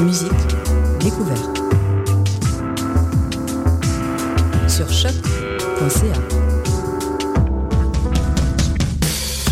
musique, 0.00 0.30
découverte. 1.00 1.62
Sur 4.68 4.90
choc.ca. 4.90 6.18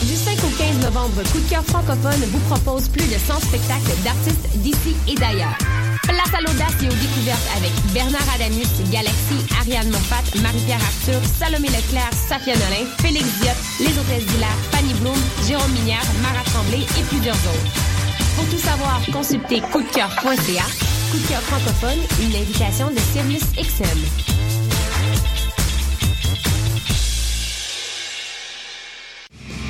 Du 0.00 0.16
5 0.16 0.38
au 0.44 0.50
15 0.58 0.84
novembre, 0.84 1.22
Coup 1.30 1.38
de 1.38 1.48
cœur 1.48 1.62
francophone 1.64 2.20
vous 2.32 2.40
propose 2.54 2.88
plus 2.88 3.06
de 3.06 3.18
100 3.18 3.40
spectacles 3.40 4.02
d'artistes 4.04 4.48
d'ici 4.56 4.96
et 5.09 5.14
d'ailleurs. 5.14 5.56
Place 6.02 6.34
à 6.34 6.41
l'audace 6.41 6.74
et 6.82 6.86
aux 6.86 7.00
découvertes 7.00 7.48
avec 7.56 7.72
Bernard 7.93 8.27
Adamus, 8.34 8.66
Galaxy, 8.90 9.38
Ariane 9.61 9.90
Moffat, 9.90 10.24
Marie-Pierre 10.43 10.80
Arthur, 10.80 11.20
Salomé 11.38 11.68
Leclerc, 11.68 12.11
Safia 12.29 12.54
Nolin, 12.54 12.86
Félix 13.00 13.27
Diop, 13.40 13.56
Les 13.80 13.93
Hôtesses 13.98 14.27
d'Hilaire, 14.27 14.59
Fanny 14.72 14.95
Bloom, 14.95 15.18
Jérôme 15.46 15.72
Minière, 15.72 16.04
Mara 16.22 16.43
Tremblay 16.45 16.80
et 16.98 17.02
plusieurs 17.04 17.36
autres. 17.36 17.91
Pour 18.36 18.48
tout 18.48 18.58
savoir, 18.58 19.00
consultez 19.12 19.60
coupdecoeur.ca. 19.60 20.64
Coup 21.10 21.18
de 21.18 21.28
cœur 21.28 21.42
francophone, 21.42 21.98
une 22.20 22.34
invitation 22.34 22.90
de 22.90 22.98
Sirius 22.98 23.42
XM. 23.52 24.52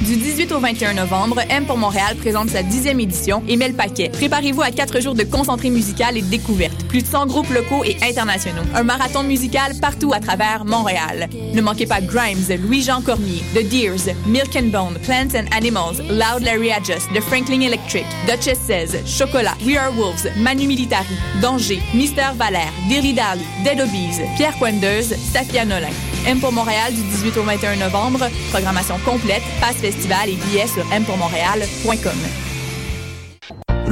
Du 0.07 0.17
18 0.17 0.51
au 0.51 0.59
21 0.59 0.95
novembre, 0.95 1.43
M 1.49 1.65
pour 1.65 1.79
Montréal 1.79 2.17
présente 2.17 2.51
sa 2.51 2.65
dixième 2.65 2.99
édition 2.99 3.41
et 3.47 3.57
met 3.57 3.69
le 3.69 3.75
paquet. 3.75 4.09
Préparez-vous 4.09 4.63
à 4.63 4.73
quatre 4.73 5.01
jours 5.01 5.15
de 5.15 5.23
concentré 5.23 5.71
musical 5.71 6.17
et 6.17 6.23
de 6.23 6.27
découverte. 6.27 6.85
Plus 6.89 7.03
de 7.03 7.07
100 7.07 7.27
groupes 7.27 7.51
locaux 7.51 7.85
et 7.85 7.97
internationaux. 8.03 8.63
Un 8.75 8.83
marathon 8.83 9.23
musical 9.23 9.73
partout 9.81 10.13
à 10.13 10.19
travers 10.19 10.65
Montréal. 10.65 11.29
Ne 11.55 11.63
manquez 11.63 11.87
pas 11.87 12.01
Grimes, 12.01 12.49
Louis-Jean 12.65 13.01
Cormier, 13.01 13.45
The 13.55 13.63
Deers, 13.69 14.13
Milk 14.27 14.57
and 14.57 14.71
Bone, 14.73 14.99
Plants 15.05 15.37
and 15.37 15.47
Animals, 15.57 16.03
Loud 16.11 16.43
Larry 16.43 16.73
Adjust, 16.73 17.09
The 17.15 17.21
Franklin 17.21 17.61
Electric, 17.61 18.05
Duchess 18.27 18.59
Says, 18.59 18.97
Chocolat, 19.07 19.57
We 19.65 19.77
Are 19.77 19.93
Wolves, 19.93 20.27
Manu 20.37 20.67
Militari, 20.67 21.17
Danger, 21.41 21.81
Mister 21.95 22.35
Valère, 22.37 22.73
Dilly 22.89 23.13
Dally, 23.13 23.47
Dead 23.63 23.79
Obies, 23.79 24.21
Pierre 24.37 24.57
Quendeuse, 24.59 25.15
Safia 25.33 25.65
Nolin. 25.65 26.12
M 26.27 26.41
pour 26.41 26.53
Montréal 26.53 26.93
du 26.95 27.03
18 27.03 27.37
au 27.39 27.43
21 27.43 27.77
novembre. 27.77 28.29
Programmation 28.51 28.99
complète, 29.05 29.43
passe 29.61 29.77
festival 29.77 30.29
et 30.29 30.37
billets 30.37 30.67
sur 30.67 30.85
mpourmontréal.com. 30.87 32.42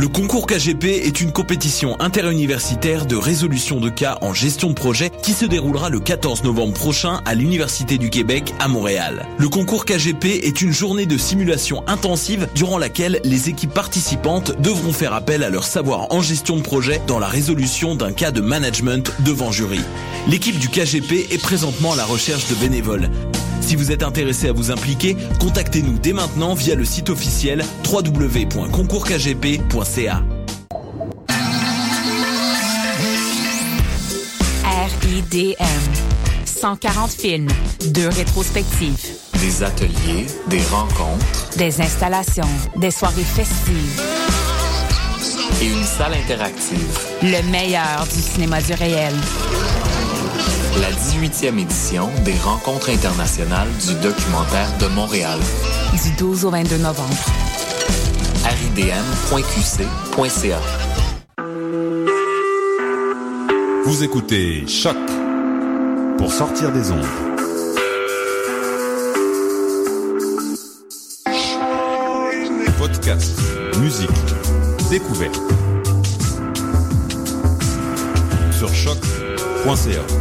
Le 0.01 0.09
concours 0.09 0.47
KGP 0.47 1.05
est 1.05 1.21
une 1.21 1.31
compétition 1.31 2.01
interuniversitaire 2.01 3.05
de 3.05 3.17
résolution 3.17 3.81
de 3.81 3.91
cas 3.91 4.17
en 4.23 4.33
gestion 4.33 4.71
de 4.71 4.73
projet 4.73 5.11
qui 5.23 5.35
se 5.35 5.45
déroulera 5.45 5.91
le 5.91 6.01
14 6.01 6.43
novembre 6.43 6.73
prochain 6.73 7.21
à 7.27 7.35
l'Université 7.35 7.99
du 7.99 8.09
Québec 8.09 8.55
à 8.61 8.69
Montréal. 8.69 9.27
Le 9.37 9.51
concours 9.51 9.85
KGP 9.85 10.41
est 10.43 10.63
une 10.63 10.73
journée 10.73 11.05
de 11.05 11.19
simulation 11.19 11.85
intensive 11.87 12.49
durant 12.55 12.79
laquelle 12.79 13.21
les 13.25 13.51
équipes 13.51 13.75
participantes 13.75 14.59
devront 14.63 14.95
faire 14.95 15.13
appel 15.13 15.45
à 15.45 15.51
leur 15.51 15.65
savoir 15.65 16.11
en 16.15 16.23
gestion 16.23 16.57
de 16.57 16.63
projet 16.63 17.03
dans 17.07 17.19
la 17.19 17.29
résolution 17.29 17.95
d'un 17.95 18.13
cas 18.13 18.31
de 18.31 18.41
management 18.41 19.13
devant 19.27 19.53
jury. 19.53 19.81
L'équipe 20.29 20.59
du 20.59 20.71
KGP 20.71 21.27
est 21.31 21.43
présentement 21.43 21.93
à 21.93 21.97
la 21.97 22.07
recherche 22.07 22.49
de 22.49 22.55
bénévoles. 22.55 23.11
Si 23.61 23.77
vous 23.77 23.93
êtes 23.93 24.03
intéressé 24.03 24.49
à 24.49 24.53
vous 24.53 24.71
impliquer, 24.71 25.17
contactez-nous 25.39 25.99
dès 25.99 26.13
maintenant 26.13 26.55
via 26.55 26.75
le 26.75 26.85
site 26.85 27.11
officiel 27.11 27.65
www.concourskgp.ca. 27.89 29.90
RIDM. 35.03 35.65
140 36.45 37.11
films, 37.11 37.49
deux 37.93 38.09
rétrospectives, 38.09 39.05
Des 39.41 39.63
ateliers, 39.65 40.27
des 40.49 40.63
rencontres 40.71 41.49
des 41.57 41.81
installations, 41.81 42.47
des 42.77 42.91
soirées 42.93 43.25
festives, 43.25 44.01
et 45.61 45.67
une 45.67 45.85
salle 45.85 46.15
interactive. 46.15 46.99
le 47.23 47.43
meilleur 47.51 48.05
du 48.05 48.21
cinéma 48.21 48.61
du 48.63 48.75
réel. 48.75 49.15
La 50.81 50.91
18e 50.93 51.59
édition 51.59 52.09
des 52.25 52.39
rencontres 52.45 52.91
internationales 52.91 53.69
du 53.87 53.95
documentaire 53.95 54.71
de 54.79 54.87
Montréal. 54.87 55.41
Du 56.05 56.11
12 56.13 56.45
au 56.45 56.51
22 56.51 56.77
novembre. 56.79 57.17
ridm.qc.ca. 58.77 60.61
Vous 63.85 64.05
écoutez 64.05 64.67
Choc 64.69 64.97
pour 66.19 66.33
sortir 66.33 66.71
des 66.73 66.91
ondes. 66.93 67.05
Podcast, 72.79 73.37
musique, 73.81 74.11
découverte. 74.91 75.41
Sur 78.53 78.73
choc.ca. 78.75 80.20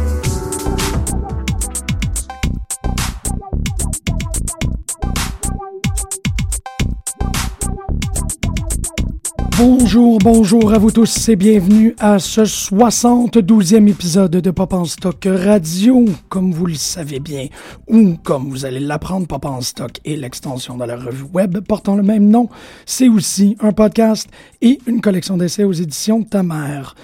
Bonjour, 9.92 10.18
bonjour 10.18 10.72
à 10.72 10.78
vous 10.78 10.92
tous 10.92 11.28
et 11.30 11.34
bienvenue 11.34 11.96
à 11.98 12.20
ce 12.20 12.42
72e 12.42 13.88
épisode 13.88 14.30
de 14.30 14.50
Pop 14.52 14.72
en 14.72 14.84
Stock 14.84 15.26
Radio. 15.28 16.04
Comme 16.28 16.52
vous 16.52 16.66
le 16.66 16.74
savez 16.74 17.18
bien, 17.18 17.48
ou 17.88 18.14
comme 18.22 18.50
vous 18.50 18.64
allez 18.64 18.78
l'apprendre, 18.78 19.26
Pop 19.26 19.44
en 19.46 19.60
Stock 19.60 19.90
est 20.04 20.14
l'extension 20.14 20.76
de 20.76 20.84
la 20.84 20.94
revue 20.94 21.26
web 21.32 21.58
portant 21.66 21.96
le 21.96 22.04
même 22.04 22.30
nom. 22.30 22.48
C'est 22.86 23.08
aussi 23.08 23.56
un 23.58 23.72
podcast 23.72 24.28
et 24.62 24.78
une 24.86 25.00
collection 25.00 25.36
d'essais 25.36 25.64
aux 25.64 25.72
éditions 25.72 26.22
Ta 26.22 26.44
Mère. 26.44 26.94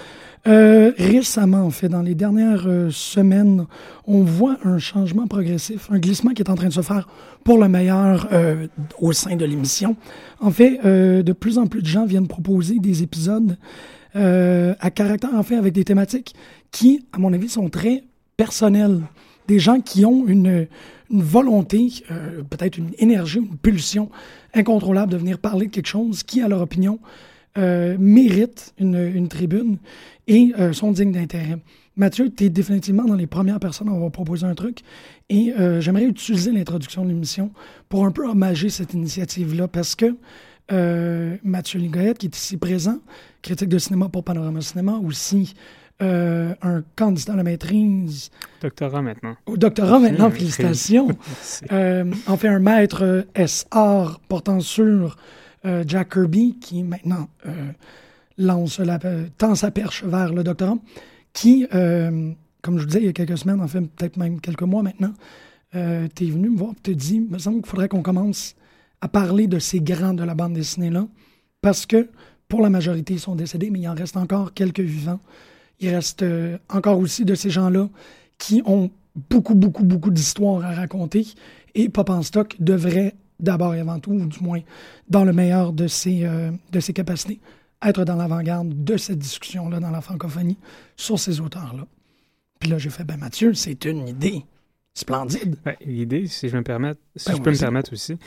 Euh, 0.47 0.93
récemment, 0.97 1.63
en 1.63 1.71
fait, 1.71 1.89
dans 1.89 2.01
les 2.01 2.15
dernières 2.15 2.67
euh, 2.67 2.89
semaines, 2.89 3.65
on 4.05 4.23
voit 4.23 4.57
un 4.63 4.77
changement 4.77 5.27
progressif, 5.27 5.89
un 5.91 5.99
glissement 5.99 6.31
qui 6.31 6.41
est 6.41 6.49
en 6.49 6.55
train 6.55 6.69
de 6.69 6.73
se 6.73 6.81
faire 6.81 7.07
pour 7.43 7.57
le 7.57 7.67
meilleur 7.67 8.29
euh, 8.31 8.67
au 8.99 9.11
sein 9.11 9.35
de 9.35 9.43
l'émission. 9.43 9.97
En 10.39 10.51
fait, 10.51 10.79
de 10.83 11.33
plus 11.33 11.57
en 11.57 11.67
plus 11.67 11.81
de 11.81 11.87
gens 11.87 12.05
viennent 12.05 12.27
proposer 12.27 12.79
des 12.79 13.03
épisodes 13.03 13.57
à 14.13 14.91
caractère, 14.91 15.35
en 15.35 15.43
fait, 15.43 15.55
avec 15.55 15.73
des 15.73 15.83
thématiques 15.83 16.33
qui, 16.71 17.05
à 17.11 17.19
mon 17.19 17.33
avis, 17.33 17.49
sont 17.49 17.69
très 17.69 18.03
personnelles. 18.35 19.01
Des 19.47 19.59
gens 19.59 19.79
qui 19.79 20.05
ont 20.05 20.25
une, 20.27 20.67
une 21.11 21.23
volonté, 21.23 21.91
peut-être 22.49 22.77
une 22.77 22.91
énergie, 22.97 23.39
une 23.39 23.57
pulsion 23.57 24.09
incontrôlable 24.53 25.11
de 25.11 25.17
venir 25.17 25.37
parler 25.37 25.67
de 25.67 25.71
quelque 25.71 25.87
chose 25.87 26.23
qui, 26.23 26.41
à 26.41 26.47
leur 26.47 26.61
opinion, 26.61 26.99
euh, 27.57 27.95
méritent 27.99 28.73
une, 28.77 28.95
une 28.95 29.27
tribune 29.27 29.77
et 30.27 30.53
euh, 30.59 30.73
sont 30.73 30.91
dignes 30.91 31.11
d'intérêt. 31.11 31.57
Mathieu, 31.95 32.29
tu 32.29 32.43
es 32.45 32.49
définitivement 32.49 33.05
dans 33.05 33.15
les 33.15 33.25
premières 33.25 33.59
personnes 33.59 33.89
à 33.89 33.93
avoir 33.93 34.11
proposé 34.11 34.45
un 34.45 34.53
truc 34.53 34.81
et 35.29 35.53
euh, 35.59 35.81
j'aimerais 35.81 36.05
utiliser 36.05 36.51
l'introduction 36.51 37.03
de 37.03 37.09
l'émission 37.09 37.51
pour 37.89 38.05
un 38.05 38.11
peu 38.11 38.27
hommager 38.27 38.69
cette 38.69 38.93
initiative-là 38.93 39.67
parce 39.67 39.95
que 39.95 40.15
euh, 40.71 41.37
Mathieu 41.43 41.79
Ligoyette, 41.79 42.17
qui 42.19 42.27
est 42.27 42.37
ici 42.37 42.57
présent, 42.57 42.99
critique 43.41 43.69
de 43.69 43.79
cinéma 43.79 44.09
pour 44.09 44.23
Panorama 44.23 44.61
Cinéma, 44.61 44.99
aussi 45.03 45.55
euh, 46.01 46.53
un 46.61 46.83
candidat 46.95 47.33
à 47.33 47.35
la 47.37 47.43
maîtrise, 47.43 48.29
Doctorat 48.61 49.01
maintenant. 49.01 49.35
au 49.47 49.57
doctorat 49.57 49.99
maintenant, 49.99 50.29
félicitations. 50.31 51.07
Euh, 51.71 52.05
en 52.27 52.37
fait, 52.37 52.47
un 52.47 52.59
maître 52.59 53.25
SR 53.35 54.19
portant 54.27 54.59
sur 54.59 55.17
euh, 55.65 55.83
Jack 55.87 56.13
Kirby, 56.13 56.57
qui 56.59 56.83
maintenant 56.83 57.27
euh, 57.45 57.71
lance 58.37 58.79
la, 58.79 58.99
tend 59.37 59.55
sa 59.55 59.71
perche 59.71 60.03
vers 60.03 60.33
le 60.33 60.43
doctorat, 60.43 60.77
qui, 61.33 61.67
euh, 61.73 62.31
comme 62.61 62.77
je 62.77 62.81
vous 62.81 62.87
disais 62.87 62.99
il 62.99 63.05
y 63.05 63.09
a 63.09 63.13
quelques 63.13 63.37
semaines, 63.37 63.61
en 63.61 63.67
peut-être 63.67 64.17
même 64.17 64.39
quelques 64.39 64.63
mois 64.63 64.83
maintenant, 64.83 65.13
euh, 65.75 66.07
t'es 66.13 66.25
venu 66.25 66.49
me 66.49 66.57
voir 66.57 66.71
et 66.71 66.81
te 66.81 66.91
dit, 66.91 67.15
il 67.15 67.29
me 67.29 67.37
semble 67.37 67.57
qu'il 67.57 67.69
faudrait 67.69 67.89
qu'on 67.89 68.01
commence 68.01 68.55
à 69.01 69.07
parler 69.07 69.47
de 69.47 69.59
ces 69.59 69.79
grands 69.79 70.13
de 70.13 70.23
la 70.23 70.33
bande 70.33 70.53
dessinée-là, 70.53 71.07
parce 71.61 71.85
que 71.85 72.09
pour 72.47 72.61
la 72.61 72.69
majorité, 72.69 73.15
ils 73.15 73.19
sont 73.19 73.35
décédés, 73.35 73.69
mais 73.69 73.79
il 73.79 73.89
en 73.89 73.93
reste 73.93 74.15
encore 74.15 74.53
quelques 74.53 74.79
vivants. 74.79 75.19
Il 75.79 75.89
reste 75.89 76.25
encore 76.69 76.97
aussi 76.97 77.25
de 77.25 77.35
ces 77.35 77.49
gens-là 77.49 77.89
qui 78.37 78.63
ont 78.65 78.89
beaucoup, 79.29 79.53
beaucoup, 79.53 79.83
beaucoup 79.83 80.11
d'histoires 80.11 80.63
à 80.63 80.73
raconter. 80.73 81.27
Et 81.75 81.89
Pop 81.89 82.09
en 82.09 82.21
Stock 82.21 82.55
devrait 82.59 83.15
d'abord 83.39 83.75
et 83.75 83.79
avant 83.79 83.99
tout, 83.99 84.11
ou 84.11 84.25
du 84.25 84.39
moins 84.41 84.61
dans 85.09 85.23
le 85.23 85.33
meilleur 85.33 85.73
de 85.73 85.87
ses, 85.87 86.25
euh, 86.25 86.51
de 86.71 86.79
ses 86.79 86.93
capacités, 86.93 87.39
être 87.83 88.05
dans 88.05 88.15
l'avant-garde 88.15 88.83
de 88.83 88.97
cette 88.97 89.19
discussion-là 89.19 89.79
dans 89.79 89.91
la 89.91 90.01
francophonie 90.01 90.57
sur 90.95 91.19
ces 91.19 91.39
auteurs-là. 91.39 91.85
Puis 92.59 92.69
là, 92.69 92.77
j'ai 92.77 92.89
fait, 92.89 93.03
ben 93.03 93.17
Mathieu, 93.17 93.53
c'est 93.53 93.85
une 93.85 94.07
idée 94.07 94.43
splendide. 94.99 95.55
Ben, 95.63 95.75
L'idée, 95.85 96.27
si 96.27 96.49
je, 96.49 96.57
me 96.57 96.63
permets, 96.63 96.93
si 97.15 97.29
Ben, 97.29 97.37
je 97.37 97.41
peux 97.41 97.51
me 97.51 97.57
permettre 97.59 97.93
aussi, 97.93 98.17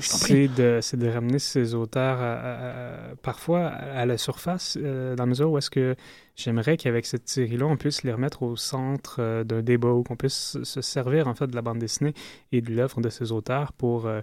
c'est 0.00 0.48
de, 0.48 0.80
de 0.96 1.08
ramener 1.08 1.38
ces 1.38 1.74
auteurs 1.74 2.18
à- 2.20 2.34
à- 2.34 3.10
à- 3.12 3.16
parfois 3.22 3.66
à 3.66 4.06
la 4.06 4.16
surface, 4.18 4.78
euh, 4.80 5.14
dans 5.14 5.24
la 5.24 5.28
mesure 5.28 5.50
où 5.50 5.58
est-ce 5.58 5.70
que 5.70 5.94
j'aimerais 6.34 6.76
qu'avec 6.76 7.06
cette 7.06 7.28
série-là, 7.28 7.66
on 7.66 7.76
puisse 7.76 8.02
les 8.02 8.12
remettre 8.12 8.42
au 8.42 8.56
centre 8.56 9.16
euh, 9.20 9.44
d'un 9.44 9.62
débat, 9.62 9.90
ou 9.90 10.02
qu'on 10.02 10.16
puisse 10.16 10.56
se 10.62 10.80
servir 10.80 11.28
en 11.28 11.34
fait 11.34 11.46
de 11.48 11.54
la 11.54 11.62
bande 11.62 11.78
dessinée 11.78 12.14
et 12.52 12.60
de 12.60 12.72
l'œuvre 12.74 13.00
de 13.00 13.08
ces 13.10 13.32
auteurs 13.32 13.72
pour 13.72 14.06
euh, 14.06 14.20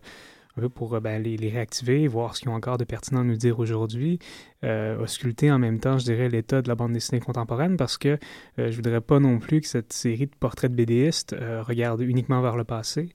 un 0.58 0.62
peu 0.62 0.70
pour 0.70 1.00
ben, 1.02 1.22
les, 1.22 1.38
les, 1.38 1.50
réactiver, 1.50 2.08
voir 2.08 2.36
ce 2.36 2.42
qu'ils 2.42 2.50
ont 2.50 2.56
encore 2.56 2.78
de 2.78 2.84
pertinent 2.84 3.22
à 3.22 3.24
nous 3.24 3.36
dire 3.36 3.60
aujourd'hui, 3.60 4.20
ausculter 4.62 5.52
en 5.52 5.60
même 5.60 5.80
temps, 5.80 5.98
je 5.98 6.06
dirais, 6.06 6.30
l'état 6.30 6.62
de 6.62 6.68
la 6.68 6.76
bande 6.76 6.94
dessinée 6.94 7.20
contemporaine, 7.20 7.76
parce 7.76 7.98
que 7.98 8.18
je 8.58 8.76
voudrais 8.76 9.02
pas 9.02 9.20
non 9.20 9.40
plus 9.40 9.62
que 9.62 9.68
cette 9.68 9.92
série 9.92 10.28
de 10.28 10.36
portraits 10.40 10.72
de 10.72 10.76
BDistes 10.76 11.36
regarde 11.62 12.02
uniquement 12.02 12.42
vers 12.42 12.56
le 12.56 12.64
passé 12.64 13.10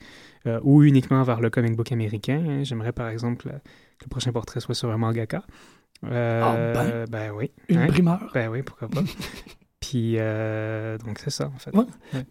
ou 0.63 0.83
uniquement 0.83 1.23
vers 1.23 1.41
le 1.41 1.49
comic 1.49 1.77
book 1.77 1.93
américain. 1.93 2.45
Hein. 2.47 2.65
J'aimerais 2.65 2.93
par 2.93 3.09
exemple 3.09 3.49
que 3.99 4.05
le 4.05 4.11
prochain 4.11 4.33
portrait 4.33 4.61
soit 4.61 4.75
sur 4.75 4.91
un 4.91 4.99
mangaka. 4.99 5.45
Euh, 6.05 6.43
ah 6.45 6.75
ben, 6.75 7.05
ben, 7.11 7.33
oui. 7.33 7.51
Une 7.69 7.79
hein? 7.79 7.87
primeur. 7.89 8.31
Ben 8.33 8.49
oui, 8.49 8.63
pourquoi 8.63 8.89
pas. 8.89 9.03
Puis, 9.81 10.15
euh, 10.17 10.99
donc, 10.99 11.21
c'est 11.21 11.31
ça, 11.31 11.51
en 11.55 11.59
fait. 11.59 11.71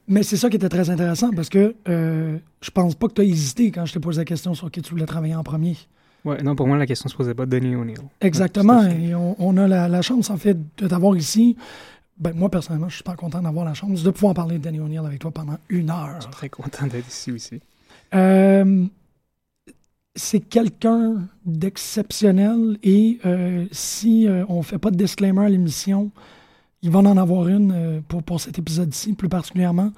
Mais 0.08 0.24
c'est 0.24 0.38
ça 0.38 0.50
qui 0.50 0.58
était 0.58 0.70
très 0.70 0.90
intéressant 0.90 1.32
parce 1.32 1.50
que 1.50 1.76
euh, 1.88 2.38
je 2.62 2.72
pense 2.72 2.96
pas 2.96 3.08
que 3.08 3.14
tu 3.14 3.22
as 3.22 3.24
hésité 3.24 3.72
quand 3.72 3.86
je 3.86 3.94
te 3.94 4.00
posé 4.00 4.22
la 4.22 4.26
question 4.26 4.54
sur 4.54 4.70
qui 4.70 4.82
tu 4.82 4.92
voulais 4.92 5.06
travailler 5.06 5.36
en 5.36 5.44
premier. 5.44 5.78
Ouais, 6.26 6.42
non, 6.44 6.56
pour 6.56 6.68
moi, 6.68 6.78
la 6.78 6.86
question 6.86 7.08
se 7.08 7.16
posait 7.16 7.34
pas 7.34 7.46
de 7.46 7.52
Denis 7.52 7.76
O'Neill. 7.76 8.02
Exactement. 8.20 8.84
et 8.84 9.16
on, 9.16 9.58
a 9.58 9.68
la, 9.88 10.02
chance, 10.02 10.30
en 10.30 10.38
fait, 10.38 10.58
de 10.78 10.88
t'avoir 10.88 11.16
ici. 11.16 11.56
Ben, 12.20 12.34
moi, 12.34 12.50
personnellement, 12.50 12.90
je 12.90 12.96
suis 12.96 13.00
super 13.00 13.16
content 13.16 13.42
d'avoir 13.42 13.64
la 13.64 13.76
chance 13.76 14.04
de 14.04 14.10
pouvoir 14.12 14.34
parler 14.34 14.58
de 14.58 14.64
Danny 14.64 14.80
O'Neill 14.80 15.06
avec 15.06 15.20
toi 15.20 15.32
pendant 15.32 15.58
une 15.70 15.90
heure. 15.90 16.16
Je 16.18 16.24
suis 16.24 16.32
très 16.32 16.50
content 16.50 16.88
d'être 16.88 17.08
ici 17.08 17.32
aussi. 17.32 17.62
Euh, 18.14 18.86
c'est 20.16 20.40
quelqu'un 20.40 21.28
d'exceptionnel 21.46 22.78
et 22.82 23.20
euh, 23.26 23.66
si 23.72 24.28
on 24.50 24.58
ne 24.58 24.64
fait 24.64 24.80
pas 24.80 24.90
de 24.90 24.98
disclaimer 24.98 25.46
à 25.46 25.50
l'émission, 25.50 26.12
il 26.82 26.92
va 26.92 27.00
en 27.00 27.18
avoir 27.18 27.48
une 27.48 27.72
euh, 27.72 28.02
pour, 28.08 28.24
pour 28.24 28.42
cet 28.42 28.60
épisode-ci 28.60 29.14
plus 29.14 29.30
particulièrement. 29.30 29.92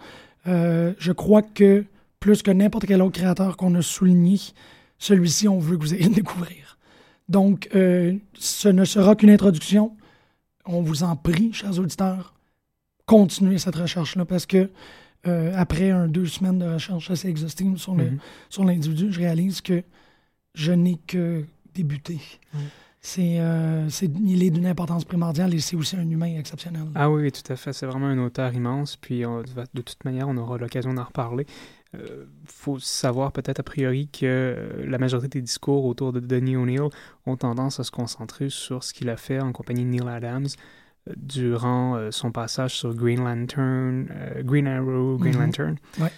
je 0.45 1.11
crois 1.11 1.41
que 1.41 1.85
plus 2.19 2.41
que 2.41 2.51
n'importe 2.51 2.85
quel 2.85 3.01
autre 3.01 3.19
créateur 3.19 3.55
qu'on 3.55 3.75
a 3.75 3.81
souligné, 3.81 4.39
celui-ci, 4.97 5.47
on 5.47 5.59
veut 5.59 5.77
que 5.77 5.83
vous 5.83 5.93
ayez 5.93 6.09
le 6.09 6.15
découvrir. 6.15 6.77
Donc, 7.29 7.69
ce 7.71 8.67
ne 8.67 8.83
sera 8.83 9.15
qu'une 9.15 9.29
introduction. 9.29 9.95
On 10.65 10.81
vous 10.81 11.03
en 11.03 11.15
prie, 11.15 11.53
chers 11.53 11.79
auditeurs, 11.79 12.33
continuez 13.05 13.59
cette 13.59 13.75
recherche-là 13.75 14.25
parce 14.25 14.45
que 14.45 14.69
après 15.23 15.91
un, 15.91 16.07
deux 16.07 16.25
semaines 16.25 16.59
de 16.59 16.65
recherche 16.65 17.11
assez 17.11 17.29
exhaustive 17.29 17.77
sur 17.77 17.95
mm-hmm. 17.95 18.17
sur 18.49 18.65
l'individu, 18.65 19.11
je 19.11 19.19
réalise 19.19 19.61
que 19.61 19.83
je 20.55 20.71
n'ai 20.71 20.97
que 21.07 21.45
débuté. 21.73 22.19
C'est, 23.01 23.39
euh, 23.39 23.87
c'est, 23.89 24.11
il 24.25 24.43
est 24.43 24.49
d'une 24.49 24.65
importance 24.65 25.05
primordiale 25.05 25.53
et 25.53 25.59
c'est 25.59 25.77
aussi 25.77 25.95
un 25.95 26.09
humain 26.09 26.37
exceptionnel. 26.37 26.83
Ah 26.95 27.09
oui, 27.09 27.31
tout 27.31 27.51
à 27.51 27.55
fait. 27.55 27.71
C'est 27.71 27.85
vraiment 27.85 28.07
un 28.07 28.17
auteur 28.19 28.53
immense. 28.53 28.97
Puis 28.97 29.21
de 29.21 29.81
toute 29.81 30.03
manière, 30.03 30.27
on 30.27 30.35
aura 30.35 30.57
l'occasion 30.57 30.93
d'en 30.93 31.05
reparler. 31.05 31.45
Il 31.93 31.99
euh, 32.01 32.25
faut 32.45 32.77
savoir 32.77 33.31
peut-être 33.31 33.61
a 33.61 33.63
priori 33.63 34.09
que 34.09 34.25
euh, 34.25 34.85
la 34.85 34.97
majorité 34.97 35.39
des 35.39 35.43
discours 35.43 35.85
autour 35.85 36.11
de 36.11 36.19
Denis 36.19 36.57
O'Neill 36.57 36.89
ont 37.25 37.37
tendance 37.37 37.79
à 37.79 37.83
se 37.83 37.91
concentrer 37.91 38.49
sur 38.49 38.83
ce 38.83 38.93
qu'il 38.93 39.09
a 39.09 39.17
fait 39.17 39.39
en 39.39 39.53
compagnie 39.53 39.85
de 39.85 39.89
Neil 39.89 40.07
Adams 40.07 40.47
durant 41.15 42.11
son 42.11 42.31
passage 42.31 42.75
sur 42.75 42.93
Green 42.93 43.23
Lantern, 43.23 44.07
Green 44.41 44.67
Arrow, 44.67 45.17
Green 45.17 45.33
mm-hmm. 45.33 45.39
Lantern. 45.39 45.75
Ouais. 45.99 46.11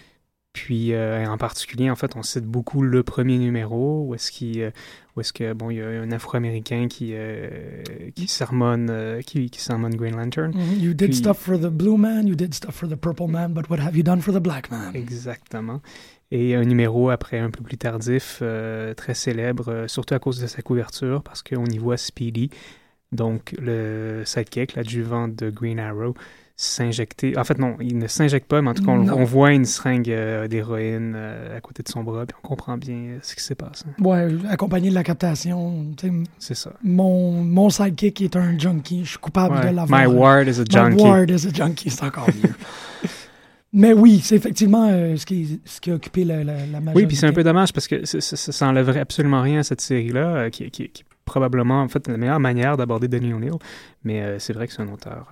Puis 0.53 0.93
euh, 0.93 1.25
en 1.27 1.37
particulier, 1.37 1.89
en 1.89 1.95
fait, 1.95 2.15
on 2.17 2.23
cite 2.23 2.45
beaucoup 2.45 2.81
le 2.81 3.03
premier 3.03 3.37
numéro 3.37 4.05
où 4.05 4.15
est-ce 4.15 4.31
qu'il, 4.31 4.61
euh, 4.61 4.71
où 5.15 5.21
est-ce 5.21 5.31
que 5.31 5.53
bon, 5.53 5.69
il 5.69 5.77
y 5.77 5.81
a 5.81 5.87
un 5.87 6.11
Afro-américain 6.11 6.87
qui 6.89 7.11
euh, 7.13 7.81
qui 8.15 8.27
sermonne 8.27 9.21
qui, 9.25 9.49
qui 9.49 9.61
sermonne 9.61 9.95
Green 9.95 10.15
Lantern. 10.15 10.51
Mm-hmm. 10.51 10.79
You 10.79 10.93
did 10.93 11.13
stuff 11.13 11.37
for 11.37 11.57
the 11.57 11.69
blue 11.71 11.97
man, 11.97 12.27
you 12.27 12.35
did 12.35 12.53
stuff 12.53 12.75
for 12.75 12.89
the 12.89 12.97
purple 12.97 13.27
man, 13.27 13.53
but 13.53 13.69
what 13.69 13.79
have 13.79 13.95
you 13.95 14.03
done 14.03 14.19
for 14.21 14.33
the 14.33 14.41
black 14.41 14.69
man? 14.69 14.93
Exactement. 14.93 15.81
Et 16.31 16.55
un 16.55 16.63
numéro 16.63 17.09
après 17.09 17.39
un 17.39 17.49
peu 17.49 17.63
plus 17.63 17.77
tardif, 17.77 18.41
très 18.95 19.13
célèbre, 19.13 19.85
surtout 19.87 20.13
à 20.13 20.19
cause 20.19 20.39
de 20.39 20.47
sa 20.47 20.61
couverture, 20.61 21.23
parce 21.23 21.43
qu'on 21.43 21.65
y 21.65 21.77
voit 21.77 21.97
Speedy, 21.97 22.49
donc 23.11 23.53
le 23.61 24.23
sidekick, 24.25 24.75
l'adjuvant 24.75 25.27
de 25.27 25.49
Green 25.49 25.77
Arrow, 25.77 26.13
s'injecter. 26.61 27.35
En 27.39 27.43
fait, 27.43 27.57
non, 27.57 27.75
il 27.81 27.97
ne 27.97 28.05
s'injecte 28.05 28.47
pas, 28.47 28.61
mais 28.61 28.69
en 28.69 28.73
tout 28.75 28.83
cas, 28.83 28.91
on, 28.91 29.23
voit 29.23 29.51
une 29.51 29.65
seringue 29.65 30.11
euh, 30.11 30.47
d'héroïne 30.47 31.13
euh, 31.15 31.57
à 31.57 31.59
côté 31.59 31.81
de 31.81 31.87
son 31.87 32.03
bras, 32.03 32.23
puis 32.27 32.37
on 32.43 32.47
comprend 32.47 32.77
bien 32.77 32.95
euh, 32.95 33.19
ce 33.23 33.33
qui 33.35 33.41
s'est 33.41 33.55
passé. 33.55 33.85
Ouais, 33.99 34.27
accompagné 34.47 34.91
de 34.91 34.93
la 34.93 35.03
captation. 35.03 35.87
C'est 36.37 36.53
ça. 36.53 36.73
Mon, 36.83 37.31
mon 37.31 37.71
sidekick 37.71 38.21
est 38.21 38.35
un 38.35 38.59
junkie. 38.59 39.03
Je 39.05 39.09
suis 39.11 39.17
coupable 39.17 39.59
de 39.59 39.75
l'avoir. 39.75 40.01
My 40.01 40.05
ward 40.05 40.47
is 40.47 40.59
a 40.59 40.65
junkie. 40.69 40.97
My 40.97 41.09
ward 41.09 41.31
is 41.31 41.47
a 41.47 41.51
junkie, 41.51 41.89
c'est 41.89 42.03
encore 42.03 42.27
mieux. 42.27 42.53
Mais 43.73 43.93
oui, 43.93 44.19
c'est 44.21 44.35
effectivement 44.35 44.89
ce, 44.89 45.25
qui, 45.25 45.61
ce 45.65 45.81
qui 45.81 45.89
a 45.89 45.95
occupé 45.95 46.25
la, 46.25 46.43
la, 46.43 46.53
majorité. 46.53 46.91
Oui, 46.93 47.07
puis 47.07 47.15
c'est 47.15 47.25
un 47.25 47.33
peu 47.33 47.43
dommage 47.43 47.73
parce 47.73 47.87
que 47.87 48.05
ça, 48.05 48.19
ça, 48.19 48.67
enlèverait 48.67 48.99
absolument 48.99 49.41
rien 49.41 49.61
à 49.61 49.63
cette 49.63 49.81
série-là, 49.81 50.51
qui, 50.51 50.69
qui, 50.69 50.89
qui, 50.89 51.01
est 51.01 51.05
probablement 51.23 51.81
en 51.81 51.87
fait 51.87 52.07
la 52.07 52.17
meilleure 52.17 52.41
manière 52.41 52.75
d'aborder 52.75 53.07
Denis 53.07 53.33
O'Neill. 53.33 53.57
Mais 54.03 54.37
c'est 54.39 54.51
vrai 54.53 54.67
que 54.67 54.73
c'est 54.73 54.81
un 54.81 54.89
auteur 54.89 55.31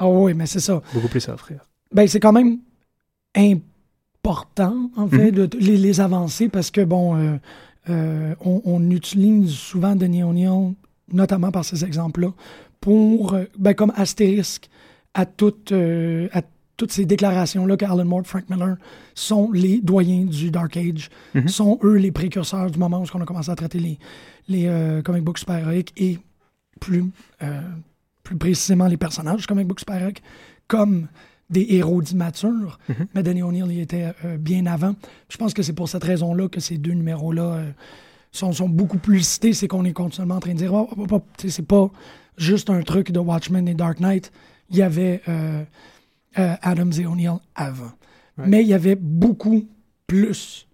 ah 0.00 0.08
oui, 0.08 0.32
mais 0.34 0.46
c'est 0.46 0.60
ça. 0.60 0.82
Beaucoup 0.94 1.08
plus 1.08 1.28
à 1.28 1.34
offrir. 1.34 1.60
Ben, 1.92 2.08
c'est 2.08 2.20
quand 2.20 2.32
même 2.32 2.58
important, 3.36 4.90
en 4.96 5.06
fait, 5.06 5.30
mhm. 5.30 5.46
de, 5.46 5.58
les, 5.58 5.76
les, 5.76 6.00
avancer 6.00 6.48
parce 6.48 6.70
que, 6.70 6.80
bon, 6.80 7.16
euh, 7.16 7.36
euh, 7.90 8.34
on, 8.40 8.90
utilise 8.90 9.50
souvent 9.50 9.94
Denis 9.94 10.22
O'Neill, 10.22 10.74
notamment 11.12 11.50
par 11.50 11.66
ces 11.66 11.84
exemples-là, 11.84 12.32
pour, 12.80 13.34
euh, 13.34 13.44
ben, 13.58 13.74
comme 13.74 13.92
astérisque 13.94 14.70
à, 15.12 15.26
toutes 15.26 15.72
à 15.72 16.42
toutes 16.76 16.92
ces 16.92 17.04
déclarations-là 17.04 17.76
qu'Alan 17.76 18.06
Moore, 18.06 18.22
Frank 18.24 18.48
Miller 18.48 18.76
sont 19.14 19.52
les 19.52 19.82
doyens 19.82 20.24
du 20.24 20.50
Dark 20.50 20.78
Age, 20.78 21.10
mhm. 21.34 21.48
sont 21.48 21.78
eux 21.82 21.96
les 21.96 22.10
précurseurs 22.10 22.70
du 22.70 22.78
moment 22.78 23.02
où 23.02 23.06
on 23.12 23.20
a 23.20 23.26
commencé 23.26 23.50
à 23.50 23.56
traiter 23.56 23.80
les, 23.80 23.98
les 24.48 25.02
comic 25.02 25.22
books 25.24 25.40
super-héroïques 25.40 25.92
et 25.98 26.18
plus 26.80 27.04
plus 28.30 28.38
précisément 28.38 28.86
les 28.86 28.96
personnages 28.96 29.46
comic 29.46 29.66
book 29.66 29.80
super 29.80 30.08
comme 30.68 31.08
des 31.48 31.66
héros 31.70 32.00
d'immature. 32.00 32.78
Mhm. 32.88 33.06
Mais 33.14 33.22
Danny 33.24 33.42
O'Neill 33.42 33.72
y 33.72 33.80
était 33.80 34.12
euh, 34.24 34.36
bien 34.36 34.66
avant. 34.66 34.94
Je 35.28 35.36
pense 35.36 35.52
que 35.52 35.62
c'est 35.62 35.72
pour 35.72 35.88
cette 35.88 36.04
raison-là 36.04 36.48
que 36.48 36.60
ces 36.60 36.78
deux 36.78 36.92
numéros-là 36.92 37.42
euh, 37.42 37.70
sont, 38.30 38.52
sont, 38.52 38.68
beaucoup 38.68 38.98
plus 38.98 39.26
cités. 39.26 39.52
C'est 39.52 39.66
qu'on 39.66 39.84
est 39.84 39.92
continuellement 39.92 40.36
en 40.36 40.40
train 40.40 40.52
de 40.52 40.58
dire 40.58 40.72
oh, 40.72 40.88
oh, 40.96 41.06
oh, 41.10 41.22
c'est 41.38 41.66
pas 41.66 41.90
juste 42.36 42.70
un 42.70 42.82
truc 42.82 43.10
de 43.10 43.18
Watchmen 43.18 43.66
et 43.66 43.74
Dark 43.74 43.98
Knight. 43.98 44.30
Il 44.70 44.76
y 44.76 44.82
avait 44.82 45.22
euh, 45.28 45.64
Adams 46.36 46.92
et 46.96 47.06
O'Neill 47.06 47.38
avant. 47.56 47.90
Mais 48.38 48.62
il 48.62 48.68
y 48.68 48.74
avait 48.74 48.94
beaucoup 48.94 49.66
plus 50.06 50.68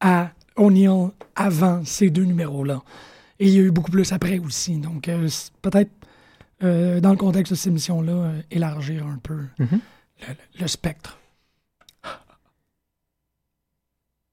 à 0.00 0.32
O'Neill 0.56 1.10
avant 1.36 1.82
ces 1.84 2.10
deux 2.10 2.24
numéros-là. 2.24 2.82
Et 3.38 3.46
il 3.46 3.54
y 3.54 3.58
a 3.58 3.62
eu 3.62 3.70
beaucoup 3.70 3.92
plus 3.92 4.12
après 4.12 4.40
aussi. 4.40 4.76
Donc, 4.76 5.08
peut-être 5.62 5.90
euh, 6.62 7.00
dans 7.00 7.10
le 7.10 7.16
contexte 7.16 7.52
de 7.52 7.56
cette 7.56 7.68
émission-là, 7.68 8.12
euh, 8.12 8.42
élargir 8.50 9.06
un 9.06 9.18
peu 9.18 9.40
mhm. 9.58 9.80
le, 10.60 10.66
spectre. 10.66 11.18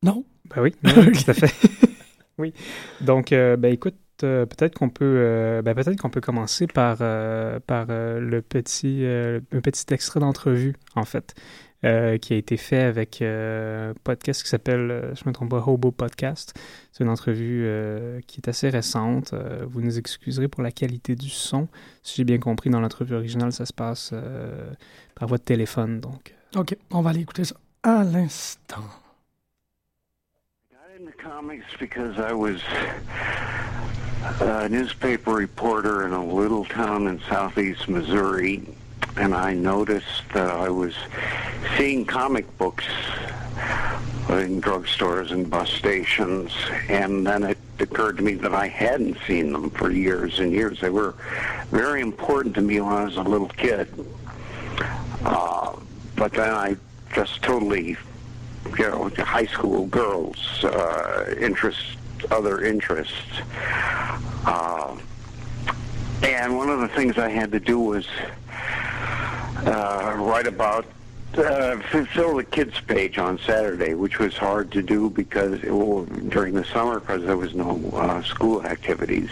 Non? 0.03 0.23
Ben 0.45 0.61
oui, 0.61 0.71
tout 0.83 1.31
à 1.31 1.33
fait. 1.33 1.53
oui. 2.37 2.53
Donc, 3.01 3.31
euh, 3.31 3.57
ben 3.57 3.73
écoute, 3.73 3.97
peut-être 4.17 4.75
qu'on 4.75 4.89
peut, 4.89 5.61
ben, 5.63 5.73
peut-être 5.73 5.97
qu'on 5.97 6.09
peut 6.09 6.21
commencer 6.21 6.67
par, 6.67 6.97
par 6.97 7.85
le 7.87 8.39
petit, 8.41 9.05
un 9.05 9.61
petit 9.61 9.93
extrait 9.93 10.19
d'entrevue, 10.19 10.75
en 10.95 11.05
fait. 11.05 11.35
Euh, 11.85 12.17
qui 12.17 12.33
a 12.33 12.35
été 12.35 12.57
fait 12.57 12.81
avec 12.81 13.21
euh, 13.21 13.91
un 13.91 13.93
podcast 14.03 14.43
qui 14.43 14.49
s'appelle, 14.49 14.91
euh, 14.91 15.15
je 15.15 15.23
ne 15.23 15.29
me 15.29 15.33
trompe 15.33 15.51
pas, 15.51 15.63
Hobo 15.65 15.91
Podcast. 15.91 16.53
C'est 16.91 17.05
une 17.05 17.09
entrevue 17.09 17.65
qui 18.27 18.41
est 18.41 18.49
assez 18.49 18.69
récente. 18.69 19.33
vous 19.65 19.81
nous 19.81 19.97
excuserez 19.97 20.49
pour 20.49 20.61
la 20.61 20.71
qualité 20.71 21.15
du 21.15 21.29
son. 21.29 21.69
Si 22.03 22.17
j'ai 22.17 22.25
bien 22.25 22.37
compris, 22.37 22.69
dans 22.69 22.81
l'entrevue 22.81 23.15
originale, 23.15 23.53
ça 23.53 23.65
se 23.65 23.73
passe 23.73 24.13
par 25.15 25.27
voie 25.27 25.37
de 25.37 25.43
téléphone. 25.43 26.01
Donc. 26.01 26.35
OK, 26.55 26.75
on 26.91 27.01
va 27.01 27.11
aller 27.11 27.21
écouter 27.21 27.45
ça 27.45 27.55
à 27.83 28.03
l'instant. 28.03 28.83
comics 31.17 31.63
because 31.79 32.17
I 32.17 32.33
was 32.33 32.61
a 34.41 34.69
newspaper 34.69 35.31
reporter 35.31 36.05
in 36.05 36.13
a 36.13 36.23
little 36.23 36.65
town 36.65 37.07
in 37.07 37.19
southeast 37.29 37.87
Missouri 37.87 38.63
and 39.17 39.33
I 39.33 39.53
noticed 39.53 40.23
that 40.33 40.49
I 40.49 40.69
was 40.69 40.95
seeing 41.77 42.05
comic 42.05 42.45
books 42.57 42.85
in 44.29 44.61
drugstores 44.61 45.31
and 45.31 45.49
bus 45.49 45.69
stations, 45.69 46.51
and 46.87 47.25
then 47.25 47.43
it 47.43 47.57
occurred 47.79 48.17
to 48.17 48.23
me 48.23 48.35
that 48.35 48.53
I 48.53 48.67
hadn't 48.67 49.17
seen 49.25 49.51
them 49.51 49.71
for 49.71 49.91
years 49.91 50.39
and 50.39 50.51
years. 50.51 50.79
They 50.79 50.89
were 50.89 51.15
very 51.71 52.01
important 52.01 52.55
to 52.55 52.61
me 52.61 52.79
when 52.79 52.93
I 52.93 53.05
was 53.05 53.17
a 53.17 53.23
little 53.23 53.49
kid. 53.49 53.87
Uh, 55.25 55.75
but 56.15 56.31
then 56.33 56.53
I 56.53 56.75
just 57.13 57.41
totally, 57.41 57.97
you 58.77 58.87
know, 58.87 59.09
high 59.17 59.47
school 59.47 59.87
girls' 59.87 60.63
uh, 60.63 61.33
interests, 61.39 61.95
other 62.29 62.63
interests. 62.63 63.13
Uh, 64.45 64.95
and 66.21 66.55
one 66.55 66.69
of 66.69 66.81
the 66.81 66.87
things 66.89 67.17
I 67.17 67.29
had 67.29 67.51
to 67.53 67.59
do 67.59 67.79
was 67.79 68.05
uh, 69.65 70.15
write 70.17 70.47
about 70.47 70.85
uh, 71.37 71.77
fill 72.13 72.37
the 72.37 72.43
kids 72.43 72.79
page 72.81 73.17
on 73.17 73.37
Saturday, 73.39 73.93
which 73.93 74.19
was 74.19 74.35
hard 74.35 74.71
to 74.71 74.81
do 74.81 75.09
because 75.09 75.61
well, 75.63 76.05
during 76.29 76.53
the 76.55 76.65
summer 76.65 76.99
because 76.99 77.23
there 77.23 77.37
was 77.37 77.53
no 77.53 77.79
uh, 77.93 78.21
school 78.23 78.65
activities. 78.65 79.29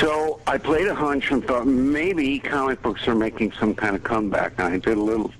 So 0.00 0.40
I 0.46 0.58
played 0.58 0.86
a 0.88 0.94
hunch 0.94 1.30
and 1.30 1.44
thought 1.44 1.66
maybe 1.66 2.38
comic 2.38 2.82
books 2.82 3.06
are 3.08 3.14
making 3.14 3.52
some 3.52 3.74
kind 3.74 3.96
of 3.96 4.02
comeback. 4.02 4.54
And 4.58 4.74
I 4.74 4.78
did 4.78 4.96
a 4.96 5.00
little 5.00 5.32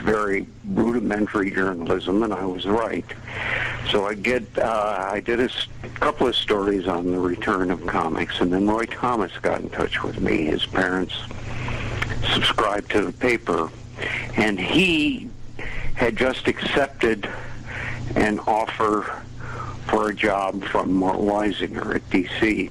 very 0.00 0.46
rudimentary 0.68 1.50
journalism, 1.50 2.22
and 2.22 2.32
I 2.32 2.44
was 2.44 2.66
right. 2.66 3.04
So 3.90 4.06
I 4.06 4.14
get 4.14 4.44
uh, 4.58 5.08
I 5.12 5.20
did 5.20 5.40
a 5.40 5.50
couple 5.94 6.26
of 6.26 6.36
stories 6.36 6.86
on 6.86 7.10
the 7.10 7.18
return 7.18 7.70
of 7.70 7.86
comics, 7.86 8.40
and 8.40 8.52
then 8.52 8.66
Roy 8.68 8.86
Thomas 8.86 9.32
got 9.40 9.60
in 9.60 9.70
touch 9.70 10.02
with 10.02 10.20
me. 10.20 10.44
His 10.46 10.64
parents 10.66 11.14
subscribed 12.34 12.90
to 12.92 13.02
the 13.02 13.12
paper, 13.12 13.70
and 14.36 14.58
he 14.58 15.28
had 15.94 16.16
just 16.16 16.48
accepted 16.48 17.28
an 18.16 18.38
offer 18.40 19.22
for 19.86 20.10
a 20.10 20.14
job 20.14 20.64
from 20.64 20.92
Mort 20.92 21.18
Weisinger 21.18 21.94
at 21.94 22.10
DC. 22.10 22.70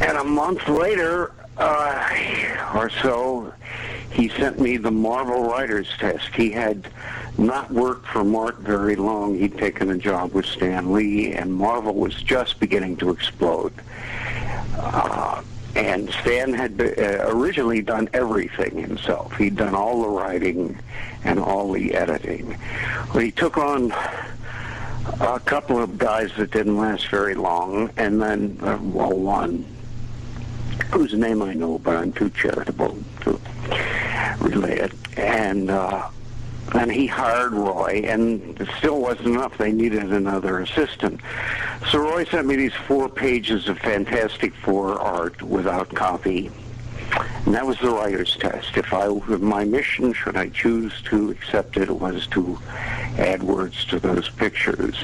And 0.00 0.18
a 0.18 0.24
month 0.24 0.68
later, 0.68 1.32
uh, 1.56 2.70
or 2.74 2.90
so, 2.90 3.52
he 4.10 4.28
sent 4.28 4.60
me 4.60 4.76
the 4.76 4.90
Marvel 4.90 5.42
Writers 5.42 5.88
Test. 5.98 6.28
He 6.34 6.50
had 6.50 6.88
not 7.38 7.70
worked 7.70 8.06
for 8.06 8.24
Mort 8.24 8.58
very 8.58 8.96
long. 8.96 9.38
He'd 9.38 9.58
taken 9.58 9.90
a 9.90 9.98
job 9.98 10.32
with 10.32 10.46
Stan 10.46 10.92
Lee, 10.92 11.32
and 11.32 11.52
Marvel 11.52 11.94
was 11.94 12.14
just 12.14 12.60
beginning 12.60 12.96
to 12.98 13.10
explode. 13.10 13.72
Uh, 14.78 15.42
and 15.74 16.10
Stan 16.10 16.52
had 16.52 16.80
uh, 16.80 17.26
originally 17.28 17.82
done 17.82 18.08
everything 18.12 18.78
himself. 18.78 19.36
He'd 19.36 19.56
done 19.56 19.74
all 19.74 20.02
the 20.02 20.08
writing 20.08 20.78
and 21.24 21.38
all 21.38 21.72
the 21.72 21.94
editing. 21.94 22.56
Well, 23.08 23.22
he 23.22 23.30
took 23.32 23.58
on 23.58 23.92
a 25.20 25.40
couple 25.44 25.82
of 25.82 25.98
guys 25.98 26.30
that 26.36 26.50
didn't 26.50 26.76
last 26.76 27.08
very 27.08 27.34
long, 27.34 27.90
and 27.96 28.20
then, 28.22 28.58
uh, 28.62 28.78
well, 28.82 29.12
one 29.12 29.64
whose 30.90 31.14
name 31.14 31.42
I 31.42 31.54
know, 31.54 31.78
but 31.78 31.96
I'm 31.96 32.12
too 32.12 32.30
charitable 32.30 32.96
to 33.22 33.40
relay 34.38 34.78
it. 34.78 34.92
And 35.16 35.70
uh, 35.70 36.08
and 36.72 36.90
he 36.90 37.06
hired 37.06 37.52
Roy, 37.52 38.02
and 38.04 38.60
it 38.60 38.68
still 38.78 39.00
wasn't 39.00 39.28
enough. 39.28 39.56
They 39.58 39.72
needed 39.72 40.12
another 40.12 40.60
assistant. 40.60 41.20
So 41.90 41.98
Roy 41.98 42.24
sent 42.24 42.46
me 42.46 42.56
these 42.56 42.74
four 42.86 43.08
pages 43.08 43.68
of 43.68 43.78
Fantastic 43.78 44.54
Four 44.54 44.98
art 44.98 45.42
without 45.42 45.94
copy. 45.94 46.50
And 47.44 47.54
that 47.54 47.66
was 47.66 47.78
the 47.78 47.90
writer's 47.90 48.36
test. 48.36 48.76
If 48.76 48.92
I, 48.92 49.08
my 49.08 49.64
mission, 49.64 50.12
should 50.14 50.36
I 50.36 50.48
choose 50.48 50.92
to 51.02 51.30
accept 51.30 51.76
it, 51.76 51.90
was 51.90 52.26
to 52.28 52.58
add 53.18 53.42
words 53.42 53.84
to 53.86 53.98
those 53.98 54.28
pictures. 54.30 54.96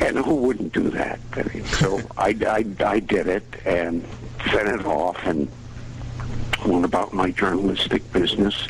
And 0.00 0.18
who 0.18 0.34
wouldn't 0.36 0.74
do 0.74 0.90
that? 0.90 1.18
I 1.32 1.42
mean, 1.54 1.64
so 1.64 2.00
I, 2.18 2.36
I, 2.46 2.84
I 2.84 3.00
did 3.00 3.26
it 3.26 3.44
and 3.64 4.04
sent 4.50 4.68
it 4.68 4.84
off 4.86 5.18
and 5.26 5.48
went 6.68 6.84
about 6.84 7.12
my 7.12 7.30
journalistic 7.30 8.12
business. 8.12 8.68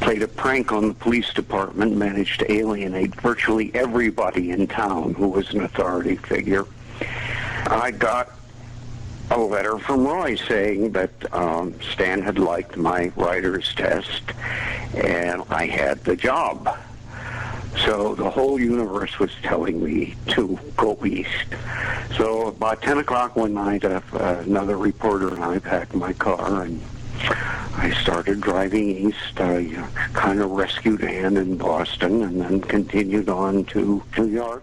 Played 0.00 0.22
a 0.22 0.28
prank 0.28 0.72
on 0.72 0.88
the 0.88 0.94
police 0.94 1.32
department, 1.32 1.96
managed 1.96 2.40
to 2.40 2.52
alienate 2.52 3.14
virtually 3.20 3.70
everybody 3.74 4.50
in 4.50 4.66
town 4.66 5.14
who 5.14 5.28
was 5.28 5.50
an 5.52 5.62
authority 5.62 6.16
figure. 6.16 6.66
I 7.66 7.92
got 7.92 8.30
a 9.30 9.38
letter 9.38 9.78
from 9.78 10.06
Roy 10.06 10.34
saying 10.34 10.92
that 10.92 11.10
um, 11.32 11.80
Stan 11.92 12.20
had 12.20 12.38
liked 12.38 12.76
my 12.76 13.12
writer's 13.14 13.72
test 13.74 14.22
and 14.94 15.42
I 15.50 15.66
had 15.66 16.02
the 16.04 16.16
job. 16.16 16.76
So 17.86 18.16
the 18.16 18.28
whole 18.28 18.58
universe 18.58 19.18
was 19.20 19.30
telling 19.42 19.82
me 19.82 20.16
to 20.28 20.58
go 20.76 20.98
east. 21.06 21.46
So 22.16 22.48
about 22.48 22.82
10 22.82 22.98
o'clock 22.98 23.36
one 23.36 23.54
night, 23.54 23.84
uh, 23.84 24.00
another 24.12 24.76
reporter 24.76 25.28
and 25.28 25.44
I 25.44 25.60
packed 25.60 25.94
my 25.94 26.12
car 26.12 26.62
and 26.62 26.82
I 27.82 27.90
started 28.02 28.40
driving 28.40 29.08
east. 29.08 29.38
I 29.40 29.66
uh, 29.76 29.82
kind 30.14 30.40
of 30.40 30.50
rescued 30.52 31.02
Anne 31.02 31.36
in 31.36 31.56
Boston 31.56 32.22
and 32.24 32.40
then 32.48 32.60
continued 32.60 33.28
on 33.28 33.64
to 33.64 34.02
New 34.18 34.28
York. 34.28 34.62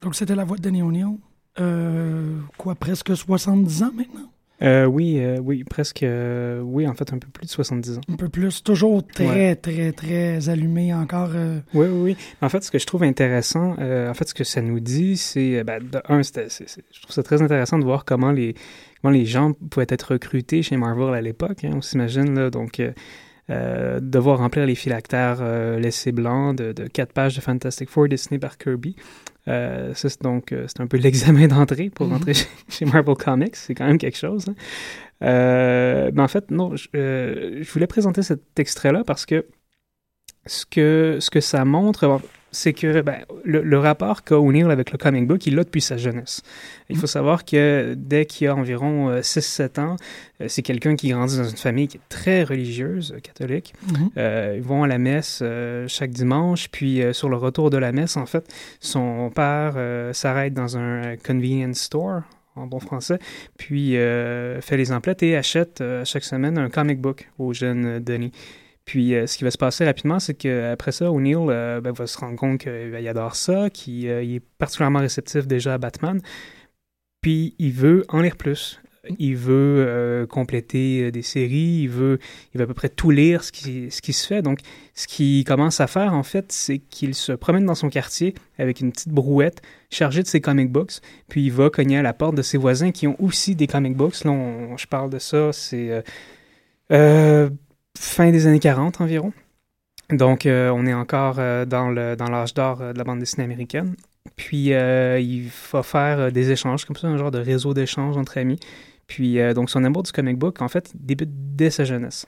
Donc, 0.00 0.14
c'était 0.16 0.34
la 0.34 0.44
voix 0.44 0.56
de 0.56 0.62
Danny 0.62 0.82
O'Neill. 0.82 1.18
Euh, 1.60 2.38
quoi, 2.58 2.74
presque 2.74 3.16
70 3.16 3.82
ans 3.84 3.92
maintenant? 3.94 4.28
Euh, 4.62 4.84
oui, 4.86 5.18
euh, 5.18 5.38
oui, 5.42 5.64
presque. 5.64 6.02
euh, 6.02 6.60
oui, 6.60 6.86
en 6.88 6.94
fait, 6.94 7.12
un 7.12 7.18
peu 7.18 7.28
plus 7.28 7.46
de 7.46 7.50
70 7.50 7.98
ans. 7.98 8.00
Un 8.08 8.16
peu 8.16 8.28
plus. 8.28 8.62
Toujours 8.62 9.04
très, 9.06 9.26
Ouais. 9.28 9.56
très, 9.56 9.92
très 9.92 10.48
allumé 10.48 10.94
encore. 10.94 11.30
euh, 11.34 11.58
Oui, 11.74 11.86
oui, 11.88 12.00
oui. 12.02 12.16
En 12.40 12.48
fait, 12.48 12.62
ce 12.64 12.70
que 12.70 12.78
je 12.78 12.86
trouve 12.86 13.02
intéressant, 13.02 13.74
euh, 13.80 14.08
en 14.10 14.14
fait, 14.14 14.28
ce 14.28 14.34
que 14.34 14.44
ça 14.44 14.62
nous 14.62 14.78
dit, 14.80 15.16
c'est, 15.16 15.62
ben, 15.64 15.82
de 15.82 16.00
un, 16.08 16.22
c'est- 16.22 16.48
je 16.92 17.00
trouve 17.02 17.12
ça 17.12 17.22
très 17.24 17.42
intéressant 17.42 17.78
de 17.78 17.84
voir 17.84 18.04
comment 18.04 18.30
les, 18.32 18.54
comment 19.02 19.12
les 19.12 19.26
gens 19.26 19.52
pouvaient 19.52 19.86
être 19.88 20.12
recrutés 20.12 20.62
chez 20.62 20.76
Marvel 20.76 21.12
à 21.14 21.20
l'époque. 21.20 21.64
hein, 21.64 21.72
on 21.74 21.80
s'imagine, 21.82 22.34
là, 22.34 22.50
donc, 22.50 22.80
euh, 22.80 22.92
euh, 23.50 23.98
devoir 24.00 24.38
remplir 24.38 24.64
les 24.64 24.76
phylactères 24.76 25.38
euh, 25.40 25.78
laissés 25.78 26.12
blancs 26.12 26.56
de, 26.56 26.72
de 26.72 26.86
quatre 26.86 27.12
pages 27.12 27.34
de 27.36 27.40
Fantastic 27.40 27.90
Four 27.90 28.08
dessinées 28.08 28.38
par 28.38 28.56
Kirby. 28.56 28.94
Euh, 29.48 29.92
ça, 29.94 30.08
c'est 30.08 30.22
donc, 30.22 30.54
c'est 30.68 30.80
un 30.80 30.86
peu 30.86 30.96
l'examen 31.06 31.48
d'entrée 31.48 31.90
pour 31.90 32.06
Mhm. 32.06 32.12
rentrer 32.12 32.34
chez, 32.34 32.46
chez 32.68 32.84
Marvel 32.84 33.16
Comics. 33.16 33.56
C'est 33.56 33.74
quand 33.74 33.86
même 33.86 33.98
quelque 33.98 34.16
chose. 34.16 34.46
hein. 34.48 36.10
Mais 36.14 36.22
en 36.22 36.28
fait, 36.28 36.50
non, 36.50 36.76
je, 36.76 36.86
je 37.60 37.72
voulais 37.72 37.86
présenter 37.88 38.22
cet 38.22 38.58
extrait-là 38.58 39.02
parce 39.04 39.26
que 39.26 39.46
ce 40.46 40.64
que, 40.66 41.18
ce 41.20 41.30
que 41.30 41.40
ça 41.40 41.64
montre, 41.64 42.06
bon, 42.06 42.20
c'est 42.52 42.72
que 42.72 43.00
ben, 43.00 43.24
le, 43.44 43.62
le 43.62 43.78
rapport 43.78 44.22
qu'a 44.22 44.38
O'Neill 44.38 44.70
avec 44.70 44.92
le 44.92 44.98
comic 44.98 45.26
book, 45.26 45.46
il 45.46 45.56
l'a 45.56 45.64
depuis 45.64 45.80
sa 45.80 45.96
jeunesse. 45.96 46.42
Il 46.90 46.96
faut 46.96 47.06
savoir 47.06 47.44
que 47.44 47.94
dès 47.96 48.26
qu'il 48.26 48.46
a 48.48 48.54
environ 48.54 49.08
euh, 49.08 49.20
6-7 49.20 49.80
ans, 49.80 49.96
euh, 50.42 50.46
c'est 50.48 50.62
quelqu'un 50.62 50.96
qui 50.96 51.08
grandit 51.08 51.38
dans 51.38 51.48
une 51.48 51.56
famille 51.56 51.88
qui 51.88 51.96
est 51.96 52.08
très 52.08 52.44
religieuse, 52.44 53.14
euh, 53.16 53.20
catholique. 53.20 53.74
Mhm. 53.88 54.10
Euh, 54.16 54.54
ils 54.56 54.62
vont 54.62 54.82
à 54.82 54.86
la 54.86 54.98
messe 54.98 55.42
chaque 55.86 56.10
dimanche, 56.10 56.68
puis 56.70 57.02
sur 57.12 57.28
le 57.28 57.36
retour 57.36 57.70
de 57.70 57.78
la 57.78 57.92
messe, 57.92 58.16
en 58.16 58.26
fait, 58.26 58.46
son 58.80 59.30
père 59.34 59.76
s'arrête 60.12 60.54
dans 60.54 60.76
un 60.76 61.16
convenience 61.16 61.78
store, 61.78 62.22
en 62.54 62.66
bon 62.66 62.80
français, 62.80 63.18
puis 63.56 63.92
fait 63.92 64.76
les 64.76 64.92
emplettes 64.92 65.22
et 65.22 65.36
achète 65.36 65.82
chaque 66.04 66.24
semaine 66.24 66.58
un 66.58 66.68
comic 66.68 67.00
book 67.00 67.30
au 67.38 67.52
jeune 67.52 67.98
Denis. 68.00 68.32
Puis 68.84 69.14
euh, 69.14 69.26
ce 69.26 69.38
qui 69.38 69.44
va 69.44 69.50
se 69.50 69.58
passer 69.58 69.84
rapidement, 69.84 70.18
c'est 70.18 70.34
qu'après 70.34 70.92
ça, 70.92 71.10
O'Neill 71.10 71.36
euh, 71.48 71.80
ben, 71.80 71.92
va 71.92 72.06
se 72.06 72.18
rendre 72.18 72.36
compte 72.36 72.60
qu'il 72.60 73.08
adore 73.08 73.36
ça, 73.36 73.70
qu'il 73.70 74.08
euh, 74.08 74.22
est 74.22 74.42
particulièrement 74.58 75.00
réceptif 75.00 75.46
déjà 75.46 75.74
à 75.74 75.78
Batman, 75.78 76.20
puis 77.20 77.54
il 77.58 77.72
veut 77.72 78.04
en 78.08 78.20
lire 78.20 78.36
plus. 78.36 78.80
Il 79.18 79.34
veut 79.34 80.28
compléter 80.30 81.10
des 81.10 81.22
séries, 81.22 81.80
il 81.82 81.88
veut, 81.88 82.20
il 82.54 82.58
veut 82.58 82.64
à 82.64 82.66
peu 82.68 82.74
près 82.74 82.88
tout 82.88 83.10
lire 83.10 83.42
ce 83.42 83.50
qui, 83.50 84.12
se 84.12 84.26
fait. 84.28 84.42
Donc, 84.42 84.60
ce 84.94 85.08
qu'il 85.08 85.42
commence 85.42 85.80
à 85.80 85.88
faire, 85.88 86.14
en 86.14 86.22
fait, 86.22 86.52
c'est 86.52 86.78
qu'il 86.78 87.16
se 87.16 87.32
promène 87.32 87.66
dans 87.66 87.74
son 87.74 87.88
quartier 87.88 88.32
avec 88.58 88.80
une 88.80 88.92
petite 88.92 89.08
brouette 89.08 89.60
chargée 89.90 90.22
de 90.22 90.28
ses 90.28 90.40
comic 90.40 90.70
books, 90.70 91.00
puis 91.28 91.46
il 91.46 91.50
va 91.50 91.68
cogner 91.68 91.98
à 91.98 92.02
la 92.02 92.12
porte 92.12 92.36
de 92.36 92.42
ses 92.42 92.58
voisins 92.58 92.92
qui 92.92 93.08
ont 93.08 93.16
aussi 93.20 93.56
des 93.56 93.66
comic 93.66 93.96
books. 93.96 94.22
Là, 94.22 94.30
on- 94.30 94.76
je 94.76 94.86
parle 94.86 95.10
de 95.10 95.18
ça, 95.18 95.52
c'est 95.52 96.04
fin 97.98 98.30
des 98.30 98.46
années 98.46 98.60
40 98.60 99.00
environ. 99.00 99.32
Donc, 100.10 100.46
euh, 100.46 100.70
on 100.70 100.86
est 100.86 100.92
encore 100.92 101.36
euh, 101.38 101.64
dans 101.64 101.88
le 101.88 102.16
dans 102.16 102.28
l'âge 102.28 102.54
d'or 102.54 102.82
euh, 102.82 102.92
de 102.92 102.98
la 102.98 103.04
bande 103.04 103.18
dessinée 103.18 103.44
américaine. 103.44 103.96
Puis, 104.36 104.68
il 104.68 105.50
va 105.72 105.82
faire 105.82 106.32
des 106.32 106.52
échanges 106.52 106.84
comme 106.84 106.96
ça, 106.96 107.08
un 107.08 107.16
genre 107.16 107.30
de 107.30 107.38
réseau 107.38 107.74
d'échanges 107.74 108.16
entre 108.16 108.38
amis. 108.38 108.58
Puis, 109.06 109.38
donc, 109.54 109.68
son 109.68 109.84
amour 109.84 110.04
du 110.04 110.12
comic 110.12 110.38
book, 110.38 110.62
en 110.62 110.68
fait, 110.68 110.92
débute 110.94 111.30
dès 111.56 111.70
sa 111.70 111.84
jeunesse. 111.84 112.24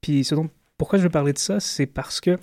Puis, 0.00 0.24
ce 0.24 0.34
pourquoi 0.76 0.98
je 0.98 1.04
veux 1.04 1.10
parler 1.10 1.34
de 1.34 1.38
ça, 1.38 1.60
c'est 1.60 1.86
parce 1.86 2.20
que 2.20 2.38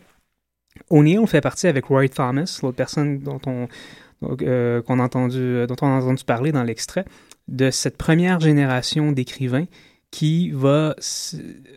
O'Neill 0.91 1.25
fait 1.25 1.41
partie 1.41 1.67
avec 1.67 1.85
Roy 1.85 2.07
Thomas, 2.07 2.59
l'autre 2.61 2.77
personne 2.77 3.19
dont 3.19 3.41
on, 3.47 3.67
qu'on 4.21 4.37
dont 4.37 4.85
on 4.87 4.99
a 4.99 5.03
entendu 5.03 6.23
parler 6.25 6.51
dans 6.51 6.63
l'extrait, 6.63 7.05
de 7.47 7.71
cette 7.71 7.97
première 7.97 8.39
génération 8.39 9.11
d'écrivains 9.11 9.65
qui 10.11 10.51
va 10.51 10.95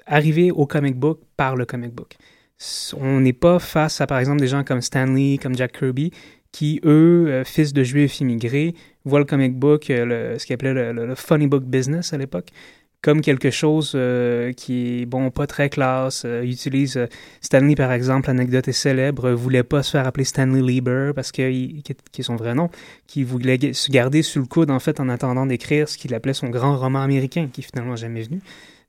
arriver 0.06 0.50
au 0.50 0.66
comic 0.66 0.96
book 0.96 1.20
par 1.36 1.56
le 1.56 1.66
comic 1.66 1.92
book. 1.92 2.16
On 2.96 3.20
n'est 3.20 3.32
pas 3.32 3.58
face 3.58 4.00
à, 4.00 4.06
par 4.06 4.18
exemple, 4.18 4.40
des 4.40 4.46
gens 4.46 4.64
comme 4.64 4.82
Stanley, 4.82 5.38
comme 5.40 5.56
Jack 5.56 5.78
Kirby, 5.78 6.12
qui, 6.52 6.80
eux, 6.84 7.26
euh, 7.28 7.44
fils 7.44 7.72
de 7.72 7.82
juifs 7.82 8.20
immigrés, 8.20 8.74
voient 9.04 9.20
le 9.20 9.24
comic 9.24 9.54
book, 9.56 9.88
euh, 9.90 10.38
ce 10.38 10.46
qu'ils 10.46 10.54
appelaient 10.54 10.92
le 10.92 11.14
funny 11.14 11.46
book 11.46 11.64
business 11.64 12.12
à 12.12 12.18
l'époque, 12.18 12.48
comme 13.02 13.22
quelque 13.22 13.50
chose 13.50 13.92
euh, 13.94 14.52
qui 14.52 15.02
est, 15.02 15.06
bon, 15.06 15.30
pas 15.30 15.46
très 15.46 15.70
classe. 15.70 16.24
Euh, 16.26 16.42
ils 16.44 16.52
utilisent 16.52 16.98
euh, 16.98 17.06
Stanley, 17.40 17.74
par 17.74 17.92
exemple, 17.92 18.28
l'anecdote 18.28 18.68
est 18.68 18.72
célèbre, 18.72 19.30
voulait 19.30 19.62
pas 19.62 19.82
se 19.82 19.92
faire 19.92 20.06
appeler 20.06 20.24
Stanley 20.24 20.60
Lieber, 20.60 21.12
parce 21.14 21.32
que, 21.32 21.50
qui, 21.50 21.82
est- 21.88 22.22
son 22.22 22.36
vrai 22.36 22.54
nom, 22.54 22.68
qui 23.06 23.24
voulait 23.24 23.72
se 23.72 23.90
garder 23.90 24.22
sous 24.22 24.40
le 24.40 24.46
coude, 24.46 24.70
en 24.70 24.78
fait, 24.80 25.00
en 25.00 25.08
attendant 25.08 25.46
d'écrire 25.46 25.88
ce 25.88 25.96
qu'il 25.96 26.14
appelait 26.14 26.34
son 26.34 26.48
grand 26.50 26.76
roman 26.76 27.00
américain, 27.00 27.48
qui 27.52 27.62
finalement 27.62 27.96
jamais 27.96 28.22
venu. 28.22 28.40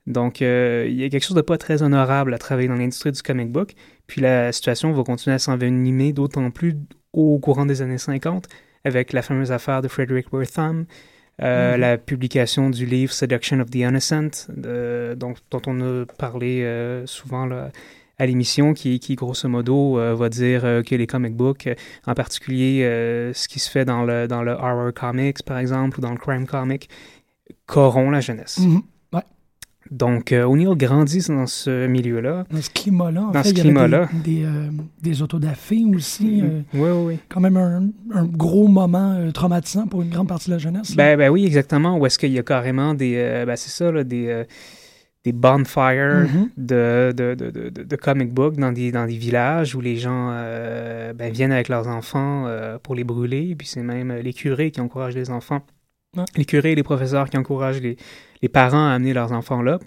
Donc, 0.07 0.41
il 0.41 0.93
y 0.93 1.03
a 1.03 1.09
quelque 1.09 1.23
chose 1.23 1.37
de 1.37 1.41
pas 1.41 1.57
très 1.57 1.83
honorable 1.83 2.33
à 2.33 2.37
travailler 2.39 2.67
dans 2.67 2.75
l'industrie 2.75 3.11
du 3.11 3.21
comic 3.21 3.51
book. 3.51 3.75
Puis 4.07 4.19
la 4.19 4.51
situation 4.51 4.91
va 4.91 5.03
continuer 5.03 5.35
à 5.35 5.39
s'envenimer 5.39 6.11
d'autant 6.11 6.49
plus 6.49 6.75
au 7.13 7.37
courant 7.39 7.65
des 7.65 7.81
années 7.81 7.97
50 7.99 8.47
avec 8.83 9.13
la 9.13 9.21
fameuse 9.21 9.51
affaire 9.51 9.81
de 9.81 9.87
Frederick 9.87 10.33
Wertham, 10.33 10.85
euh, 11.43 11.73
Mhm. 11.75 11.79
la 11.81 11.97
publication 11.97 12.69
du 12.69 12.85
livre 12.85 13.11
Seduction 13.13 13.59
of 13.59 13.69
the 13.69 13.75
Innocent, 13.77 14.47
dont, 14.55 15.33
dont 15.49 15.61
on 15.67 15.81
a 15.81 16.05
parlé 16.17 16.61
euh, 16.63 17.05
souvent 17.07 17.45
là, 17.45 17.71
à 18.19 18.25
l'émission, 18.27 18.73
qui, 18.73 18.99
qui 18.99 19.15
grosso 19.15 19.47
modo 19.49 19.97
euh, 19.99 20.13
va 20.13 20.29
dire 20.29 20.61
que 20.85 20.95
les 20.95 21.07
comic 21.07 21.33
books, 21.35 21.67
en 22.05 22.13
particulier 22.13 22.81
ce 23.33 23.47
qui 23.47 23.59
se 23.59 23.69
fait 23.69 23.85
dans 23.85 24.03
le, 24.03 24.27
dans 24.27 24.43
le 24.43 24.51
horror 24.51 24.93
comics 24.93 25.41
par 25.43 25.57
exemple 25.57 25.97
ou 25.97 26.01
dans 26.01 26.11
le 26.11 26.17
crime 26.17 26.45
comic, 26.45 26.89
corrompt 27.65 28.11
la 28.11 28.21
jeunesse. 28.21 28.59
Mhm. 28.59 28.75
Ouais. 28.75 28.81
Donc 29.91 30.31
euh, 30.31 30.45
O'Neill 30.45 30.73
grandit 30.77 31.19
dans 31.27 31.47
ce 31.47 31.85
milieu-là. 31.85 32.45
Dans 32.49 32.61
ce 32.61 32.69
climat-là, 32.69 33.23
en 33.23 33.31
Dans 33.31 33.43
fait, 33.43 33.49
ce 33.49 33.53
climat-là. 33.55 34.07
des, 34.23 34.35
des, 34.39 34.43
euh, 34.45 34.69
des 35.01 35.21
autodafés 35.21 35.83
aussi. 35.93 36.41
euh, 36.41 36.61
Oui, 36.73 36.79
oui, 36.89 37.03
oui. 37.13 37.19
quand 37.27 37.41
même 37.41 37.57
un, 37.57 37.89
un 38.13 38.23
gros 38.23 38.69
moment 38.69 39.11
euh, 39.19 39.31
traumatisant 39.31 39.87
pour 39.87 40.01
une 40.01 40.09
grande 40.09 40.29
partie 40.29 40.47
de 40.49 40.55
la 40.55 40.59
jeunesse. 40.59 40.95
Ben, 40.95 41.17
ben 41.17 41.29
oui, 41.29 41.45
exactement. 41.45 41.97
Où 41.97 42.05
est-ce 42.05 42.17
qu'il 42.17 42.31
y 42.31 42.39
a 42.39 42.43
carrément 42.43 42.93
des. 42.93 43.15
euh, 43.17 43.45
ben 43.45 43.57
c'est 43.57 43.69
ça, 43.69 43.91
là, 43.91 44.05
des, 44.05 44.45
des 45.25 45.33
bonfires 45.33 46.25
Mhm. 46.33 46.49
de, 46.55 47.13
de, 47.15 47.35
de, 47.35 47.49
de, 47.51 47.69
de- 47.69 47.83
de 47.83 47.95
comic 47.97 48.33
book 48.33 48.55
dans 48.55 48.71
des, 48.71 48.91
dans 48.93 49.05
des 49.05 49.17
villages 49.17 49.75
où 49.75 49.81
les 49.81 49.97
gens 49.97 50.29
ben, 51.17 51.31
viennent 51.33 51.51
avec 51.51 51.67
leurs 51.67 51.87
enfants 51.89 52.47
pour 52.81 52.95
les 52.95 53.03
brûler. 53.03 53.55
Puis 53.57 53.67
c'est 53.67 53.83
même 53.83 54.11
les 54.13 54.33
curés 54.33 54.71
qui 54.71 54.79
encouragent 54.79 55.15
les 55.15 55.29
enfants. 55.29 55.61
Ouais. 56.17 56.25
Les 56.35 56.45
curés 56.45 56.73
et 56.73 56.75
les 56.75 56.83
professeurs 56.83 57.29
qui 57.29 57.37
encouragent 57.37 57.81
les, 57.81 57.97
les 58.41 58.49
parents 58.49 58.87
à 58.87 58.91
amener 58.91 59.13
leurs 59.13 59.31
enfants 59.31 59.61
là. 59.61 59.79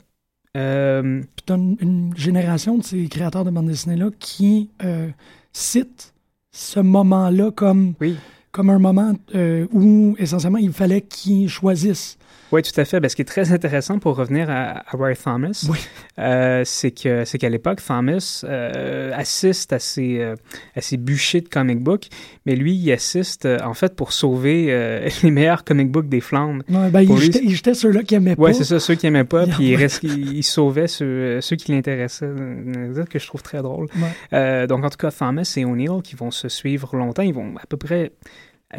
Euh, 0.56 1.20
Puis 1.20 1.44
t'as 1.46 1.56
une, 1.56 1.76
une 1.80 2.16
génération 2.16 2.78
de 2.78 2.84
ces 2.84 3.08
créateurs 3.08 3.44
de 3.44 3.50
bande 3.50 3.66
dessinée-là 3.66 4.10
qui 4.18 4.70
euh, 4.84 5.08
citent 5.52 6.14
ce 6.52 6.80
moment-là 6.80 7.50
comme, 7.50 7.94
Oui. 8.00 8.16
Comme 8.54 8.70
un 8.70 8.78
moment 8.78 9.12
euh, 9.34 9.66
où, 9.72 10.14
essentiellement, 10.18 10.58
il 10.58 10.72
fallait 10.72 11.00
qu'ils 11.02 11.48
choisissent. 11.48 12.16
Oui, 12.52 12.62
tout 12.62 12.78
à 12.80 12.84
fait. 12.84 13.00
Ben, 13.00 13.08
ce 13.08 13.16
qui 13.16 13.22
est 13.22 13.24
très 13.24 13.50
intéressant 13.52 13.98
pour 13.98 14.14
revenir 14.14 14.48
à, 14.48 14.78
à 14.88 14.96
Roy 14.96 15.14
Thomas, 15.16 15.66
Oui. 15.68 15.78
euh, 16.20 16.62
c'est 16.64 16.92
que 16.92 17.24
c'est 17.24 17.36
qu'à 17.38 17.48
l'époque, 17.48 17.80
Thomas 17.84 18.42
euh, 18.44 19.10
assiste 19.12 19.72
à 19.72 19.78
euh, 19.98 20.36
à 20.76 20.80
ces 20.80 20.96
bûchers 20.96 21.40
de 21.40 21.48
comic 21.48 21.80
book, 21.80 22.06
mais 22.46 22.54
lui, 22.54 22.76
il 22.76 22.92
assiste 22.92 23.46
en 23.46 23.74
fait 23.74 23.96
pour 23.96 24.12
sauver 24.12 24.66
les 25.24 25.30
meilleurs 25.32 25.64
comic 25.64 25.90
books 25.90 26.08
des 26.08 26.20
Flandres. 26.20 26.62
Ouais, 26.68 26.90
ben, 26.90 27.00
il, 27.00 27.08
lui, 27.08 27.20
jetait, 27.22 27.40
il 27.42 27.50
jetait 27.56 27.74
ceux-là 27.74 28.04
qui 28.04 28.14
aimaient 28.14 28.38
Ouais, 28.38 28.52
pas. 28.52 28.56
c'est 28.58 28.64
ça, 28.64 28.78
ceux 28.78 28.94
qui 28.94 29.06
aimaient 29.08 29.24
pas, 29.24 29.46
puis 29.48 29.70
il, 29.70 29.74
en- 29.74 29.78
reste, 29.80 30.04
il, 30.04 30.36
il 30.36 30.44
sauvait 30.44 30.86
ceux, 30.86 31.40
ceux 31.40 31.56
qui 31.56 31.72
l'intéressaient. 31.72 32.30
que 33.10 33.18
je 33.18 33.26
trouve 33.26 33.42
très 33.42 33.62
drôle. 33.62 33.88
Ouais. 34.30 34.66
Donc, 34.68 34.84
en 34.84 34.90
tout 34.90 34.98
cas, 34.98 35.10
Thomas 35.10 35.52
et 35.56 35.64
O'Neill 35.64 36.02
qui 36.04 36.14
vont 36.14 36.30
se 36.30 36.48
suivre 36.48 36.94
longtemps, 36.96 37.22
ils 37.22 37.34
vont 37.34 37.54
à 37.60 37.66
peu 37.66 37.78
près 37.78 38.12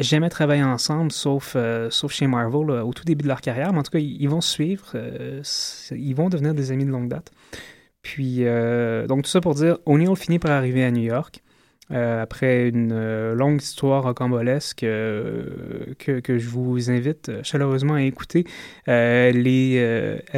jamais 0.00 0.28
travailler 0.28 0.62
ensemble, 0.62 1.12
sauf, 1.12 1.54
euh, 1.56 1.90
sauf 1.90 2.12
chez 2.12 2.26
Marvel 2.26 2.70
au 2.70 2.92
tout 2.92 3.04
début 3.04 3.22
de 3.22 3.28
leur 3.28 3.40
carrière. 3.40 3.72
Mais 3.72 3.78
en 3.78 3.82
tout 3.82 3.90
cas, 3.90 3.98
ils, 3.98 4.28
vont 4.28 4.40
suivre. 4.40 4.92
euh, 4.94 5.42
ils 5.90 6.14
vont 6.14 6.28
devenir 6.28 6.54
des 6.54 6.72
amis 6.72 6.84
de 6.84 6.90
longue 6.90 7.08
date. 7.08 7.30
Puis, 8.02 8.46
euh, 8.46 9.06
donc, 9.06 9.24
tout 9.24 9.30
ça 9.30 9.40
pour 9.40 9.54
dire, 9.54 9.78
O'Neill 9.84 10.14
finit 10.16 10.38
par 10.38 10.52
arriver 10.52 10.84
à 10.84 10.90
New 10.90 11.02
York. 11.02 11.42
Euh, 11.92 12.22
après 12.22 12.68
une 12.68 12.90
euh, 12.92 13.34
longue 13.34 13.60
histoire 13.62 14.02
rocambolesque 14.02 14.82
euh, 14.82 15.44
que, 15.98 16.20
que 16.20 16.38
je 16.38 16.48
vous 16.48 16.90
invite 16.90 17.30
chaleureusement 17.42 17.94
à 17.94 18.02
écouter. 18.02 18.44
Elle, 18.86 19.46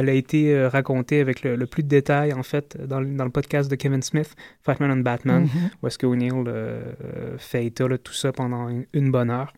a 0.09 0.13
été 0.13 0.65
racontée 0.67 1.19
avec 1.21 1.43
le, 1.43 1.55
le 1.55 1.65
plus 1.65 1.83
de 1.83 1.87
détails, 1.87 2.33
en 2.33 2.43
fait, 2.43 2.77
dans, 2.85 2.99
le- 2.99 3.15
dans 3.15 3.25
le 3.25 3.31
podcast 3.31 3.69
de 3.69 3.75
Kevin 3.75 4.01
Smith, 4.01 4.35
Batman 4.65 4.91
and 4.91 4.97
Batman, 5.03 5.43
Mhm. 5.43 5.69
où 5.81 5.87
est-ce 5.87 5.97
fait 7.37 7.65
état 7.65 7.87
de 7.87 7.97
tout 7.97 8.13
ça 8.13 8.31
pendant 8.31 8.69
une, 8.69 8.85
une 8.93 9.09
bonne 9.11 9.29
heure. 9.31 9.53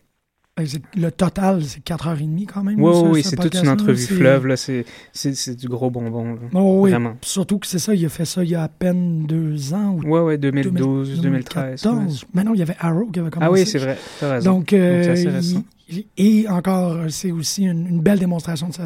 Ben, 0.64 0.82
Le 1.02 1.10
total, 1.10 1.62
c'est 1.64 1.82
4h30 1.84 2.46
quand 2.46 2.62
même. 2.62 2.80
Oui, 2.82 2.92
oui, 3.10 3.22
ce 3.22 3.30
c'est 3.30 3.36
toute 3.36 3.54
une 3.54 3.68
entrevue 3.68 3.96
fleuve, 4.06 4.46
là, 4.46 4.56
c'est, 4.56 4.84
c'est, 5.12 5.34
c'est 5.34 5.54
du 5.54 5.68
gros 5.68 5.90
bonbon, 5.90 6.34
là. 6.34 6.40
Oh, 6.54 6.80
oui. 6.82 6.90
Vraiment. 6.90 7.16
Surtout 7.22 7.58
que 7.58 7.66
c'est 7.66 7.78
ça, 7.78 7.94
il 7.94 8.04
a 8.04 8.08
fait 8.08 8.24
ça 8.24 8.42
il 8.44 8.50
y 8.50 8.54
a 8.54 8.62
à 8.62 8.68
peine 8.68 9.26
deux 9.26 9.74
ans. 9.74 9.98
Ou 10.04 10.08
Ouais, 10.08 10.20
ouais, 10.20 10.38
2012, 10.38 11.20
2013. 11.20 11.84
ouais. 11.84 11.90
2014. 11.92 12.24
Mais 12.34 12.44
non, 12.44 12.54
il 12.54 12.58
y 12.58 12.62
avait 12.62 12.76
Arrow 12.78 13.06
qui 13.06 13.20
avait 13.20 13.30
commencé. 13.30 13.48
Ah 13.48 13.52
oui, 13.52 13.66
c'est 13.66 13.78
vrai, 13.78 13.96
t'as 14.20 14.32
raison. 14.34 14.52
Donc, 14.52 14.72
euh, 14.72 15.12
assez 15.12 15.56
il- 15.88 16.06
et 16.16 16.48
encore, 16.48 16.96
c'est 17.10 17.32
aussi 17.32 17.64
une, 17.64 17.86
une 17.86 18.00
belle 18.00 18.18
démonstration 18.18 18.68
de 18.68 18.72
sa, 18.74 18.84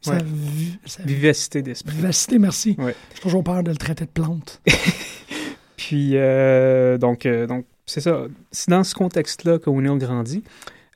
sa, 0.00 0.12
Ouais. 0.12 0.18
vi- 0.22 0.78
sa 0.84 1.02
Vivacité 1.02 1.62
d'esprit. 1.62 1.96
vivacité, 1.96 2.38
merci. 2.38 2.76
Ouais. 2.78 2.94
J'ai 3.14 3.20
toujours 3.22 3.42
peur 3.42 3.62
de 3.64 3.70
le 3.70 3.76
traiter 3.76 4.04
de 4.04 4.10
plante. 4.10 4.60
Puis, 5.76 6.12
euh, 6.14 6.98
donc, 6.98 7.26
euh, 7.26 7.46
donc 7.46 7.64
c'est 7.86 8.00
ça. 8.00 8.22
C'est 8.52 8.70
dans 8.70 8.84
ce 8.84 8.94
contexte-là 8.94 9.58
que 9.58 9.70
O'Neill 9.70 9.98
grandit. 9.98 10.42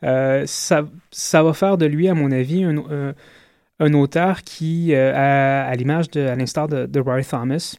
Euh, 0.05 0.45
ça, 0.47 1.43
va 1.43 1.53
faire 1.53 1.79
de 1.79 1.87
lui, 1.87 2.09
à 2.09 2.15
mon 2.15 2.31
avis, 2.33 2.65
un, 2.65 3.15
un 3.83 3.95
auteur 3.95 4.43
qui, 4.43 4.95
euh, 4.95 5.13
à, 5.15 5.75
l'image, 5.75 6.07
à 6.17 6.37
l'instar 6.37 6.69
de, 6.69 6.87
de 6.87 7.01
Roy 7.01 7.23
Thomas, 7.23 7.77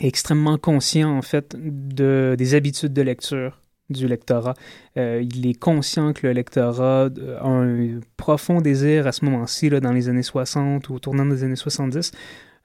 est 0.00 0.06
extrêmement 0.06 0.58
conscient, 0.58 1.16
en 1.16 1.22
fait, 1.22 1.56
de, 1.58 2.34
des 2.36 2.54
habitudes 2.54 2.92
de 2.92 3.02
lecture 3.02 3.60
du 3.90 4.06
lectorat. 4.06 4.54
Euh, 4.96 5.22
il 5.22 5.46
est 5.46 5.58
conscient 5.58 6.12
que 6.12 6.26
le 6.26 6.32
lectorat 6.32 7.08
euh, 7.18 7.38
a 7.38 7.46
un 7.46 8.00
profond 8.16 8.60
désir 8.60 9.06
à 9.06 9.12
ce 9.12 9.24
moment-ci, 9.24 9.70
dans 9.70 9.92
les 9.92 10.08
années 10.08 10.22
60 10.22 10.88
ou 10.88 10.94
au 10.94 10.98
tournant 10.98 11.26
des 11.26 11.44
années 11.44 11.56
70, 11.56 12.12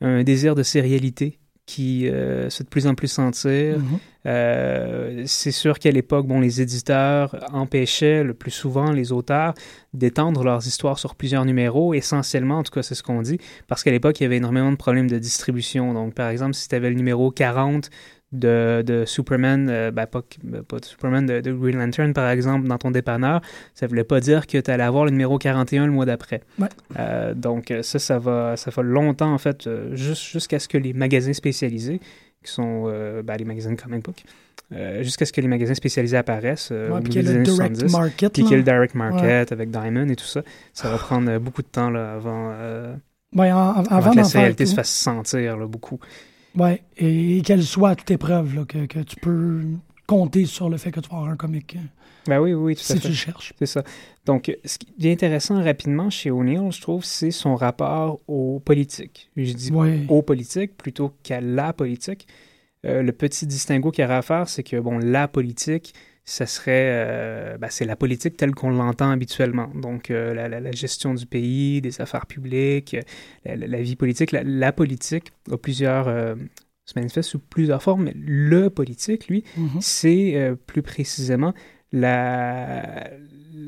un 0.01 0.23
désir 0.23 0.55
de 0.55 0.63
sérialité 0.63 1.39
qui 1.69 2.07
euh, 2.07 2.49
se 2.49 2.57
fait 2.57 2.63
de 2.63 2.69
plus 2.69 2.87
en 2.87 2.95
plus 2.95 3.07
sentir. 3.07 3.77
Mhm. 3.77 3.99
Euh, 4.25 5.23
c'est 5.27 5.51
sûr 5.51 5.77
qu'à 5.77 5.91
l'époque, 5.91 6.25
bon, 6.25 6.39
les 6.39 6.61
éditeurs 6.61 7.35
empêchaient 7.53 8.23
le 8.23 8.33
plus 8.33 8.49
souvent 8.49 8.91
les 8.91 9.11
auteurs 9.11 9.53
d'étendre 9.93 10.43
leurs 10.43 10.65
histoires 10.65 10.97
sur 10.97 11.13
plusieurs 11.13 11.45
numéros, 11.45 11.93
essentiellement, 11.93 12.57
en 12.57 12.63
tout 12.63 12.71
cas, 12.71 12.81
c'est 12.81 12.95
ce 12.95 13.03
qu'on 13.03 13.21
dit, 13.21 13.37
parce 13.67 13.83
qu'à 13.83 13.91
l'époque, 13.91 14.19
il 14.19 14.23
y 14.23 14.25
avait 14.25 14.37
énormément 14.37 14.71
de 14.71 14.77
problèmes 14.77 15.09
de 15.09 15.19
distribution. 15.19 15.93
Donc, 15.93 16.15
par 16.15 16.29
exemple, 16.29 16.55
si 16.55 16.67
tu 16.67 16.73
avais 16.73 16.89
le 16.89 16.95
numéro 16.95 17.29
40 17.29 17.91
de, 18.31 18.83
de 18.85 19.05
Superman, 19.05 19.67
euh, 19.69 19.91
ben, 19.91 20.05
pas, 20.05 20.21
pas 20.67 20.77
de 20.79 20.85
Superman, 20.85 21.25
de, 21.25 21.41
de 21.41 21.51
Green 21.51 21.77
Lantern, 21.79 22.13
par 22.13 22.29
exemple, 22.29 22.67
dans 22.67 22.77
ton 22.77 22.91
dépanneur, 22.91 23.41
ça 23.73 23.87
voulait 23.87 24.03
pas 24.03 24.19
dire 24.19 24.45
que 24.45 24.57
tu 24.59 24.69
allais 24.71 24.83
avoir 24.83 25.05
le 25.05 25.11
numéro 25.11 25.37
41 25.39 25.87
le 25.87 25.91
mois 25.91 26.05
d'après. 26.05 26.41
Ouais. 26.59 26.67
Euh, 26.99 27.33
donc, 27.33 27.71
euh, 27.71 27.81
ça, 27.81 27.97
ça 27.99 28.19
va, 28.19 28.55
ça 28.55 28.69
va 28.71 28.83
longtemps, 28.83 29.33
en 29.33 29.37
fait, 29.39 29.65
euh, 29.67 29.95
jusqu'à 29.95 30.59
ce 30.59 30.67
que 30.67 30.77
les 30.77 30.93
magasins 30.93 31.33
spécialisés, 31.33 31.99
qui 32.43 32.51
sont 32.51 32.83
euh, 32.87 33.21
ben, 33.23 33.35
les 33.35 33.45
magasins 33.45 33.71
de 33.71 33.81
comic 33.81 34.03
book, 34.05 34.23
euh, 34.71 35.01
jusqu'à 35.03 35.25
ce 35.25 35.33
que 35.33 35.41
les 35.41 35.47
magasins 35.47 35.73
spécialisés 35.73 36.15
apparaissent 36.15 36.69
euh, 36.71 36.89
Ouais, 36.91 37.01
puis 37.01 37.09
qu'il 37.13 37.21
y 37.21 37.33
le 37.33 37.43
direct 37.43 37.75
70. 37.75 37.91
market. 37.91 38.33
Puis 38.33 38.43
qu'il 38.43 38.53
y 38.53 38.55
le 38.57 38.63
direct 38.63 38.93
market 38.95 39.51
avec 39.51 39.71
Diamond 39.71 40.07
et 40.07 40.15
tout 40.15 40.23
ça. 40.25 40.43
Ça 40.73 40.89
va 40.89 40.97
prendre 40.97 41.37
beaucoup 41.39 41.63
de 41.63 41.67
temps 41.67 41.89
là, 41.89 42.13
avant, 42.13 42.51
euh, 42.53 42.93
Ouais, 43.35 43.51
en- 43.51 43.57
en- 43.57 43.71
avant 43.71 43.95
avant 43.97 44.11
que 44.11 44.17
la 44.17 44.23
réalité 44.27 44.65
se 44.67 44.75
fasse 44.75 44.89
sentir 44.89 45.57
là, 45.57 45.65
beaucoup. 45.67 45.99
Ouais, 46.57 46.81
et, 46.97 47.37
et 47.37 47.41
qu'elle 47.41 47.63
soit 47.63 47.89
à 47.91 47.95
toute 47.95 48.11
épreuve, 48.11 48.55
là, 48.55 48.65
que, 48.65 48.85
que 48.85 48.99
tu 48.99 49.15
peux 49.17 49.61
compter 50.07 50.45
sur 50.45 50.69
le 50.69 50.77
fait 50.77 50.91
que 50.91 50.99
tu 50.99 51.09
vas 51.09 51.17
avoir 51.17 51.31
un 51.31 51.35
comic 51.35 51.75
euh, 51.75 51.79
Ben 52.27 52.39
oui, 52.39 52.53
oui, 52.53 52.75
tout 52.75 52.81
à 52.81 52.83
si 52.85 52.93
fait. 52.93 52.99
tu 52.99 53.07
le 53.09 53.13
cherches. 53.13 53.53
C'est 53.59 53.65
ça. 53.67 53.83
Donc, 54.25 54.55
ce 54.65 54.77
qui 54.79 54.87
est 55.07 55.11
intéressant 55.11 55.61
rapidement 55.63 56.09
chez 56.09 56.31
O'Neill, 56.31 56.71
je 56.71 56.81
trouve, 56.81 57.03
c'est 57.05 57.31
son 57.31 57.55
rapport 57.55 58.19
aux 58.27 58.59
politiques. 58.59 59.29
Je 59.37 59.53
dis 59.53 59.71
Ouais. 59.71 60.05
aux 60.09 60.21
politiques 60.23 60.75
plutôt 60.77 61.13
qu'à 61.23 61.41
la 61.41 61.71
politique. 61.73 62.27
Euh, 62.85 63.01
le 63.03 63.11
petit 63.11 63.45
distinguo 63.45 63.91
qu'il 63.91 64.03
y 64.03 64.05
aurait 64.05 64.15
à 64.15 64.21
faire, 64.21 64.47
c'est 64.49 64.63
que, 64.63 64.77
bon, 64.79 64.97
la 64.97 65.27
politique, 65.27 65.93
ça 66.29 66.45
serait, 66.45 66.89
euh, 66.91 67.57
ben, 67.57 67.69
c'est 67.71 67.85
la 67.85 67.95
politique 67.95 68.37
telle 68.37 68.53
qu'on 68.53 68.69
l'entend 68.69 69.09
habituellement. 69.09 69.69
Donc, 69.73 70.11
euh, 70.11 70.33
la, 70.35 70.47
la- 70.47 70.59
la 70.59 70.71
gestion 70.71 71.13
du 71.15 71.25
pays, 71.25 71.81
des 71.81 72.01
affaires 72.01 72.25
publiques, 72.27 72.95
euh, 73.47 73.55
la, 73.55 73.81
vie 73.81 73.95
politique. 73.95 74.31
La, 74.31 74.71
politique 74.71 75.31
a 75.51 75.57
plusieurs, 75.57 76.07
euh, 76.07 76.35
se 76.85 76.93
manifeste 76.97 77.29
sous 77.31 77.39
plusieurs 77.39 77.81
formes, 77.81 78.03
mais 78.05 78.13
le 78.15 78.69
politique, 78.69 79.27
lui, 79.27 79.43
Mhm. 79.57 79.81
c'est 79.81 80.53
plus 80.67 80.81
précisément 80.83 81.53
la- 81.91 83.09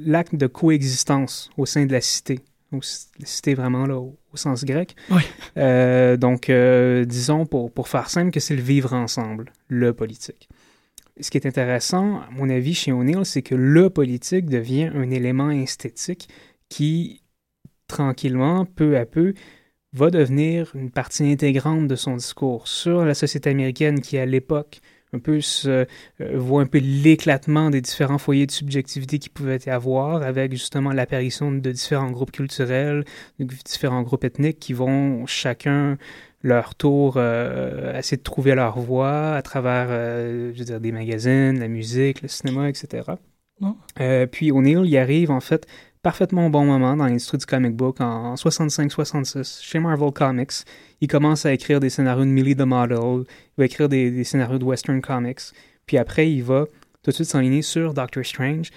l'acte 0.05 0.35
de 0.35 0.47
coexistence 0.47 1.49
au 1.57 1.65
sein 1.65 1.85
de 1.87 1.91
la 1.91 2.01
cité. 2.01 2.39
La 2.71 2.79
cité 3.25 3.53
vraiment 3.53 3.85
là, 3.85 3.97
au, 3.97 4.17
au 4.33 4.37
sens 4.37 4.63
grec. 4.65 4.95
Donc, 5.55 6.49
disons, 7.07 7.45
pour, 7.45 7.71
pour 7.71 7.87
faire 7.89 8.09
simple, 8.09 8.31
que 8.31 8.39
c'est 8.39 8.55
le 8.55 8.61
vivre 8.61 8.93
ensemble, 8.93 9.51
le 9.67 9.93
politique. 9.93 10.47
Ce 11.19 11.29
qui 11.29 11.37
est 11.37 11.45
intéressant, 11.45 12.21
à 12.21 12.29
mon 12.31 12.49
avis, 12.49 12.73
chez 12.73 12.91
O'Neill, 12.91 13.25
c'est 13.25 13.41
que 13.41 13.55
le 13.55 13.89
politique 13.89 14.45
devient 14.45 14.91
un 14.93 15.09
élément 15.09 15.51
esthétique 15.51 16.29
qui, 16.69 17.21
tranquillement, 17.87 18.65
peu 18.65 18.97
à 18.97 19.05
peu, 19.05 19.33
va 19.93 20.09
devenir 20.09 20.71
une 20.75 20.89
partie 20.89 21.29
intégrante 21.29 21.87
de 21.87 21.95
son 21.95 22.15
discours. 22.15 22.67
Sur 22.67 23.05
la 23.05 23.13
société 23.13 23.49
américaine 23.49 23.99
qui, 23.99 24.17
à 24.17 24.25
l'époque, 24.25 24.79
un 25.13 25.19
peu 25.19 25.41
se, 25.41 25.85
voit 26.19 26.61
un 26.61 26.65
peu 26.65 26.79
l'éclatement 26.79 27.69
des 27.69 27.81
différents 27.81 28.17
foyers 28.17 28.45
de 28.45 28.51
subjectivité 28.51 29.19
qui 29.19 29.29
pouvaient 29.29 29.59
y 29.65 29.69
avoir 29.69 30.23
avec 30.23 30.51
justement 30.51 30.91
l'apparition 30.91 31.51
de 31.51 31.71
différents 31.71 32.11
groupes 32.11 32.31
culturels, 32.31 33.03
de 33.39 33.45
différents 33.65 34.03
groupes 34.03 34.23
ethniques 34.23 34.59
qui 34.59 34.73
vont 34.73 35.25
chacun 35.25 35.97
leur 36.43 36.73
tour 36.75 37.17
essayer 37.19 38.17
de 38.17 38.23
trouver 38.23 38.55
leur 38.55 38.79
voie 38.79 39.35
à 39.35 39.41
travers 39.41 39.89
je 39.89 40.57
veux 40.57 40.65
dire, 40.65 40.79
des 40.79 40.91
magazines, 40.91 41.59
la 41.59 41.67
musique, 41.67 42.21
le 42.21 42.27
cinéma, 42.27 42.69
etc. 42.69 43.11
puis 44.31 44.51
O'Neill 44.51 44.85
y 44.85 44.97
arrive 44.97 45.29
en 45.29 45.41
fait 45.41 45.67
parfaitement 46.01 46.47
au 46.47 46.49
bon 46.49 46.65
moment 46.65 46.95
dans 46.95 47.05
l'industrie 47.05 47.37
du 47.37 47.45
comic 47.45 47.75
book 47.75 48.01
en 48.01 48.35
65-66 48.35 49.63
chez 49.63 49.79
Marvel 49.79 50.11
Comics. 50.11 50.51
Il 50.99 51.07
commence 51.07 51.45
à 51.45 51.53
écrire 51.53 51.79
des 51.79 51.89
scénarios 51.89 52.25
de 52.25 52.29
Millie 52.29 52.55
the 52.55 52.61
Model, 52.61 53.23
il 53.23 53.59
va 53.59 53.65
écrire 53.65 53.89
des, 53.89 54.23
scénarios 54.23 54.59
de 54.59 54.63
Western 54.63 55.01
Comics, 55.01 55.41
puis 55.85 55.97
après 55.97 56.31
il 56.31 56.43
va 56.43 56.65
tout 57.03 57.11
de 57.11 57.15
suite 57.15 57.27
s'enligner 57.27 57.61
sur 57.61 57.93
Doctor 57.93 58.25
Strange, 58.25 58.69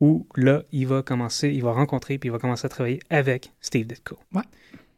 où 0.00 0.26
là 0.36 0.62
il 0.72 0.86
va 0.86 1.02
commencer, 1.02 1.48
il 1.48 1.62
va 1.62 1.72
rencontrer 1.72 2.18
puis 2.18 2.28
il 2.28 2.32
va 2.32 2.38
commencer 2.38 2.66
à 2.66 2.68
travailler 2.68 3.00
avec 3.10 3.52
Steve 3.60 3.86
Ditko. 3.86 4.18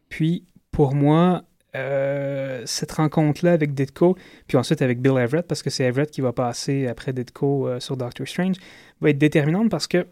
Puis 0.09 0.45
pour 0.73 0.95
moi, 0.95 1.45
euh, 1.77 2.63
cette 2.67 2.93
rencontre-là 2.93 3.53
avec 3.53 3.75
Ditko, 3.75 4.17
puis 4.49 4.57
ensuite 4.57 4.83
avec 4.83 5.01
Bill 5.01 5.17
Everett, 5.19 5.47
parce 5.47 5.63
que 5.63 5.71
c'est 5.71 5.85
Everett 5.85 6.11
qui 6.11 6.23
va 6.23 6.33
passer 6.33 6.89
après 6.89 7.13
Ditko 7.13 7.69
euh, 7.69 7.81
sur 7.81 7.97
Doctor 7.97 8.27
Strange, 8.27 8.57
va 9.01 9.11
être 9.11 9.19
déterminante 9.19 9.71
parce 9.71 9.87
que 9.87 10.07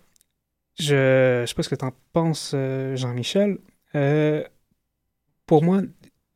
je 0.78 1.40
ne 1.42 1.46
sais 1.46 1.54
pas 1.54 1.62
ce 1.62 1.68
que 1.68 1.74
tu 1.74 1.84
en 1.84 1.92
penses, 2.12 2.52
euh, 2.54 2.96
Jean-Michel. 2.96 3.58
Euh, 3.94 4.42
pour 5.46 5.62
moi, 5.62 5.80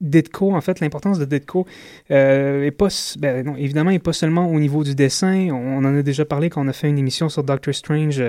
Ditko, 0.00 0.54
en 0.54 0.60
fait, 0.62 0.80
l'importance 0.80 1.18
de 1.18 1.26
Ditko 1.26 1.66
euh, 2.10 2.64
est 2.64 2.70
pas, 2.70 2.88
ben, 3.18 3.44
non, 3.44 3.56
évidemment, 3.56 3.90
n'est 3.90 3.98
pas 3.98 4.14
seulement 4.14 4.50
au 4.50 4.58
niveau 4.58 4.82
du 4.82 4.94
dessin. 4.94 5.48
On 5.50 5.84
en 5.84 5.94
a 5.94 6.02
déjà 6.02 6.24
parlé 6.24 6.48
quand 6.48 6.64
on 6.64 6.68
a 6.68 6.72
fait 6.72 6.88
une 6.88 6.96
émission 6.96 7.28
sur 7.28 7.44
Doctor 7.44 7.74
Strange 7.74 8.22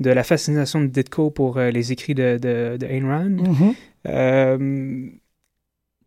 de 0.00 0.10
la 0.10 0.22
fascination 0.22 0.82
de 0.82 0.88
Ditko 0.88 1.30
pour 1.30 1.58
les 1.58 1.92
écrits 1.92 2.14
de, 2.14 2.36
de, 2.36 2.76
de 2.76 2.86
Ayn 2.86 3.06
Rand. 3.06 3.74
Mm-hmm. 4.04 5.10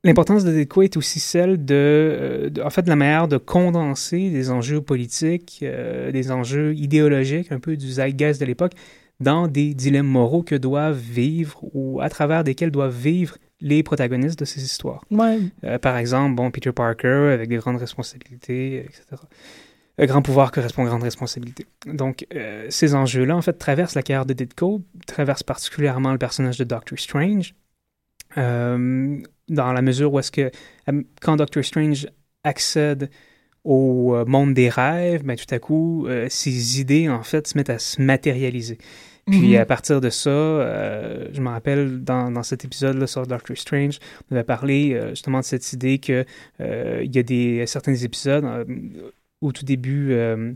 L'importance 0.03 0.43
de 0.43 0.53
Ditko 0.53 0.83
est 0.83 0.97
aussi 0.97 1.19
celle 1.19 1.65
de, 1.65 2.53
en 2.63 2.69
fait, 2.69 2.83
de 2.83 2.89
la 2.89 2.95
manière 2.95 3.27
de 3.27 3.37
condenser 3.37 4.29
des 4.29 4.51
enjeux 4.51 4.81
politiques, 4.81 5.65
des 6.13 6.31
enjeux 6.31 6.75
idéologiques, 6.75 7.51
un 7.51 7.59
peu 7.59 7.75
du 7.75 7.87
zeitgeist 7.87 8.39
de 8.39 8.45
l'époque, 8.45 8.73
dans 9.19 9.47
des 9.47 9.73
dilemmes 9.73 10.07
moraux 10.07 10.43
que 10.43 10.55
doivent 10.55 10.99
vivre 10.99 11.59
ou 11.73 12.01
à 12.01 12.09
travers 12.09 12.43
desquels 12.43 12.71
doivent 12.71 12.95
vivre 12.95 13.37
les 13.59 13.81
protagonistes 13.81 14.37
de 14.37 14.45
ces 14.45 14.63
histoires. 14.63 15.03
Euh, 15.63 15.79
par 15.79 15.97
exemple, 15.97 16.35
bon, 16.35 16.51
Peter 16.51 16.71
Parker 16.71 17.31
avec 17.33 17.49
des 17.49 17.57
grandes 17.57 17.77
responsabilités, 17.77 18.85
etc. 18.85 19.21
Un 19.97 20.05
grand 20.05 20.21
pouvoir 20.21 20.51
correspond 20.51 20.83
à 20.83 20.87
grande 20.87 21.01
responsabilité. 21.01 21.65
Donc, 21.87 22.27
euh, 22.35 22.67
ces 22.69 22.93
enjeux-là, 22.93 23.35
en 23.35 23.41
fait, 23.41 23.53
traversent 23.53 23.95
la 23.95 24.03
carrière 24.03 24.27
de 24.27 24.33
Ditko, 24.33 24.83
traversent 25.07 25.43
particulièrement 25.43 26.11
le 26.11 26.19
personnage 26.19 26.59
de 26.59 26.63
Doctor 26.63 26.99
Strange, 26.99 27.55
euh, 28.37 29.17
dans 29.49 29.73
la 29.73 29.81
mesure 29.81 30.13
où 30.13 30.19
est-ce 30.19 30.31
que, 30.31 30.51
quand 31.19 31.37
Doctor 31.37 31.63
Strange 31.63 32.07
accède 32.43 33.09
au 33.67 34.25
monde 34.25 34.53
des 34.53 34.69
rêves, 34.69 35.23
ben, 35.23 35.35
tout 35.35 35.53
à 35.53 35.59
coup, 35.59 36.07
ces 36.29 36.79
idées, 36.79 37.09
en 37.09 37.23
fait, 37.23 37.47
se 37.47 37.57
mettent 37.57 37.69
à 37.69 37.79
se 37.79 38.01
matérialiser. 38.01 38.77
Puis 39.29 39.55
mhm. 39.55 39.61
à 39.61 39.65
partir 39.65 39.99
de 39.99 40.09
ça, 40.09 40.29
euh, 40.29 41.27
je 41.33 41.41
me 41.41 41.49
rappelle 41.49 42.01
dans, 42.01 42.31
dans 42.31 42.43
cet 42.43 42.63
épisode-là 42.63 43.07
sur 43.07 43.27
Doctor 43.27 43.57
Strange, 43.57 43.99
on 44.31 44.35
avait 44.35 44.45
parlé 44.45 44.93
euh, 44.93 45.09
justement 45.09 45.39
de 45.39 45.43
cette 45.43 45.73
idée 45.73 45.99
que 45.99 46.23
euh, 46.61 47.01
il 47.03 47.13
y 47.13 47.19
a 47.19 47.23
des 47.23 47.67
certains 47.67 47.95
épisodes 47.95 48.45
au 49.41 49.51
tout 49.51 49.65
début 49.65 50.09
de 50.09 50.55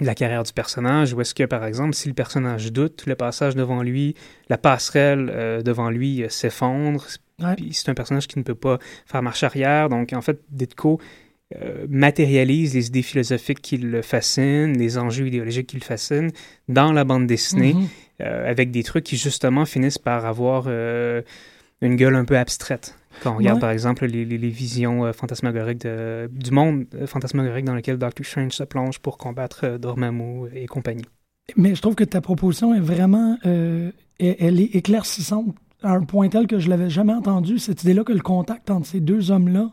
la 0.00 0.14
carrière 0.14 0.42
du 0.42 0.52
personnage, 0.54 1.12
où 1.12 1.20
est-ce 1.20 1.34
que 1.34 1.44
par 1.44 1.66
exemple, 1.66 1.94
si 1.94 2.08
le 2.08 2.14
personnage 2.14 2.72
doute, 2.72 3.04
le 3.06 3.14
passage 3.14 3.54
devant 3.56 3.82
lui, 3.82 4.14
la 4.48 4.56
passerelle 4.56 5.62
devant 5.62 5.90
lui 5.90 6.24
s'effondre. 6.30 7.06
Puis 7.56 7.74
c'est 7.74 7.90
un 7.90 7.94
personnage 7.94 8.26
qui 8.26 8.38
ne 8.38 8.44
peut 8.44 8.54
pas 8.54 8.78
faire 9.06 9.22
marche 9.22 9.42
arrière. 9.42 9.90
Donc 9.90 10.12
en 10.14 10.22
fait, 10.22 10.40
Ditko 10.50 10.98
euh, 11.56 11.86
matérialise 11.88 12.74
les 12.74 12.88
idées 12.88 13.00
philosophiques 13.00 13.62
qui 13.62 13.78
le 13.78 14.02
fascinent, 14.02 14.76
les 14.76 14.98
enjeux 14.98 15.28
idéologiques 15.28 15.68
qui 15.68 15.76
le 15.76 15.82
fascinent 15.82 16.30
dans 16.68 16.92
la 16.92 17.04
bande 17.04 17.26
dessinée, 17.26 17.72
mhm. 17.72 17.86
euh, 18.20 18.50
avec 18.50 18.70
des 18.70 18.82
trucs 18.82 19.04
qui 19.04 19.16
justement 19.16 19.64
finissent 19.64 19.96
par 19.96 20.26
avoir 20.26 20.64
euh, 20.66 21.22
une 21.80 21.96
gueule 21.96 22.16
un 22.16 22.26
peu 22.26 22.36
abstraite. 22.36 22.98
Quand 23.22 23.32
on 23.32 23.38
regarde 23.38 23.60
par 23.60 23.70
exemple 23.70 24.04
les, 24.04 24.26
les, 24.26 24.48
visions 24.50 25.10
fantasmagoriques 25.14 25.80
de, 25.80 26.28
du 26.30 26.50
monde 26.50 26.84
fantasmagorique 27.06 27.64
dans 27.64 27.74
lequel 27.74 27.96
Doctor 27.96 28.24
Strange 28.24 28.52
se 28.52 28.62
plonge 28.62 28.98
pour 28.98 29.16
combattre 29.16 29.78
Dormammu 29.78 30.50
et 30.54 30.66
compagnie. 30.66 31.06
Mais 31.56 31.74
je 31.74 31.80
trouve 31.80 31.94
que 31.96 32.04
ta 32.04 32.20
proposition 32.20 32.74
est 32.74 32.80
vraiment, 32.80 33.36
elle 33.42 33.92
est 34.60 34.76
éclaircissante 34.76 35.56
à 35.82 35.92
un 35.94 36.02
point 36.02 36.28
tel 36.28 36.46
que 36.46 36.60
je 36.60 36.68
l'avais 36.68 36.90
jamais 36.90 37.14
entendu, 37.14 37.58
cette 37.58 37.82
idée-là 37.82 38.04
que 38.04 38.12
le 38.12 38.20
contact 38.20 38.70
entre 38.70 38.86
ces 38.86 39.00
deux 39.00 39.32
hommes-là 39.32 39.70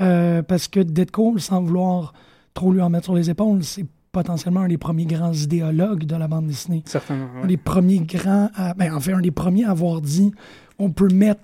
euh, 0.00 0.42
parce 0.42 0.68
que 0.68 0.80
Deadpool, 0.80 1.40
sans 1.40 1.62
vouloir 1.62 2.12
trop 2.54 2.72
lui 2.72 2.80
en 2.80 2.90
mettre 2.90 3.04
sur 3.04 3.14
les 3.14 3.30
épaules, 3.30 3.62
c'est 3.64 3.86
potentiellement 4.12 4.60
un 4.60 4.68
des 4.68 4.78
premiers 4.78 5.06
grands 5.06 5.32
idéologues 5.32 6.04
de 6.04 6.16
la 6.16 6.26
bande 6.26 6.46
dessinée. 6.46 6.82
Certainement. 6.86 7.28
Un 7.42 7.46
des 7.46 7.56
premiers 7.56 8.00
grands, 8.00 8.50
à, 8.54 8.74
ben, 8.74 8.92
enfin, 8.94 9.14
un 9.14 9.20
des 9.20 9.30
premiers 9.30 9.64
à 9.64 9.70
avoir 9.70 10.00
dit 10.00 10.32
on 10.78 10.90
peut 10.90 11.08
mettre 11.08 11.42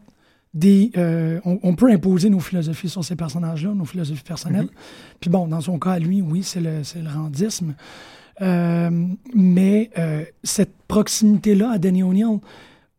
des. 0.54 0.90
Euh, 0.96 1.40
on, 1.44 1.74
peut 1.74 1.90
imposer 1.90 2.30
nos 2.30 2.40
philosophies 2.40 2.88
sur 2.88 3.04
ces 3.04 3.14
personnages-là, 3.14 3.74
nos 3.74 3.84
philosophies 3.84 4.24
personnelles. 4.24 4.66
Mm-hmm. 4.66 5.16
Puis 5.20 5.30
bon, 5.30 5.46
dans 5.46 5.60
son 5.60 5.78
cas, 5.78 5.98
lui, 5.98 6.22
oui, 6.22 6.42
c'est 6.42 6.60
le, 6.60 6.80
le 6.96 7.10
rendisme. 7.10 7.74
Euh, 8.42 8.90
mais 9.34 9.90
cette 10.42 10.74
proximité-là 10.88 11.72
à 11.72 11.78
Danny 11.78 12.02
O'Neill 12.02 12.38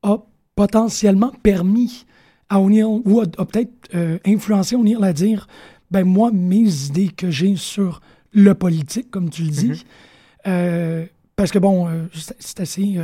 a 0.03 0.17
potentiellement 0.55 1.31
permis 1.41 2.05
à 2.49 2.59
O'Neill, 2.59 3.01
ou 3.05 3.21
a, 3.21 3.25
peut-être 3.25 3.71
euh, 3.95 4.17
influencé 4.25 4.75
O'Neill 4.75 5.03
à 5.03 5.13
dire 5.13 5.47
ben 5.91 6.03
moi, 6.03 6.31
mes 6.31 6.85
idées 6.85 7.09
que 7.09 7.31
j'ai 7.31 7.55
sur 7.55 8.01
le 8.33 8.53
politique, 8.53 9.09
comme 9.09 9.29
tu 9.29 9.43
le 9.43 9.49
dis, 9.49 9.71
mm-hmm. 9.71 9.83
euh, 10.47 11.05
parce 11.35 11.51
que 11.51 11.59
bon, 11.59 11.87
euh, 11.87 12.03
c'est 12.39 12.59
assez 12.59 12.97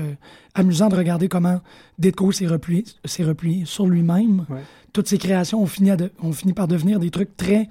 amusant 0.54 0.90
de 0.90 0.96
regarder 0.96 1.30
comment 1.30 1.62
Ditko 2.00 2.32
s'est 2.32 2.48
replié, 2.48 2.84
replié, 3.20 3.64
sur 3.66 3.88
lui-même. 3.88 4.46
Toutes 4.92 5.08
ses 5.08 5.18
créations 5.18 5.62
ont 5.62 5.68
fini, 5.68 5.92
ont 6.22 6.34
fini 6.34 6.54
par 6.54 6.68
devenir 6.68 7.00
des 7.00 7.10
trucs 7.10 7.38
très 7.38 7.68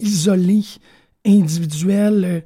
isolés, 0.00 0.64
individuels, 1.24 2.44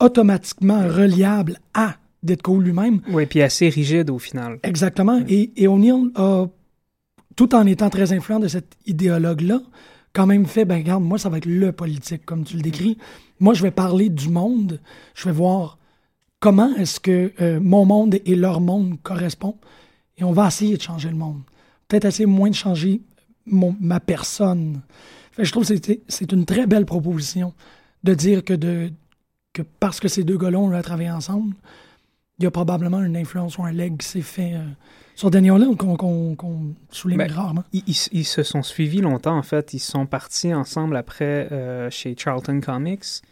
automatiquement 0.00 0.86
reliables 0.86 1.58
à 1.74 1.96
Ditko 2.22 2.60
lui-même. 2.60 3.00
Oui, 3.10 3.26
puis 3.26 3.42
assez 3.42 3.68
rigide 3.68 4.10
au 4.10 4.18
final. 4.18 4.58
Exactement. 4.62 5.22
Et, 5.28 5.50
et 5.56 5.68
O'Neill 5.68 6.10
a 6.14 6.46
tout 7.36 7.54
en 7.54 7.66
étant 7.66 7.90
très 7.90 8.12
influent 8.12 8.40
de 8.40 8.48
cet 8.48 8.76
idéologue-là, 8.86 9.60
quand 10.12 10.26
même 10.26 10.46
fait, 10.46 10.64
ben 10.64 10.76
regarde, 10.76 11.02
moi, 11.02 11.18
ça 11.18 11.28
va 11.28 11.38
être 11.38 11.46
le 11.46 11.72
politique, 11.72 12.24
comme 12.24 12.44
tu 12.44 12.56
le 12.56 12.62
décris. 12.62 12.98
Moi, 13.40 13.52
je 13.54 13.62
vais 13.62 13.72
parler 13.72 14.08
du 14.08 14.28
monde, 14.28 14.80
je 15.14 15.24
vais 15.24 15.34
voir 15.34 15.78
comment 16.38 16.74
est-ce 16.76 17.00
que 17.00 17.32
euh, 17.40 17.58
mon 17.60 17.84
monde 17.84 18.16
et 18.24 18.36
leur 18.36 18.60
monde 18.60 18.96
correspondent, 19.02 19.56
et 20.16 20.24
on 20.24 20.32
va 20.32 20.46
essayer 20.46 20.76
de 20.76 20.82
changer 20.82 21.08
le 21.08 21.16
monde. 21.16 21.42
Peut-être 21.88 22.04
essayer 22.04 22.26
moins 22.26 22.50
de 22.50 22.54
changer 22.54 23.02
ma 23.46 24.00
personne. 24.00 24.80
je 25.36 25.50
trouve 25.50 25.66
que 25.68 25.74
c'est 26.08 26.32
une 26.32 26.46
très 26.46 26.66
belle 26.66 26.86
proposition 26.86 27.52
de 28.04 28.14
dire 28.14 28.44
que, 28.44 28.54
de, 28.54 28.90
que 29.52 29.62
parce 29.80 30.00
que 30.00 30.08
ces 30.08 30.22
deux 30.22 30.38
gars-là 30.38 30.58
ont 30.58 30.82
travaillé 30.82 31.10
ensemble, 31.10 31.54
il 32.38 32.44
y 32.44 32.46
a 32.46 32.50
probablement 32.50 33.02
une 33.02 33.16
influence 33.16 33.58
ou 33.58 33.64
un 33.64 33.72
leg 33.72 33.98
qui 33.98 34.06
s'est 34.06 34.22
fait... 34.22 34.54
Euh, 34.54 34.64
sur 35.14 35.30
Daniel 35.30 35.60
Hill 35.62 35.76
qu'on 35.76 36.74
souligne 36.90 37.18
ben, 37.18 37.30
rarement. 37.30 37.64
Ils, 37.72 37.94
se 37.94 38.42
sont 38.42 38.62
suivis 38.62 39.00
longtemps, 39.00 39.36
en 39.36 39.42
fait. 39.42 39.74
Ils 39.74 39.80
sont 39.80 40.06
partis 40.06 40.52
ensemble 40.52 40.96
après 40.96 41.48
euh, 41.52 41.90
chez 41.90 42.14
Charlton 42.18 42.60
Comics. 42.60 43.22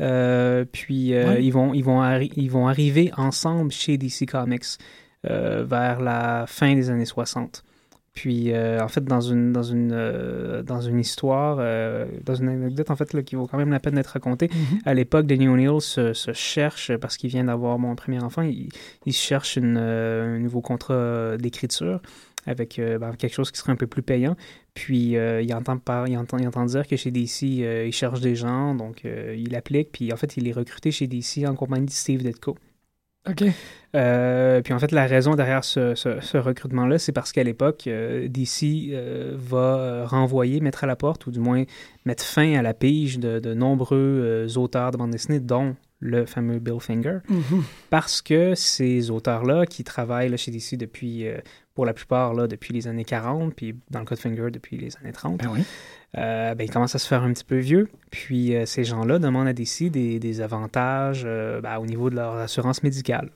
Euh, 0.00 0.64
puis 0.70 1.14
euh, 1.14 1.40
ils, 1.40 1.52
vont, 1.52 1.74
ils, 1.74 1.82
vont 1.82 2.02
ils 2.36 2.50
vont 2.50 2.68
arriver 2.68 3.10
ensemble 3.16 3.72
chez 3.72 3.98
DC 3.98 4.26
Comics 4.28 4.78
vers 5.24 6.00
la 6.00 6.44
fin 6.46 6.74
des 6.74 6.90
années 6.90 7.04
60. 7.04 7.64
Puis, 8.18 8.50
euh, 8.50 8.82
en 8.82 8.88
fait, 8.88 9.04
dans 9.04 9.20
une, 9.20 9.52
dans 9.52 9.62
une, 9.62 9.92
euh, 9.92 10.64
dans 10.64 10.80
une 10.80 10.98
histoire, 10.98 11.58
euh, 11.60 12.04
dans 12.24 12.34
une 12.34 12.48
anecdote, 12.48 12.90
en 12.90 12.96
fait, 12.96 13.12
là, 13.12 13.22
qui 13.22 13.36
vaut 13.36 13.46
quand 13.46 13.58
même 13.58 13.70
la 13.70 13.78
peine 13.78 13.94
d'être 13.94 14.08
racontée, 14.08 14.50
mhm. 14.52 14.80
à 14.84 14.92
l'époque, 14.92 15.24
Danny 15.26 15.46
O'Neill 15.46 15.80
se, 15.80 16.12
se, 16.14 16.32
cherche, 16.32 16.96
parce 16.96 17.16
qu'il 17.16 17.30
vient 17.30 17.44
d'avoir 17.44 17.78
mon 17.78 17.94
premier 17.94 18.20
enfant, 18.20 18.42
il, 18.42 18.70
il 19.06 19.12
cherche 19.12 19.54
une, 19.54 19.76
un 19.76 20.36
nouveau 20.40 20.60
contrat 20.60 21.36
d'écriture 21.36 22.00
avec 22.44 22.80
ben, 22.80 23.14
quelque 23.14 23.34
chose 23.34 23.52
qui 23.52 23.58
serait 23.60 23.70
un 23.70 23.76
peu 23.76 23.86
plus 23.86 24.02
payant. 24.02 24.36
Puis, 24.74 25.12
il, 25.12 25.54
entend 25.54 25.78
par, 25.78 26.08
il, 26.08 26.18
entend, 26.18 26.38
il 26.38 26.48
entend 26.48 26.64
dire 26.64 26.88
que 26.88 26.96
chez 26.96 27.12
DC, 27.12 27.42
il 27.42 27.92
cherche 27.92 28.20
des 28.20 28.34
gens, 28.34 28.74
donc 28.74 29.04
il 29.04 29.54
applique, 29.54 29.92
puis 29.92 30.12
en 30.12 30.16
fait, 30.16 30.36
il 30.36 30.48
est 30.48 30.52
recruté 30.52 30.90
chez 30.90 31.06
DC 31.06 31.46
en 31.46 31.54
compagnie 31.54 31.86
de 31.86 31.92
Steve 31.92 32.24
Ditko. 32.24 32.56
OK. 33.28 33.44
Euh, 33.94 34.60
puis 34.62 34.72
en 34.74 34.78
fait, 34.78 34.92
la 34.92 35.06
raison 35.06 35.34
derrière 35.34 35.64
ce, 35.64 35.94
ce- 35.94 36.20
ce 36.20 36.36
recrutement-là, 36.36 36.98
c'est 36.98 37.12
parce 37.12 37.32
qu'à 37.32 37.42
l'époque, 37.42 37.86
euh, 37.86 38.28
DC 38.28 38.90
euh, 38.92 39.34
va 39.36 40.06
renvoyer, 40.06 40.60
mettre 40.60 40.84
à 40.84 40.86
la 40.86 40.96
porte, 40.96 41.26
ou 41.26 41.30
du 41.30 41.40
moins 41.40 41.64
mettre 42.04 42.22
fin 42.24 42.54
à 42.58 42.62
la 42.62 42.74
pige 42.74 43.18
de, 43.18 43.38
de 43.38 43.54
nombreux 43.54 44.46
auteurs 44.56 44.90
de 44.90 44.96
bande 44.98 45.10
dessinée, 45.10 45.40
dont 45.40 45.74
le 46.00 46.26
fameux 46.26 46.58
Bill 46.58 46.80
Finger, 46.80 47.18
Mhm. 47.28 47.64
parce 47.90 48.22
que 48.22 48.54
ces 48.54 49.10
auteurs-là, 49.10 49.66
qui 49.66 49.84
travaillent 49.84 50.28
là, 50.28 50.36
chez 50.36 50.50
DC 50.52 50.76
depuis, 50.76 51.26
pour 51.78 51.86
la 51.86 51.92
plupart, 51.94 52.34
là, 52.34 52.48
depuis 52.48 52.74
les 52.74 52.88
années 52.88 53.04
40, 53.04 53.54
puis 53.54 53.76
dans 53.88 54.00
le 54.00 54.04
cas 54.04 54.16
de 54.16 54.20
Finger, 54.20 54.48
depuis 54.50 54.76
les 54.76 54.96
années 54.96 55.12
30, 55.12 55.38
Ben 55.44 55.48
oui. 55.52 55.62
euh, 56.18 56.56
ben, 56.56 56.64
ils 56.64 56.70
commencent 56.72 56.96
à 56.96 56.98
se 56.98 57.06
faire 57.06 57.22
un 57.22 57.32
petit 57.32 57.44
peu 57.44 57.58
vieux. 57.58 57.88
Puis 58.10 58.56
euh, 58.56 58.66
ces 58.66 58.82
gens-là 58.82 59.20
demandent 59.20 59.46
à 59.46 59.52
DC 59.52 59.84
des, 59.88 60.18
des 60.18 60.40
avantages 60.40 61.22
euh, 61.24 61.60
ben, 61.60 61.78
au 61.78 61.86
niveau 61.86 62.10
de 62.10 62.16
leur 62.16 62.34
assurance 62.34 62.82
médicale. 62.82 63.30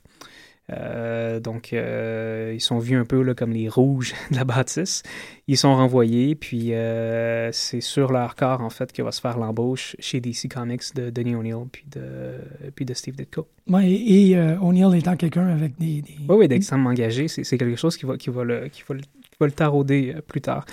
Euh, 0.70 1.40
donc, 1.40 1.72
euh, 1.72 2.52
ils 2.54 2.60
sont 2.60 2.78
vus 2.78 2.96
un 2.96 3.04
peu 3.04 3.20
là, 3.22 3.34
comme 3.34 3.52
les 3.52 3.68
rouges 3.68 4.14
de 4.30 4.36
la 4.36 4.44
bâtisse. 4.44 5.02
Ils 5.48 5.56
sont 5.56 5.74
renvoyés, 5.74 6.34
puis 6.34 6.72
euh, 6.72 7.50
c'est 7.52 7.80
sur 7.80 8.12
leur 8.12 8.36
corps, 8.36 8.60
en 8.60 8.70
fait, 8.70 8.92
que 8.92 9.02
va 9.02 9.12
se 9.12 9.20
faire 9.20 9.38
l'embauche 9.38 9.96
chez 9.98 10.20
DC 10.20 10.48
Comics 10.48 10.94
de 10.94 11.10
Denis 11.10 11.34
O'Neill 11.34 11.66
puis 11.70 11.84
de, 11.90 12.34
puis 12.74 12.84
de 12.84 12.94
Steve 12.94 13.16
Ditko. 13.16 13.48
Ouais, 13.68 13.90
et 13.90 14.30
et, 14.30 14.38
O'Neill 14.60 14.94
étant 14.96 15.16
quelqu'un 15.16 15.48
avec 15.48 15.78
des. 15.78 16.02
des- 16.02 16.16
Oui, 16.28 16.36
oui, 16.36 16.48
d'extrêmement 16.48 16.90
engagé, 16.90 17.28
c'est 17.28 17.58
quelque 17.58 17.76
chose 17.76 17.96
qui 17.96 18.06
va, 18.06 18.16
qui 18.16 18.30
va, 18.30 18.44
le, 18.44 18.68
qui 18.68 18.82
va, 18.88 18.94
le, 18.94 19.00
qui 19.00 19.36
va 19.40 19.46
le 19.46 19.52
tarauder 19.52 20.14
plus 20.26 20.40
tard. 20.40 20.64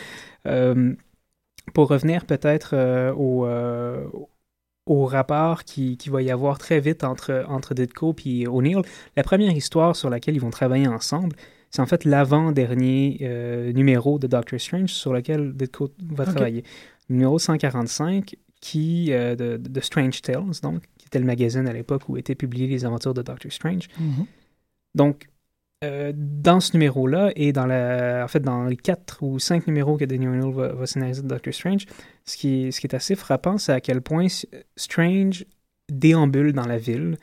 Pour 1.73 1.88
revenir 1.88 2.25
peut-être 2.25 2.75
au, 3.15 3.45
au 4.89 5.06
rapport 5.06 5.63
qui, 5.63 5.97
qui 5.97 6.10
va 6.10 6.21
y 6.23 6.32
avoir 6.32 6.58
très 6.58 6.80
vite 6.80 7.04
entre, 7.04 7.45
entre 7.47 7.75
Ditko 7.75 8.15
et 8.25 8.47
O'Neill, 8.47 8.82
la 9.15 9.23
première 9.23 9.52
histoire 9.52 9.95
sur 9.95 10.10
laquelle 10.10 10.36
ils 10.36 10.41
vont 10.41 10.49
travailler 10.49 10.88
ensemble, 10.88 11.36
c'est 11.69 11.82
en 11.82 11.86
fait 11.86 12.06
l'avant-dernier 12.06 13.19
euh, 13.21 13.71
numéro 13.71 14.17
de 14.17 14.25
Doctor 14.25 14.60
Strange 14.60 14.89
sur 14.89 15.13
lequel 15.13 15.54
Ditko 15.54 15.91
va 16.12 16.23
Ok. 16.23 16.32
travailler. 16.32 16.63
Numéro 17.08 17.38
145 17.38 18.36
qui, 18.62 19.13
euh, 19.13 19.36
de, 19.36 19.58
de 19.58 19.80
Strange 19.80 20.21
Tales, 20.23 20.43
donc, 20.63 20.82
qui 20.97 21.06
était 21.06 21.19
le 21.19 21.25
magazine 21.25 21.67
à 21.67 21.73
l'époque 21.73 22.10
où 22.10 22.17
étaient 22.17 22.36
publiées 22.36 22.67
les 22.67 22.84
aventures 22.84 23.13
de 23.13 23.21
Doctor 23.21 23.52
Strange. 23.52 23.88
Mhm. 23.99 24.25
Donc, 24.95 25.28
euh, 25.86 26.12
dans 26.15 26.60
ce 26.60 26.73
numéro-là, 26.73 27.32
et 27.36 27.54
dans 27.54 27.65
la, 27.65 28.23
en 28.25 28.28
fait, 28.28 28.41
dans 28.41 28.65
les 28.65 28.75
quatre 28.75 29.23
ou 29.23 29.39
cinq 29.39 29.65
numéros 29.67 29.97
que 29.97 30.04
Daniel 30.04 30.32
O'Neill 30.32 30.54
va, 30.54 30.73
va 30.73 30.86
scénariser 30.86 31.21
de 31.21 31.28
Doctor 31.28 31.54
Strange, 31.54 31.86
ce 32.30 32.38
qui 32.38 32.68
est, 32.68 32.72
ce 32.72 32.80
qui 32.80 32.88
est 32.88 32.96
assez 32.96 33.15
frappant, 33.15 33.58
c'est 33.58 33.74
à 33.74 33.82
quel 33.82 34.02
point 34.02 34.28
Strange 34.76 35.46
déambule 35.92 36.54
dans 36.54 36.68
la 36.68 36.78
ville 36.78 37.18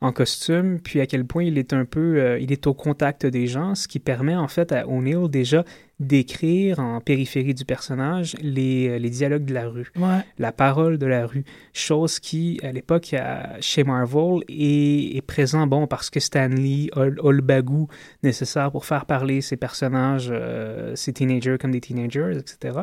en 0.00 0.10
costume, 0.10 0.80
puis 0.80 1.00
à 1.00 1.06
quel 1.06 1.24
point 1.24 1.44
il 1.44 1.58
est 1.58 1.72
un 1.72 1.84
peu, 1.84 2.20
euh, 2.20 2.38
il 2.40 2.50
est 2.50 2.66
au 2.66 2.74
contact 2.74 3.24
des 3.24 3.46
gens, 3.46 3.76
ce 3.76 3.86
qui 3.86 4.00
permet 4.00 4.34
en 4.34 4.48
fait 4.48 4.72
à 4.72 4.88
O'Neill 4.88 5.28
déjà 5.28 5.64
d'écrire 6.00 6.80
en 6.80 7.00
périphérie 7.00 7.54
du 7.54 7.64
personnage 7.64 8.34
les, 8.42 8.88
euh, 8.88 8.98
les 8.98 9.10
dialogues 9.10 9.44
de 9.44 9.54
la 9.54 9.68
rue 9.68 9.92
Ouais. 9.96 10.18
la 10.38 10.50
parole 10.50 10.98
de 10.98 11.06
la 11.06 11.24
rue, 11.24 11.44
chose 11.72 12.18
qui, 12.18 12.58
à 12.64 12.72
l'époque, 12.72 13.14
chez 13.60 13.84
Marvel, 13.84 14.40
est, 14.48 15.16
est 15.18 15.22
présent, 15.24 15.68
bon, 15.68 15.86
parce 15.86 16.10
que 16.10 16.18
Stan 16.18 16.48
Lee 16.48 16.90
a, 16.96 17.02
a 17.02 17.06
le 17.30 17.40
bagou 17.40 17.86
nécessaire 18.24 18.72
pour 18.72 18.84
faire 18.86 19.06
parler 19.06 19.40
ses 19.40 19.56
personnages, 19.56 20.30
euh, 20.32 20.96
ses 20.96 21.12
teenagers 21.12 21.58
comme 21.60 21.70
des 21.70 21.80
teenagers, 21.80 22.32
etc. 22.36 22.80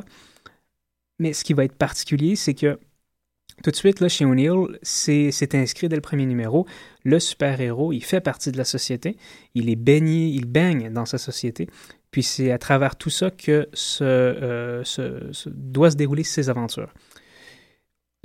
Mais 1.20 1.34
ce 1.34 1.44
qui 1.44 1.54
va 1.54 1.66
être 1.66 1.76
particulier, 1.76 2.36
c'est 2.36 2.54
que 2.54 2.80
tout 3.64 3.72
de 3.72 3.76
suite, 3.76 4.00
là, 4.00 4.08
chez 4.08 4.24
O'Neill, 4.24 4.80
c'est 4.82 5.54
inscrit 5.54 5.90
dès 5.90 5.96
le 5.98 6.02
premier 6.02 6.26
numéro. 6.26 6.66
Le 7.04 7.20
super-héros, 7.20 7.92
il 7.92 8.04
fait 8.04 8.22
partie 8.22 8.52
de 8.54 8.58
la 8.58 8.64
société. 8.64 9.18
Il 9.54 9.70
est 9.70 9.76
baigné, 9.76 10.28
il 10.28 10.46
baigne 10.46 10.92
dans 10.94 11.06
sa 11.06 11.18
société. 11.18 11.68
Puis 12.12 12.24
c'est 12.24 12.52
à 12.52 12.58
travers 12.58 12.96
tout 12.96 13.10
ça 13.10 13.30
que 13.32 13.68
se, 13.74 14.04
euh, 14.04 14.84
se- 14.86 15.32
se- 15.34 15.50
doit 15.50 15.92
se 15.92 15.98
dérouler 15.98 16.24
ses 16.24 16.50
aventures. 16.50 16.94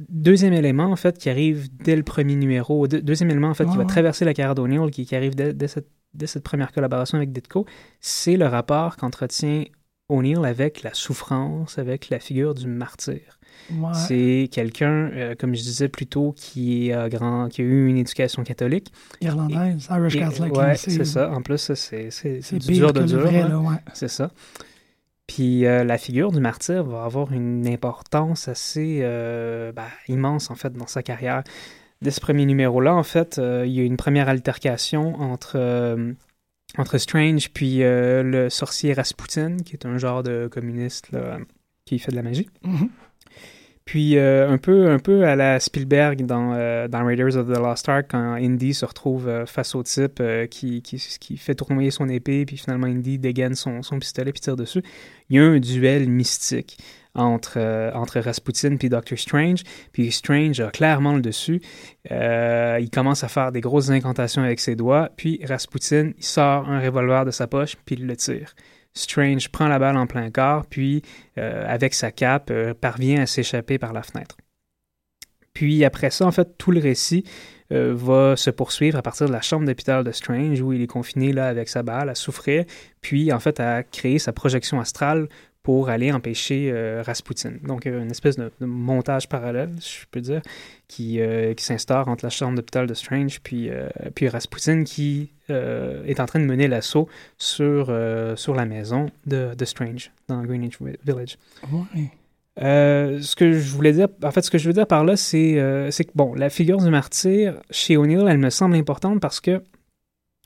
Deuxième 0.09 0.52
élément, 0.52 0.87
en 0.87 0.96
fait, 0.96 1.18
qui 1.18 1.30
arrive 1.30 1.68
dès 1.76 1.94
le 1.94 2.02
premier 2.02 2.35
numéro, 2.35 2.88
deux- 2.88 3.00
deuxième 3.02 3.30
élément, 3.30 3.48
en 3.48 3.54
fait, 3.54 3.64
qui 3.64 3.76
va 3.76 3.83
ouais. 3.83 3.87
traverser 3.87 4.24
la 4.24 4.35
carrière 4.35 4.54
d'O'Neill, 4.54 4.90
qui, 4.90 5.04
qui 5.07 5.14
arrive 5.14 5.35
dès, 5.37 5.52
dès 5.52 5.68
cette, 5.68 5.88
dès 6.14 6.26
cette 6.26 6.42
première 6.42 6.72
collaboration 6.72 7.16
avec 7.16 7.33
Ditko, 7.33 7.64
c'est 8.00 8.37
le 8.37 8.46
rapport 8.46 8.96
qu'entretient 8.96 9.64
O'Neill 10.09 10.45
avec 10.45 10.83
la 10.83 10.93
souffrance, 10.93 11.79
avec 11.79 12.11
la 12.11 12.19
figure 12.21 12.55
du 12.55 12.67
martyr. 12.67 13.21
Ouais. 13.73 13.95
C'est 13.95 14.49
quelqu'un, 14.53 15.11
euh, 15.12 15.35
comme 15.38 15.55
je 15.55 15.62
disais 15.62 15.88
plus 15.88 16.07
tôt, 16.07 16.35
qui, 16.37 16.88
est, 16.90 16.95
euh, 16.95 17.09
grand, 17.09 17.49
qui 17.49 17.62
a 17.62 17.64
eu 17.64 17.87
une 17.87 17.97
éducation 17.97 18.43
catholique. 18.45 18.93
Irlandaise, 19.21 19.88
Irish 19.90 20.19
Catholic. 20.19 20.57
là, 20.57 20.75
c'est 20.75 21.05
ça. 21.05 21.31
En 21.31 21.40
plus, 21.40 21.73
c'est 21.75 22.59
dur 22.59 22.93
de 22.93 23.03
dur. 23.05 23.27
hein. 23.27 23.61
ouais. 23.61 23.77
C'est 23.95 24.09
ça. 24.09 24.31
Puis 25.27 25.64
euh, 25.64 25.85
la 25.85 25.97
figure 25.97 26.33
du 26.33 26.40
martyr 26.40 26.85
va 26.85 27.05
avoir 27.05 27.33
une 27.33 27.67
importance 27.67 28.49
assez 28.49 29.01
ben, 29.01 29.87
immense, 30.09 30.51
en 30.51 30.55
fait, 30.55 30.73
dans 30.73 30.87
sa 30.87 31.03
carrière. 31.03 31.43
Dès 32.03 32.11
ce 32.11 32.21
premier 32.21 32.45
numéro-là, 32.45 32.95
en 32.95 33.05
fait, 33.05 33.40
il 33.64 33.71
y 33.71 33.81
a 33.81 33.85
une 33.85 33.97
première 33.97 34.29
altercation 34.29 35.14
entre, 35.14 35.57
entre 36.78 36.98
Strange 36.98 37.50
puis 37.50 37.82
euh, 37.82 38.22
le 38.22 38.50
sorcier 38.50 38.92
Rasputin, 38.92 39.56
qui 39.64 39.74
est 39.74 39.87
un 39.87 39.98
genre 39.98 40.22
de 40.22 40.48
communiste 40.50 41.10
là, 41.12 41.38
qui 41.84 41.98
fait 41.98 42.10
de 42.10 42.16
la 42.16 42.22
magie. 42.22 42.48
Mhm. 42.62 42.88
Puis 43.84 44.16
euh, 44.16 44.48
un 44.48 44.56
peu 44.56 44.88
un 44.88 44.98
peu 44.98 45.26
à 45.26 45.37
la 45.37 45.60
Spielberg 45.60 46.24
dans, 46.24 46.54
euh, 46.54 46.88
dans 46.88 47.04
Raiders 47.04 47.37
of 47.37 47.48
the 47.48 47.58
Lost 47.58 47.87
Ark 47.87 48.06
quand 48.08 48.34
Indy 48.34 48.72
se 48.72 48.87
retrouve 48.87 49.44
face 49.44 49.74
au 49.74 49.82
type 49.82 50.22
qui, 50.50 50.80
qui, 50.80 50.96
qui 51.20 51.37
fait 51.37 51.54
tournoyer 51.54 51.90
son 51.90 52.08
épée 52.08 52.46
puis 52.46 52.56
finalement 52.56 52.87
Indy 52.87 53.18
dégaine 53.18 53.54
son, 53.54 53.82
son 53.82 53.98
pistolet 53.98 54.32
puis 54.32 54.40
tire 54.40 54.56
dessus. 54.56 54.82
Il 55.28 55.37
y 55.37 55.38
a 55.38 55.44
un 55.44 55.58
duel 55.58 56.08
mystique 56.08 56.78
entre, 57.14 57.55
euh, 57.57 57.92
entre 57.94 58.20
Rasputin 58.20 58.77
puis 58.77 58.88
Doctor 58.88 59.18
Strange. 59.18 59.62
Puis 59.92 60.11
Strange 60.11 60.61
a 60.61 60.70
clairement 60.70 61.14
le 61.14 61.20
dessus. 61.20 61.61
Euh, 62.11 62.79
il 62.81 62.90
commence 62.90 63.24
à 63.24 63.29
faire 63.29 63.53
des 63.53 63.61
grosses 63.61 63.90
incantations 63.90 64.42
avec 64.42 64.61
ses 64.61 64.77
doigts. 64.77 65.11
Puis 65.16 65.40
Rasputin, 65.44 66.11
il 66.16 66.24
sort 66.24 66.68
un 66.68 66.81
revolver 66.81 67.24
de 67.24 67.31
sa 67.31 67.46
poche 67.46 67.77
puis 67.85 67.96
il 67.96 68.07
le 68.07 68.16
tire. 68.16 68.55
Strange 68.96 69.48
prend 69.48 69.66
la 69.66 69.81
balle 69.81 69.96
en 69.96 70.07
plein 70.07 70.31
corps, 70.31 70.66
puis 70.66 71.03
euh, 71.37 71.64
avec 71.66 71.94
sa 71.94 72.12
cape, 72.12 72.50
euh, 72.53 72.74
parvient 72.74 73.22
à 73.22 73.27
s'échapper 73.27 73.77
par 73.77 73.92
la 73.92 74.05
fenêtre. 74.05 74.37
Puis 75.53 75.85
après 75.85 76.11
ça, 76.11 76.27
en 76.27 76.31
fait, 76.31 76.57
tout 76.59 76.70
le 76.70 76.81
récit 76.81 77.24
va 77.70 78.37
se 78.37 78.50
poursuivre 78.50 78.96
à 78.96 79.03
partir 79.03 79.27
de 79.27 79.33
la 79.33 79.40
chambre 79.40 79.66
d'hôpital 79.66 80.05
de 80.05 80.12
Strange, 80.12 80.61
où 80.61 80.72
il 80.72 80.83
est 80.83 80.87
confiné 80.87 81.33
là 81.33 81.48
avec 81.48 81.68
sa 81.68 81.83
balle, 81.83 82.09
à 82.09 82.14
souffrir, 82.14 82.64
puis 83.00 83.33
en 83.33 83.40
fait 83.40 83.59
à 83.59 83.83
créer 83.83 84.20
sa 84.20 84.33
projection 84.33 84.79
astrale 84.79 85.29
pour 85.64 85.88
aller 85.88 86.12
empêcher 86.12 86.70
euh, 86.70 87.03
Rasputin. 87.05 87.55
Donc 87.66 87.87
une 87.87 88.11
espèce 88.11 88.37
de, 88.37 88.53
de 88.61 88.66
montage 88.66 89.31
parallèle, 89.31 89.70
je 89.81 90.05
peux 90.11 90.20
dire, 90.20 90.42
qui, 90.88 91.20
euh, 91.20 91.55
qui 91.55 91.64
s'instaure 91.64 92.07
entre 92.09 92.24
la 92.24 92.31
chambre 92.31 92.55
d'hôpital 92.55 92.87
de 92.87 92.92
Strange 92.92 93.40
puis, 93.40 93.70
euh, 93.70 93.88
puis 94.14 94.29
Rasputin 94.29 94.85
qui 94.85 95.31
euh, 95.48 96.05
est 96.05 96.20
en 96.20 96.27
train 96.27 96.38
de 96.38 96.44
mener 96.44 96.68
l'assaut 96.68 97.09
sur, 97.38 97.87
euh, 97.88 98.37
sur 98.37 98.55
la 98.55 98.66
maison 98.66 99.07
de, 99.27 99.55
de 99.55 99.64
Strange 99.64 100.12
dans 100.29 100.42
Greenwich 100.42 100.77
Village. 101.03 101.38
Ouais. 101.72 102.11
Euh, 102.62 103.22
ce 103.22 103.35
que 103.35 103.55
je 103.55 103.70
voulais 103.70 103.92
dire, 103.92 104.09
en 104.22 104.31
fait, 104.33 104.42
ce 104.42 104.50
que 104.50 104.59
je 104.59 104.66
veux 104.66 104.74
dire 104.74 104.87
par 104.87 105.03
là, 105.03 105.16
c'est 105.16 105.88
c'est 105.90 106.05
que, 106.05 106.12
bon, 106.14 106.35
la 106.35 106.50
figure 106.50 106.77
du 106.77 106.90
martyr, 106.90 107.55
chez 107.70 107.96
O'Neill, 107.96 108.27
elle 108.29 108.38
me 108.38 108.50
semble 108.50 108.77
importante 108.77 109.18
parce 109.18 109.40
que 109.40 109.62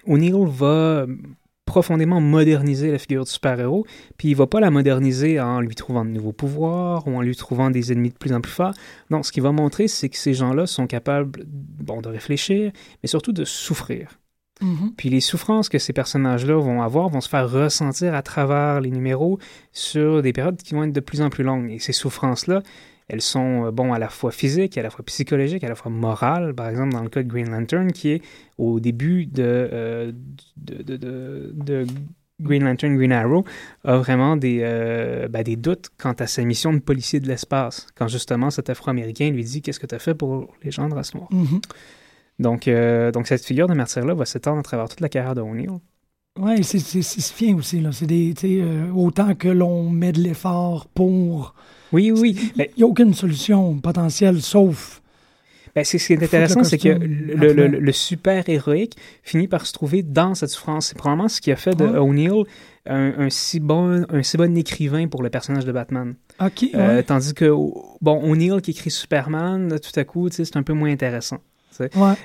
O'Neill 0.07 0.47
va 0.47 1.07
profondément 1.69 2.21
moderniser 2.21 2.91
la 2.91 2.99
figure 2.99 3.25
du 3.25 3.31
super-héros, 3.31 3.87
puis 4.17 4.29
il 4.29 4.35
va 4.35 4.47
pas 4.47 4.59
la 4.59 4.71
moderniser 4.71 5.39
en 5.39 5.61
lui 5.61 5.75
trouvant 5.75 6.05
de 6.05 6.11
nouveaux 6.11 6.33
pouvoirs 6.33 7.07
ou 7.07 7.15
en 7.15 7.21
lui 7.21 7.37
trouvant 7.37 7.71
des 7.71 7.93
ennemis 7.93 8.09
de 8.09 8.17
plus 8.17 8.33
en 8.33 8.41
plus 8.41 8.51
forts. 8.51 8.73
Non, 9.11 9.23
ce 9.23 9.31
qu'il 9.31 9.43
va 9.43 9.53
montrer, 9.53 9.87
c'est 9.87 10.09
que 10.09 10.17
ces 10.17 10.33
gens-là 10.33 10.67
sont 10.67 10.87
capables, 10.87 11.45
bon, 11.47 12.01
de 12.01 12.09
réfléchir, 12.09 12.73
mais 13.03 13.07
surtout 13.07 13.33
de 13.33 13.45
souffrir. 13.45 14.19
Mhm. 14.63 14.95
Puis 14.97 15.11
les 15.11 15.21
souffrances 15.21 15.69
que 15.69 15.79
ces 15.79 15.93
personnages-là 15.93 16.57
vont 16.57 16.83
avoir 16.83 17.11
vont 17.11 17.21
se 17.21 17.29
faire 17.29 17.51
ressentir 17.51 18.15
à 18.15 18.23
travers 18.23 18.81
les 18.81 18.91
numéros 18.91 19.39
sur 19.73 20.23
des 20.23 20.33
périodes 20.33 20.57
qui 20.57 20.75
vont 20.75 20.85
être 20.85 20.93
de 20.93 21.01
plus 21.01 21.21
en 21.21 21.29
plus 21.29 21.45
longues. 21.45 21.71
Et 21.71 21.79
ces 21.79 21.93
souffrances-là, 21.93 22.63
elles 23.09 23.23
sont, 23.23 23.67
euh, 23.67 23.71
bon, 23.71 23.93
à 23.93 23.99
la 23.99 24.09
fois 24.09 24.31
physiques, 24.31 24.77
à 24.79 24.83
la 24.83 24.91
fois 24.91 25.05
psychologiques, 25.05 25.65
à 25.65 25.69
la 25.69 25.75
fois 25.75 25.91
morales. 25.91 26.55
Par 26.55 26.69
exemple, 26.69 26.93
dans 26.93 27.03
le 27.03 27.09
cas 27.09 27.23
de 27.23 27.29
Green 27.29 27.51
Lantern, 27.51 27.91
qui 27.93 28.11
est 28.11 28.23
au 28.59 28.81
début 28.81 29.27
de, 29.27 29.43
euh, 29.73 30.13
de, 30.57 30.83
de, 30.83 30.97
de- 30.97 31.53
de 31.55 31.87
Green 32.41 32.63
Lantern, 32.63 32.97
Green 32.97 33.11
Arrow, 33.13 33.45
a 33.85 33.97
vraiment 33.97 34.37
des, 34.37 34.61
euh, 34.63 35.27
ben, 35.29 35.43
des 35.43 35.57
doutes 35.57 35.89
quant 35.99 36.13
à 36.13 36.27
sa 36.29 36.43
mission 36.45 36.73
de 36.73 36.79
policier 36.79 37.19
de 37.19 37.27
l'espace. 37.27 37.87
Quand 37.97 38.07
justement 38.09 38.51
cet 38.51 38.71
Afro-Américain 38.71 39.31
lui 39.31 39.43
dit 39.43 39.61
Qu'est-ce 39.63 39.81
que 39.81 39.87
tu 39.87 39.95
as 39.97 39.99
fait 39.99 40.15
pour 40.15 40.55
les 40.63 40.71
gens 40.71 40.89
de 40.89 40.95
race 40.95 41.15
noire 41.15 41.29
Mhm. 41.33 41.61
donc, 42.39 42.69
euh, 42.69 43.11
donc, 43.11 43.27
cette 43.27 43.45
figure 43.45 43.67
de 43.67 43.75
martyr-là 43.75 44.15
va 44.15 44.25
s'étendre 44.25 44.59
à 44.61 44.63
travers 44.63 44.89
toute 44.89 45.01
la 45.01 45.09
carrière 45.09 45.35
de 45.35 45.41
O'Neill. 45.41 45.71
Oui, 46.39 46.63
c'est 46.63 46.79
suffiant 46.79 47.57
aussi. 47.57 47.81
Là. 47.81 47.91
C'est 47.91 48.07
des, 48.07 48.33
euh, 48.45 48.93
autant 48.93 49.35
que 49.35 49.49
l'on 49.49 49.91
met 49.91 50.13
de 50.13 50.21
l'effort 50.21 50.87
pour. 50.87 51.55
Oui, 51.93 52.11
oui. 52.11 52.53
Il 52.57 52.67
n'y 52.77 52.83
a 52.83 52.87
aucune 52.87 53.15
solution 53.15 53.75
potentielle 53.79 54.41
sauf. 54.43 55.01
Ben, 55.75 55.85
c'est, 55.85 55.99
ce 55.99 56.07
qui 56.09 56.13
est 56.15 56.23
intéressant, 56.23 56.65
c'est 56.65 56.79
que 56.79 56.89
le, 56.89 57.93
super 57.93 58.49
héroïque 58.49 58.97
finit 59.23 59.49
par 59.49 59.67
se 59.67 59.73
trouver 59.73 60.03
dans 60.03 60.35
cette 60.35 60.51
souffrance. 60.51 60.89
C'est 60.89 60.99
probablement 60.99 61.29
ce 61.29 61.41
qui 61.41 61.53
a 61.53 61.57
fait 61.57 61.75
de 61.77 61.85
Ouais. 61.85 61.99
O'Neill 61.99 62.45
un, 62.89 63.13
un 63.19 63.31
si 63.31 63.61
bon, 63.61 64.05
un 64.09 64.23
si 64.23 64.37
bon 64.37 64.57
écrivain 64.57 65.07
pour 65.09 65.23
le 65.23 65.31
personnage 65.31 65.65
de 65.65 65.73
Batman. 65.73 66.15
OK, 66.41 66.65
Euh, 66.75 66.97
ouais. 66.97 67.03
Tandis 67.03 67.35
que, 67.35 67.51
bon, 68.01 68.23
O'Neill 68.31 68.61
qui 68.63 68.71
écrit 68.73 68.91
Superman, 68.91 69.69
là, 69.69 69.79
tout 69.79 69.93
à 69.99 70.05
coup, 70.05 70.29
c'est 70.31 70.57
un 70.57 70.63
peu 70.63 70.73
moins 70.73 70.91
intéressant. 70.91 71.39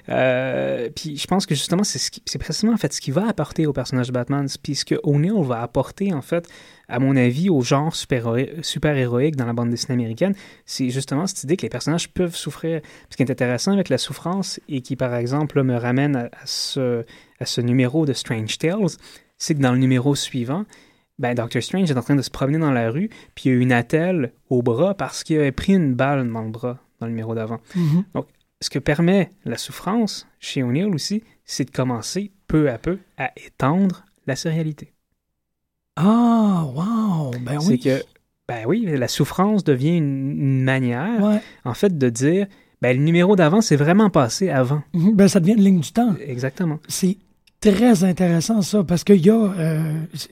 Euh, 0.10 0.90
puis 0.96 1.18
je 1.18 1.28
pense 1.28 1.46
que 1.46 1.56
justement, 1.56 1.84
c'est, 1.84 2.00
ce 2.00 2.38
précisément 2.38 2.74
en 2.74 2.78
fait 2.78 2.94
ce 2.94 3.02
qui 3.02 3.12
va 3.12 3.28
apporter 3.28 3.66
au 3.66 3.74
personnage 3.74 4.08
de 4.08 4.12
Batman, 4.14 4.48
puis 4.62 4.76
ce 4.76 4.86
que 4.86 4.96
O'Neill 5.04 5.44
va 5.44 5.62
apporter 5.62 6.14
en 6.14 6.22
fait, 6.22 6.48
à 6.88 7.00
mon 7.00 7.16
avis, 7.16 7.50
au 7.50 7.62
genre 7.62 7.96
super, 7.96 8.36
super 8.62 8.96
héroïque 8.96 9.36
dans 9.36 9.46
la 9.46 9.54
bande 9.54 9.70
dessinée 9.70 9.94
américaine, 9.94 10.36
c'est 10.66 10.90
justement 10.90 11.28
cette 11.28 11.44
idée 11.44 11.58
que 11.58 11.64
les 11.64 11.70
personnages 11.70 12.10
peuvent 12.10 12.36
souffrir. 12.36 12.82
Ce 13.10 13.16
qui 13.16 13.24
est 13.24 13.32
intéressant 13.32 13.72
avec 13.72 13.90
la 13.90 13.98
souffrance 13.98 14.60
et 14.68 14.82
qui, 14.82 14.96
par 14.96 15.16
exemple, 15.16 15.58
là, 15.58 15.64
me 15.64 15.78
ramène 15.78 16.16
à, 16.16 16.26
à 16.26 16.46
ce, 16.46 17.06
à 17.40 17.46
ce 17.46 17.62
numéro 17.62 18.06
de 18.06 18.14
Strange 18.14 18.58
Tales, 18.58 18.98
c'est 19.38 19.56
que 19.56 19.62
dans 19.62 19.72
le 19.72 19.78
numéro 19.78 20.16
suivant, 20.16 20.66
ben, 21.20 21.36
Doctor 21.36 21.62
Strange 21.62 21.92
est 21.92 21.98
en 21.98 22.02
train 22.02 22.16
de 22.16 22.22
se 22.22 22.32
promener 22.32 22.58
dans 22.58 22.72
la 22.72 22.90
rue, 22.90 23.10
puis 23.36 23.46
il 23.46 23.54
y 23.54 23.56
a 23.56 23.60
une 23.60 23.72
attelle 23.72 24.34
au 24.50 24.62
bras 24.62 24.94
parce 24.94 25.24
qu'il 25.24 25.38
avait 25.38 25.52
pris 25.52 25.74
une 25.74 25.94
balle 25.94 26.30
dans 26.32 26.42
le 26.42 26.50
bras 26.50 26.80
dans 27.00 27.06
le 27.06 27.12
numéro 27.12 27.36
d'avant. 27.36 27.60
Mhm. 27.76 28.04
Donc, 28.16 28.28
ce 28.64 28.70
que 28.70 28.80
permet 28.80 29.30
la 29.46 29.58
souffrance 29.58 30.28
chez 30.40 30.64
O'Neill 30.64 30.94
aussi, 30.96 31.24
c'est 31.46 31.66
de 31.66 31.72
commencer 31.72 32.32
peu 32.48 32.70
à 32.70 32.78
peu 32.78 32.98
à 33.18 33.32
étendre 33.38 34.06
la 34.26 34.36
sérialité. 34.36 34.94
Ah, 35.96 36.66
wow! 36.74 37.32
Ben 37.42 37.60
C'est 37.60 37.68
oui. 37.74 37.80
que, 37.80 38.02
ben 38.48 38.66
oui, 38.66 38.86
la 38.98 39.08
souffrance 39.08 39.64
devient 39.64 39.98
une, 39.98 40.32
une 40.32 40.64
manière, 40.64 41.22
Ouais. 41.22 41.40
en 41.66 41.74
fait, 41.74 41.98
de 41.98 42.10
dire, 42.10 42.48
ben 42.82 42.98
le 42.98 43.04
numéro 43.04 43.36
d'avant, 43.36 43.62
c'est 43.62 43.76
vraiment 43.76 44.10
passé 44.10 44.50
avant. 44.50 44.82
Mhm. 44.94 45.16
Ben, 45.16 45.28
ça 45.28 45.40
devient 45.40 45.54
une 45.54 45.64
ligne 45.64 45.80
du 45.82 45.92
temps. 45.92 46.16
Exactement. 46.26 46.80
C'est 46.88 47.18
très 47.72 48.04
intéressant, 48.04 48.62
ça, 48.62 48.84
parce 48.84 49.04
qu'il 49.04 49.26
y 49.26 49.30
a, 49.30 49.36
euh, 49.36 49.82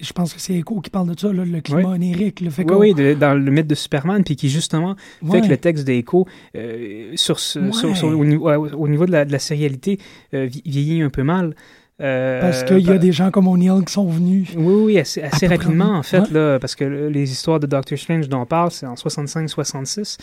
je 0.02 0.14
pense 0.14 0.34
que 0.34 0.42
c'est 0.42 0.54
Echo 0.56 0.82
qui 0.82 0.90
parle 0.90 1.14
de 1.14 1.20
ça, 1.20 1.32
là, 1.32 1.46
le 1.46 1.62
climat 1.62 1.82
Oui. 1.90 1.96
onirique. 1.96 2.42
Le 2.42 2.50
fait 2.50 2.64
Oui, 2.70 2.76
oui, 2.78 2.94
de- 2.94 3.14
dans 3.14 3.34
le 3.34 3.52
mythe 3.52 3.68
de 3.68 3.76
Superman, 3.76 4.24
puis 4.24 4.36
qui 4.36 4.50
justement 4.50 4.96
fait 5.22 5.28
Ouais. 5.28 5.42
que 5.42 5.48
le 5.48 5.58
texte 5.58 5.86
d'Echo, 5.86 6.28
euh, 6.56 7.12
sur 7.16 7.40
ce, 7.40 7.60
Ouais. 7.60 7.72
sur- 7.72 7.96
sur- 7.96 8.08
au, 8.10 8.26
niveau- 8.26 8.50
au 8.50 8.88
niveau 8.88 9.06
de 9.06 9.12
la, 9.12 9.26
de 9.26 9.32
la 9.32 9.40
sérialité, 9.40 10.00
euh, 10.34 10.48
vi- 10.48 10.62
vieillit 10.66 11.02
un 11.02 11.10
peu 11.10 11.24
mal. 11.24 11.56
Euh, 12.02 12.42
Parce 12.42 12.64
qu'il 12.64 12.80
y 12.80 12.90
a 12.90 12.98
des 12.98 13.12
gens 13.12 13.30
comme 13.30 13.48
O'Neill 13.48 13.84
qui 13.86 13.94
sont 13.94 14.08
venus. 14.08 14.50
Oui, 14.58 14.74
oui, 14.86 14.98
assez, 14.98 15.22
rapidement, 15.46 15.94
en 15.98 16.02
fait, 16.02 16.22
ouais. 16.22 16.32
là, 16.32 16.58
parce 16.60 16.74
que 16.74 16.84
le- 16.84 17.10
les 17.10 17.32
histoires 17.32 17.60
de 17.60 17.68
Doctor 17.68 17.96
Strange 17.96 18.28
dont 18.28 18.42
on 18.42 18.46
parle, 18.48 18.72
c'est 18.72 18.88
en 18.88 18.96
65-66. 18.96 20.18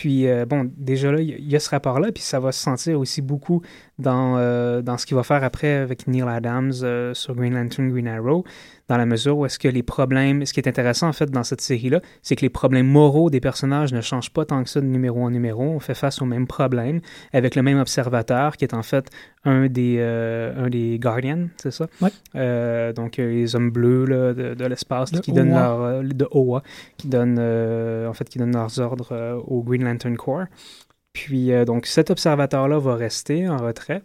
Puis, 0.00 0.26
euh, 0.26 0.46
bon, 0.46 0.72
déjà 0.78 1.12
là, 1.12 1.20
il 1.20 1.46
y, 1.46 1.54
a- 1.54 1.60
ce 1.60 1.68
rapport-là, 1.68 2.10
puis 2.10 2.22
ça 2.22 2.40
va 2.40 2.52
se 2.52 2.62
sentir 2.62 2.98
aussi 2.98 3.20
beaucoup 3.20 3.60
dans, 3.98 4.38
euh, 4.38 4.80
dans 4.80 4.96
ce 4.96 5.04
qu'il 5.04 5.14
va 5.14 5.22
faire 5.24 5.44
après 5.44 5.74
avec 5.74 6.06
Neil 6.06 6.22
Adams 6.26 6.72
euh, 6.82 7.12
sur 7.12 7.34
Green 7.34 7.52
Lantern, 7.52 7.90
Green 7.90 8.08
Arrow, 8.08 8.42
dans 8.90 8.96
la 8.96 9.06
mesure 9.06 9.38
où 9.38 9.46
est-ce 9.46 9.60
que 9.60 9.68
les 9.68 9.84
problèmes, 9.84 10.44
ce 10.44 10.52
qui 10.52 10.58
est 10.58 10.68
intéressant 10.68 11.06
en 11.06 11.12
fait 11.12 11.30
dans 11.30 11.44
cette 11.44 11.60
série-là, 11.60 12.00
c'est 12.22 12.34
que 12.34 12.40
les 12.40 12.50
problèmes 12.50 12.88
moraux 12.88 13.30
des 13.30 13.38
personnages 13.38 13.92
ne 13.92 14.00
changent 14.00 14.32
pas 14.32 14.44
tant 14.44 14.64
que 14.64 14.68
ça 14.68 14.80
de 14.80 14.86
numéro 14.86 15.22
en 15.22 15.30
numéro. 15.30 15.62
On 15.62 15.78
fait 15.78 15.94
face 15.94 16.20
aux 16.20 16.24
mêmes 16.24 16.48
problèmes 16.48 17.00
avec 17.32 17.54
le 17.54 17.62
même 17.62 17.78
observateur 17.78 18.56
qui 18.56 18.64
est 18.64 18.74
en 18.74 18.82
fait 18.82 19.08
un 19.44 19.68
des, 19.68 19.98
euh, 20.00 20.66
un 20.66 20.68
des 20.68 20.98
Guardians, 20.98 21.46
c'est 21.56 21.70
ça? 21.70 21.86
Ouais. 22.02 22.10
Euh, 22.34 22.92
donc 22.92 23.20
euh, 23.20 23.30
les 23.30 23.54
hommes 23.54 23.70
bleus 23.70 24.06
là, 24.06 24.34
de, 24.34 24.54
de 24.54 24.64
l'espace 24.66 25.12
qui 25.12 25.32
donnent 25.32 25.54
leur 25.54 26.02
de 26.02 26.26
Oa, 26.32 26.64
qui 26.96 27.06
donnent 27.06 27.38
euh, 27.38 28.08
en 28.08 28.12
fait 28.12 28.28
qui 28.28 28.38
donnent 28.38 28.56
leurs 28.56 28.80
ordres 28.80 29.40
au 29.46 29.62
Green 29.62 29.84
Lantern 29.84 30.16
Corps. 30.16 30.46
Puis 31.12 31.52
donc 31.64 31.86
cet 31.86 32.10
observateur-là 32.10 32.80
va 32.80 32.96
rester 32.96 33.48
en 33.48 33.58
retrait 33.58 34.02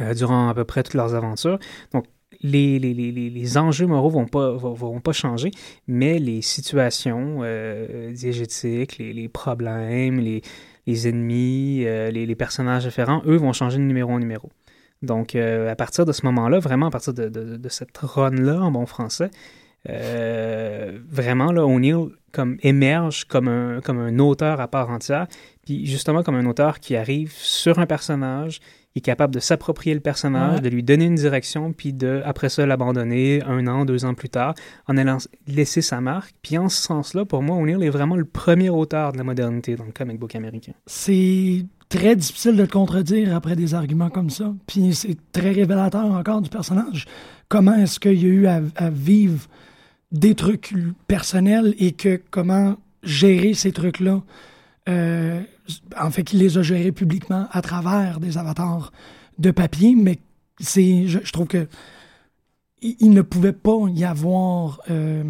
euh, 0.00 0.12
durant 0.12 0.48
à 0.48 0.54
peu 0.54 0.64
près 0.64 0.82
toutes 0.82 0.94
leurs 0.94 1.14
aventures. 1.14 1.58
Donc 1.92 2.04
les, 2.44 2.78
les, 2.78 2.92
les, 2.92 3.10
les- 3.10 3.56
enjeux 3.58 3.86
moraux 3.86 4.10
vont 4.10 4.26
pas, 4.26 4.52
vont, 4.52 4.74
vont 4.74 5.00
pas 5.00 5.12
changer, 5.12 5.50
mais 5.88 6.18
les 6.18 6.42
situations 6.42 7.38
euh, 7.42 8.12
diégétiques, 8.12 8.98
les, 8.98 9.28
problèmes, 9.28 10.20
les, 10.20 11.08
ennemis, 11.08 11.84
euh, 11.86 12.10
les, 12.10 12.34
personnages 12.36 12.84
différents, 12.84 13.22
eux, 13.26 13.36
vont 13.36 13.54
changer 13.54 13.78
de 13.78 13.84
numéro 13.84 14.12
en 14.12 14.18
numéro. 14.18 14.50
Donc, 15.00 15.34
euh, 15.34 15.70
à 15.70 15.74
partir 15.74 16.04
de 16.04 16.12
ce 16.12 16.24
moment-là, 16.26 16.58
vraiment 16.58 16.86
à 16.86 16.90
partir 16.90 17.14
de, 17.14 17.28
de, 17.28 17.56
de 17.56 17.68
cette 17.70 17.96
run-là, 17.96 18.60
en 18.60 18.70
bon 18.70 18.84
français, 18.86 19.30
euh, 19.88 20.98
vraiment, 21.08 21.50
là, 21.50 21.64
O'Neill 21.66 22.08
comme, 22.32 22.58
émerge 22.62 23.24
comme 23.24 23.48
un, 23.48 23.80
comme 23.80 23.98
un 23.98 24.18
auteur 24.18 24.60
à 24.60 24.68
part 24.68 24.90
entière, 24.90 25.26
puis 25.64 25.86
justement 25.86 26.22
comme 26.22 26.36
un 26.36 26.46
auteur 26.46 26.78
qui 26.78 26.94
arrive 26.94 27.32
sur 27.32 27.78
un 27.78 27.86
personnage, 27.86 28.60
qui 28.94 29.00
est 29.00 29.02
capable 29.02 29.34
de 29.34 29.40
s'approprier 29.40 29.92
le 29.92 29.98
personnage, 30.00 30.54
Ouais. 30.54 30.60
de 30.60 30.68
lui 30.68 30.84
donner 30.84 31.06
une 31.06 31.16
direction, 31.16 31.72
puis 31.72 31.92
de, 31.92 32.22
après 32.24 32.48
ça, 32.48 32.64
l'abandonner 32.64 33.42
un 33.42 33.66
an, 33.66 33.84
deux 33.84 34.04
ans 34.04 34.14
plus 34.14 34.28
tard, 34.28 34.54
en 34.86 34.96
allant 34.96 35.18
laisser 35.48 35.82
sa 35.82 36.00
marque. 36.00 36.32
Puis 36.42 36.58
en 36.58 36.68
ce 36.68 36.80
sens-là, 36.80 37.24
pour 37.24 37.42
moi, 37.42 37.56
O'Neill 37.56 37.82
est 37.82 37.90
vraiment 37.90 38.14
le 38.14 38.24
premier 38.24 38.70
auteur 38.70 39.10
de 39.12 39.18
la 39.18 39.24
modernité 39.24 39.74
dans 39.74 39.84
le 39.84 39.90
comic 39.90 40.20
book 40.20 40.36
américain. 40.36 40.74
C'est 40.86 41.66
très 41.88 42.14
difficile 42.14 42.54
de 42.56 42.64
te 42.66 42.70
contredire 42.72 43.34
après 43.34 43.56
des 43.56 43.74
arguments 43.74 44.10
comme 44.10 44.30
ça. 44.30 44.54
Puis 44.68 44.94
c'est 44.94 45.16
très 45.32 45.50
révélateur 45.50 46.04
encore 46.06 46.40
du 46.40 46.48
personnage. 46.48 47.06
Comment 47.48 47.74
est-ce 47.74 47.98
qu'il 47.98 48.22
y 48.22 48.26
a 48.26 48.28
eu 48.28 48.46
à, 48.46 48.60
à 48.76 48.90
vivre 48.90 49.48
des 50.12 50.36
trucs 50.36 50.72
personnels 51.08 51.74
et 51.80 51.90
que 51.92 52.20
comment 52.30 52.76
gérer 53.02 53.54
ces 53.54 53.72
trucs-là. 53.72 54.22
Euh, 54.88 55.40
en 55.98 56.10
fait, 56.10 56.24
qu'il 56.24 56.38
les 56.40 56.58
a 56.58 56.62
gérés 56.62 56.92
publiquement 56.92 57.46
à 57.50 57.62
travers 57.62 58.20
des 58.20 58.38
avatars 58.38 58.92
de 59.38 59.50
papier, 59.50 59.94
mais 59.96 60.18
c'est, 60.60 61.06
je, 61.06 61.18
je 61.22 61.32
trouve 61.32 61.46
que 61.46 61.66
il, 62.82 62.96
il 63.00 63.10
ne 63.10 63.22
pouvait 63.22 63.52
pas 63.52 63.78
y 63.88 64.04
avoir. 64.04 64.80
euh, 64.90 65.24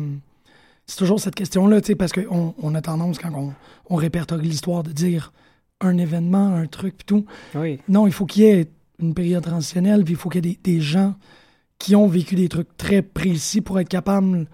c'est 0.86 0.96
toujours 0.98 1.18
cette 1.18 1.34
question-là, 1.34 1.80
tu 1.80 1.88
sais, 1.88 1.94
parce 1.94 2.12
qu'on 2.12 2.54
on 2.60 2.74
a 2.74 2.82
tendance, 2.82 3.18
quand 3.18 3.32
on, 3.34 3.54
on 3.88 3.96
répertorie 3.96 4.46
l'histoire, 4.48 4.82
de 4.82 4.92
dire 4.92 5.32
un 5.80 5.96
événement, 5.96 6.54
un 6.54 6.66
truc, 6.66 6.96
puis 6.98 7.06
tout. 7.06 7.24
Oui. 7.54 7.80
Non, 7.88 8.06
il 8.06 8.12
faut 8.12 8.26
qu'il 8.26 8.42
y 8.42 8.46
ait 8.46 8.68
une 8.98 9.14
période 9.14 9.42
transitionnelle, 9.42 10.04
puis 10.04 10.14
il 10.14 10.16
faut 10.16 10.28
qu'il 10.28 10.44
y 10.44 10.50
ait 10.50 10.54
des, 10.62 10.74
des 10.74 10.80
gens 10.80 11.14
qui 11.78 11.96
ont 11.96 12.06
vécu 12.06 12.34
des 12.34 12.48
trucs 12.48 12.76
très 12.76 13.02
précis 13.02 13.60
pour 13.60 13.80
être 13.80 13.88
capables 13.88 14.46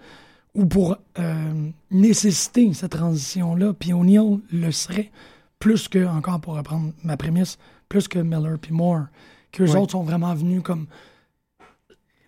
ou 0.53 0.65
pour 0.65 0.97
euh, 1.19 1.69
nécessiter 1.91 2.73
cette 2.73 2.91
transition-là. 2.91 3.73
Puis 3.73 3.93
O'Neill 3.93 4.39
le 4.51 4.71
serait, 4.71 5.11
plus 5.59 5.87
que, 5.87 6.05
encore 6.05 6.41
pour 6.41 6.55
reprendre 6.55 6.91
ma 7.03 7.17
prémisse, 7.17 7.57
plus 7.89 8.07
que 8.07 8.19
Miller 8.19 8.57
puis 8.59 8.73
Moore, 8.73 9.05
qu'eux 9.51 9.69
Ouais. 9.71 9.77
autres 9.77 9.91
sont 9.91 10.03
vraiment 10.03 10.33
venus 10.33 10.61
comme 10.63 10.87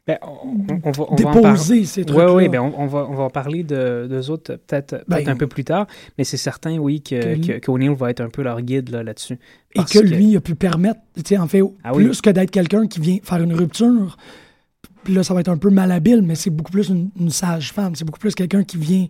Ben, 0.05 0.17
on, 0.21 0.91
va, 0.91 1.03
on 1.09 1.15
va 1.15 1.29
en 1.29 1.33
déposer 1.36 1.86
ces 1.86 2.01
Oui, 2.01 2.05
trucs-là. 2.07 2.33
oui, 2.33 2.49
ben 2.49 2.59
on, 2.59 2.73
on 2.77 2.88
va, 2.88 3.07
on 3.09 3.13
va 3.15 3.23
en 3.23 3.29
parler 3.29 3.63
de, 3.63 4.05
d'eux 4.09 4.29
autres 4.29 4.55
peut-être 4.55 4.97
peut 4.97 5.03
Ben, 5.07 5.29
un 5.29 5.38
peu 5.38 5.47
plus 5.47 5.63
tard, 5.63 5.88
mais 6.17 6.25
c'est 6.25 6.36
certain, 6.36 6.77
oui, 6.77 7.01
que, 7.01 7.36
que 7.38 7.53
que, 7.53 7.65
qu'O'Neill 7.65 7.93
va 7.95 8.09
être 8.09 8.19
un 8.19 8.27
peu 8.29 8.41
leur 8.43 8.62
guide 8.62 8.89
là, 8.89 9.01
là-dessus. 9.01 9.39
Et 9.75 9.83
que 9.86 9.99
lui 9.99 10.36
a 10.36 10.41
pu 10.41 10.55
permettre, 10.55 10.99
tu 11.15 11.21
sais, 11.25 11.38
en 11.38 11.47
fait, 11.47 11.62
Ah 11.86 11.93
oui. 11.95 12.03
plus 12.03 12.19
que 12.21 12.29
d'être 12.29 12.51
quelqu'un 12.51 12.86
qui 12.88 12.99
vient 12.99 13.17
faire 13.23 13.41
une 13.41 13.53
rupture, 13.53 14.17
puis 15.03 15.13
là, 15.13 15.23
ça 15.23 15.33
va 15.33 15.39
être 15.41 15.49
un 15.49 15.57
peu 15.57 15.69
malhabile, 15.69 16.21
mais 16.21 16.35
c'est 16.35 16.49
beaucoup 16.49 16.71
plus 16.71 16.89
une, 16.89 17.09
une 17.19 17.29
sage-femme, 17.29 17.95
c'est 17.95 18.05
beaucoup 18.05 18.19
plus 18.19 18.35
quelqu'un 18.35 18.63
qui 18.63 18.77
vient 18.77 19.07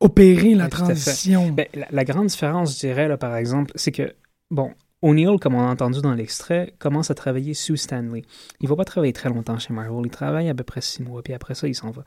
opérer 0.00 0.54
la 0.54 0.64
Oui, 0.64 0.70
transition. 0.70 1.50
Ben, 1.50 1.66
la, 1.74 1.86
la 1.90 2.04
grande 2.04 2.26
différence, 2.26 2.74
je 2.74 2.80
dirais, 2.80 3.08
là, 3.08 3.16
par 3.16 3.36
exemple, 3.36 3.72
c'est 3.76 3.92
que, 3.92 4.14
bon, 4.50 4.72
O'Neill, 5.00 5.38
comme 5.40 5.54
on 5.54 5.60
a 5.60 5.70
entendu 5.70 6.00
dans 6.00 6.14
l'extrait, 6.14 6.74
commence 6.78 7.10
à 7.10 7.14
travailler 7.14 7.54
sous 7.54 7.76
Stanley. 7.76 8.22
Il 8.60 8.68
va 8.68 8.76
pas 8.76 8.84
travailler 8.84 9.12
très 9.12 9.28
longtemps 9.28 9.58
chez 9.58 9.72
Marvel. 9.72 10.02
Il 10.04 10.10
travaille 10.10 10.48
à 10.48 10.54
peu 10.54 10.64
près 10.64 10.80
six 10.80 11.02
mois, 11.02 11.22
puis 11.22 11.34
après 11.34 11.54
ça, 11.54 11.66
il 11.68 11.74
s'en 11.74 11.90
va. 11.90 12.04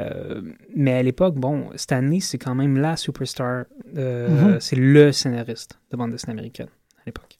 Euh, 0.00 0.40
mais 0.74 0.92
à 0.94 1.02
l'époque, 1.02 1.34
bon, 1.36 1.68
Stanley, 1.76 2.20
c'est 2.20 2.38
quand 2.38 2.54
même 2.54 2.78
la 2.78 2.96
superstar. 2.96 3.64
euh, 3.96 4.52
Mhm. 4.54 4.60
C'est 4.60 4.76
le 4.76 5.12
scénariste 5.12 5.78
de 5.90 5.96
bande 5.96 6.10
dessinée 6.12 6.32
américaine 6.32 6.68
à 6.98 7.02
l'époque. 7.06 7.36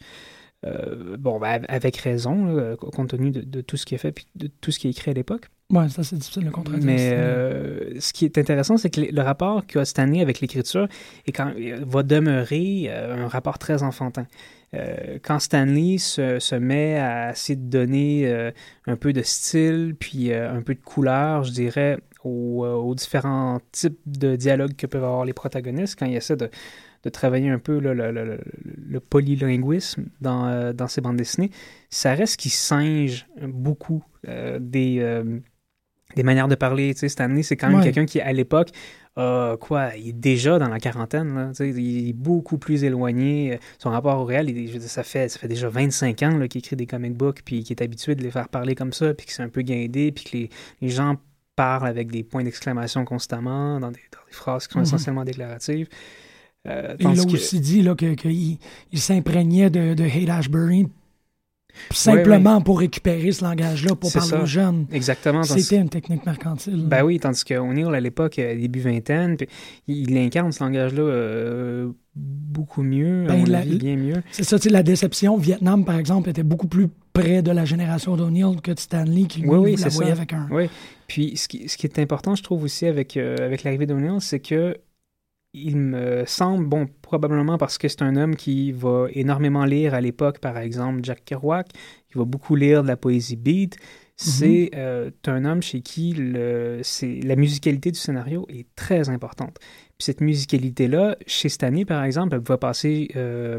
Euh, 0.64 1.16
bon, 1.18 1.40
ben, 1.40 1.62
avec 1.68 1.96
raison, 1.96 2.46
là, 2.46 2.76
compte 2.76 3.10
tenu 3.10 3.30
de, 3.30 3.40
de 3.40 3.60
tout 3.60 3.76
ce 3.76 3.84
qui 3.84 3.94
est 3.94 3.98
fait, 3.98 4.12
puis 4.12 4.26
de 4.36 4.48
tout 4.60 4.70
ce 4.70 4.78
qui 4.78 4.86
est 4.86 4.90
écrit 4.90 5.10
à 5.10 5.14
l'époque. 5.14 5.48
Ouais, 5.72 5.88
ça, 5.88 6.02
c'est 6.04 6.16
difficile 6.16 6.44
de 6.44 6.50
contredire. 6.50 6.84
Mais 6.84 7.12
euh, 7.14 7.98
ce 7.98 8.12
qui 8.12 8.26
est 8.26 8.36
intéressant, 8.36 8.76
c'est 8.76 8.90
que 8.90 9.00
le 9.00 9.22
rapport 9.22 9.66
qu'a 9.66 9.84
Stanley 9.84 10.20
avec 10.20 10.40
l'écriture 10.40 10.86
va 11.80 12.02
demeurer 12.02 12.84
euh, 12.88 13.24
un 13.24 13.28
rapport 13.28 13.58
très 13.58 13.82
enfantin. 13.82 14.26
Euh, 14.74 15.18
quand 15.22 15.38
Stanley 15.38 15.98
se, 15.98 16.38
se 16.38 16.54
met 16.54 16.98
à 16.98 17.32
essayer 17.32 17.56
de 17.56 17.68
donner 17.68 18.26
euh, 18.26 18.50
un 18.86 18.96
peu 18.96 19.12
de 19.12 19.22
style, 19.22 19.94
puis 19.98 20.32
euh, 20.32 20.52
un 20.52 20.62
peu 20.62 20.74
de 20.74 20.80
couleur, 20.80 21.44
je 21.44 21.52
dirais, 21.52 21.98
aux, 22.22 22.64
euh, 22.64 22.74
aux 22.74 22.94
différents 22.94 23.60
types 23.72 23.98
de 24.06 24.36
dialogues 24.36 24.76
que 24.76 24.86
peuvent 24.86 25.04
avoir 25.04 25.24
les 25.24 25.32
protagonistes, 25.32 25.98
quand 25.98 26.06
il 26.06 26.16
essaie 26.16 26.36
de, 26.36 26.50
de 27.04 27.10
travailler 27.10 27.48
un 27.50 27.58
peu 27.58 27.78
là, 27.80 27.94
le, 27.94 28.12
le- 28.12 28.24
le- 28.24 28.40
le 28.88 29.00
polylinguisme 29.00 30.06
dans, 30.20 30.46
euh, 30.46 30.72
dans 30.72 30.86
ses 30.88 31.00
bandes 31.00 31.16
dessinées, 31.16 31.50
ça 31.90 32.14
reste 32.14 32.36
qu'il 32.38 32.50
singe 32.52 33.26
beaucoup 33.42 34.04
euh, 34.28 34.58
des, 34.60 34.98
euh, 35.00 35.40
des 36.14 36.22
manières 36.22 36.48
de 36.48 36.54
parler. 36.54 36.94
Tu 36.94 37.00
sais, 37.00 37.08
Stanley, 37.08 37.42
c'est 37.42 37.56
quand 37.56 37.68
même 37.68 37.78
Ouais. 37.78 37.84
quelqu'un 37.84 38.06
qui, 38.06 38.20
à 38.20 38.32
l'époque, 38.32 38.70
quoi, 39.16 39.90
il 39.96 40.08
est 40.08 40.12
déjà 40.12 40.58
dans 40.58 40.68
la 40.68 40.78
quarantaine. 40.78 41.34
Là, 41.34 41.52
il 41.64 42.08
est 42.08 42.12
beaucoup 42.12 42.56
plus 42.58 42.84
éloigné. 42.84 43.58
Son 43.78 43.90
rapport 43.90 44.18
au 44.20 44.24
réel, 44.24 44.48
il 44.48 44.56
est- 44.58 44.66
je 44.68 44.72
veux 44.74 44.78
dire, 44.78 44.88
ça, 44.88 45.02
fait, 45.02 45.28
ça 45.28 45.38
fait 45.38 45.48
déjà 45.48 45.68
25 45.68 46.22
ans 46.22 46.46
qu'il 46.48 46.60
écrit 46.60 46.76
des 46.76 46.86
comic 46.86 47.14
books, 47.14 47.42
puis 47.44 47.62
qu'il 47.64 47.76
est 47.76 47.82
habitué 47.82 48.14
de 48.14 48.22
les 48.22 48.30
faire 48.30 48.48
parler 48.48 48.74
comme 48.74 48.92
ça, 48.92 49.12
puis 49.12 49.26
que 49.26 49.32
c'est 49.32 49.42
un 49.42 49.48
peu 49.48 49.62
guindé, 49.62 50.12
puis 50.12 50.24
que 50.24 50.36
les, 50.36 50.50
les 50.80 50.88
gens 50.88 51.16
parlent 51.56 51.86
avec 51.88 52.10
des 52.10 52.22
points 52.22 52.44
d'exclamation 52.44 53.04
constamment, 53.04 53.78
dans 53.80 53.90
des, 53.90 54.00
dans 54.12 54.24
des 54.26 54.32
phrases 54.32 54.66
qui 54.66 54.72
sont 54.74 54.78
Mhm. 54.78 54.84
essentiellement 54.84 55.24
déclaratives. 55.24 55.88
Euh, 56.68 56.94
Il 57.00 57.06
a 57.06 57.14
que- 57.14 57.32
aussi 57.32 57.60
dit 57.60 57.82
là, 57.82 57.94
que- 57.96 58.14
qu'il 58.14 58.58
il 58.92 58.98
s'imprégnait 59.00 59.68
de, 59.70 59.94
de 59.94 60.04
Haight 60.04 60.28
Ashbury 60.30 60.86
simplement 61.90 62.60
pour 62.60 62.78
récupérer 62.80 63.32
ce 63.32 63.42
langage-là, 63.44 63.94
pour 63.94 64.12
parler 64.12 64.28
ça. 64.28 64.42
aux 64.42 64.46
jeunes. 64.46 64.86
Exactement. 64.92 65.42
C'était 65.42 65.78
une 65.78 65.88
technique 65.88 66.24
mercantile. 66.26 66.84
Ben 66.86 67.02
oui, 67.02 67.18
tandis 67.18 67.44
que 67.44 67.54
O'Neill, 67.54 67.94
à 67.94 68.00
l'époque, 68.00 68.38
euh, 68.38 68.54
début 68.54 68.80
vingtaine, 68.80 69.36
puis 69.36 69.48
il 69.88 70.16
incarne 70.18 70.52
ce 70.52 70.62
langage-là 70.62 71.02
euh, 71.02 71.90
beaucoup 72.14 72.82
mieux, 72.82 73.24
Ben, 73.26 73.38
mon 73.38 73.44
la- 73.46 73.58
avis, 73.60 73.78
bien 73.78 73.96
mieux. 73.96 74.22
C'est 74.32 74.44
ça, 74.44 74.58
tu 74.58 74.64
sais, 74.64 74.68
la 74.70 74.82
déception. 74.82 75.36
Vietnam, 75.38 75.84
par 75.84 75.96
exemple, 75.98 76.28
était 76.30 76.42
beaucoup 76.42 76.68
plus 76.68 76.88
près 77.12 77.42
de 77.42 77.50
la 77.50 77.64
génération 77.64 78.16
d'O'Neill 78.16 78.60
que 78.62 78.72
de 78.72 78.78
Stanley, 78.78 79.24
qui 79.24 79.40
lui, 79.40 79.48
Oui, 79.48 79.58
oui, 79.58 79.76
la 79.76 79.88
voyait 79.88 80.10
ça. 80.10 80.16
avec 80.18 80.32
un... 80.34 80.48
Oui. 80.50 80.68
Puis 81.08 81.36
ce 81.36 81.48
qui, 81.48 81.68
ce 81.68 81.76
qui 81.76 81.86
est 81.86 81.98
important, 81.98 82.34
je 82.34 82.42
trouve 82.42 82.62
aussi 82.64 82.86
avec, 82.86 83.16
euh, 83.16 83.36
avec 83.44 83.64
l'arrivée 83.64 83.86
d'O'Neill, 83.86 84.20
c'est 84.20 84.40
que 84.40 84.76
il 85.54 85.76
me 85.76 86.24
semble, 86.26 86.66
bon, 86.66 86.88
probablement 87.02 87.58
parce 87.58 87.76
que 87.78 87.88
c'est 87.88 88.02
un 88.02 88.16
homme 88.16 88.36
qui 88.36 88.72
va 88.72 89.06
énormément 89.12 89.64
lire 89.64 89.92
à 89.94 90.00
l'époque, 90.00 90.38
par 90.38 90.56
exemple, 90.58 91.00
Jack 91.02 91.24
Kerouac, 91.24 91.68
il 92.14 92.18
va 92.18 92.24
beaucoup 92.24 92.56
lire 92.56 92.82
de 92.82 92.88
la 92.88 92.96
poésie 92.96 93.36
beat. 93.36 93.76
C'est 94.16 94.70
euh, 94.76 95.10
un 95.26 95.44
homme 95.44 95.62
chez 95.62 95.80
qui 95.80 96.12
le, 96.12 96.80
la 97.24 97.36
musicalité 97.36 97.90
du 97.90 97.98
scénario 97.98 98.46
est 98.48 98.66
très 98.76 99.08
importante. 99.08 99.58
Puis 99.58 100.04
cette 100.04 100.20
musicalité-là, 100.20 101.16
chez 101.26 101.48
Stanley, 101.48 101.84
par 101.84 102.04
exemple, 102.04 102.34
elle 102.36 102.42
va 102.42 102.56
passer 102.56 103.08
euh, 103.16 103.58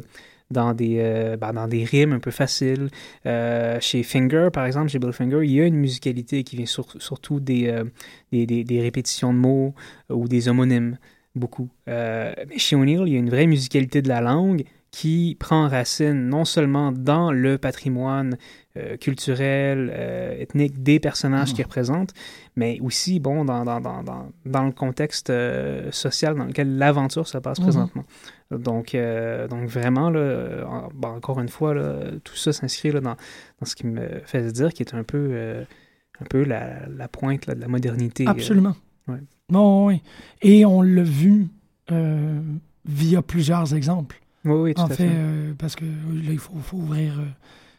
dans, 0.52 0.74
des, 0.74 1.00
euh, 1.00 1.36
ben, 1.38 1.54
dans 1.54 1.68
des 1.68 1.84
rimes 1.84 2.14
un 2.14 2.20
peu 2.20 2.32
faciles. 2.32 2.90
Chez 3.26 4.04
Finger, 4.04 4.50
par 4.54 4.66
exemple, 4.66 4.88
chez 4.90 5.00
Bill 5.00 5.12
Finger, 5.12 5.42
il 5.44 5.52
y 5.52 5.60
a 5.60 5.66
une 5.66 5.76
musicalité 5.76 6.44
qui 6.44 6.56
vient 6.56 6.66
sur- 6.66 7.02
surtout 7.02 7.40
des, 7.40 7.84
des, 8.32 8.46
des- 8.46 8.64
des 8.64 8.80
répétitions 8.80 9.34
de 9.34 9.40
mots 9.40 9.74
ou 10.10 10.28
des 10.30 10.48
homonymes, 10.48 10.98
beaucoup. 11.36 11.70
Euh, 11.88 12.34
mais 12.48 12.58
chez 12.58 12.76
O'Neill, 12.76 13.04
il 13.08 13.14
y 13.14 13.16
a 13.16 13.20
une 13.20 13.30
vraie 13.30 13.48
musicalité 13.48 14.02
de 14.02 14.08
la 14.10 14.22
langue 14.22 14.64
qui 14.92 15.36
prend 15.40 15.68
racine 15.68 16.28
non 16.30 16.46
seulement 16.46 16.92
dans 16.92 17.32
le 17.32 17.58
patrimoine 17.58 18.38
euh, 18.78 18.96
culturel, 18.98 19.92
euh, 19.92 20.40
ethnique 20.40 20.84
des 20.84 21.00
personnages 21.00 21.54
qu'il 21.56 21.64
représente, 21.64 22.14
mais 22.56 22.78
aussi, 22.80 23.20
bon, 23.20 23.44
dans, 23.44 23.66
dans, 23.66 23.82
dans, 23.82 24.04
dans, 24.04 24.30
dans 24.46 24.64
le 24.66 24.72
contexte 24.72 25.32
euh, 25.32 25.92
social 25.92 26.36
dans 26.36 26.46
lequel 26.46 26.78
l'aventure 26.78 27.28
se 27.28 27.40
passe 27.40 27.58
Mhm. 27.60 27.64
présentement. 27.66 28.06
Donc, 28.52 28.96
donc 29.50 29.68
vraiment, 29.68 30.12
là, 30.12 30.64
en- 30.70 30.90
bon, 30.94 31.08
encore 31.08 31.40
une 31.40 31.50
fois, 31.50 31.74
là, 31.74 31.96
tout 32.24 32.36
ça 32.36 32.54
s'inscrit 32.54 32.92
dans, 32.92 33.02
dans 33.02 33.16
ce 33.66 33.76
qui 33.76 33.88
me 33.88 34.22
fait 34.26 34.44
dire 34.52 34.72
qu'il 34.74 34.86
est 34.86 34.94
un 34.94 35.04
peu, 35.04 35.64
un 36.22 36.26
peu 36.26 36.44
la, 36.44 36.88
la 36.88 37.08
pointe 37.08 37.48
là, 37.48 37.56
de 37.56 37.62
la 37.62 37.68
modernité. 37.68 38.28
Absolument. 38.28 38.76
Ouais. 39.08 39.20
Non, 39.50 39.88
oui. 39.88 40.02
Et 40.42 40.66
on 40.66 40.82
l'a 40.82 41.04
vu 41.04 41.48
euh, 41.92 42.40
via 42.86 43.22
plusieurs 43.22 43.74
exemples. 43.76 44.20
Oui, 44.46 44.54
oui, 44.56 44.74
tout 44.74 44.82
en 44.82 44.86
à 44.86 44.90
fait, 44.90 45.08
fait. 45.08 45.10
euh, 45.14 45.54
parce 45.58 45.76
que 45.76 45.86
là, 45.86 46.32
il 46.32 46.38
faut, 46.40 46.54
faut 46.62 46.78
ouvrir, 46.78 47.14
euh, 47.20 47.24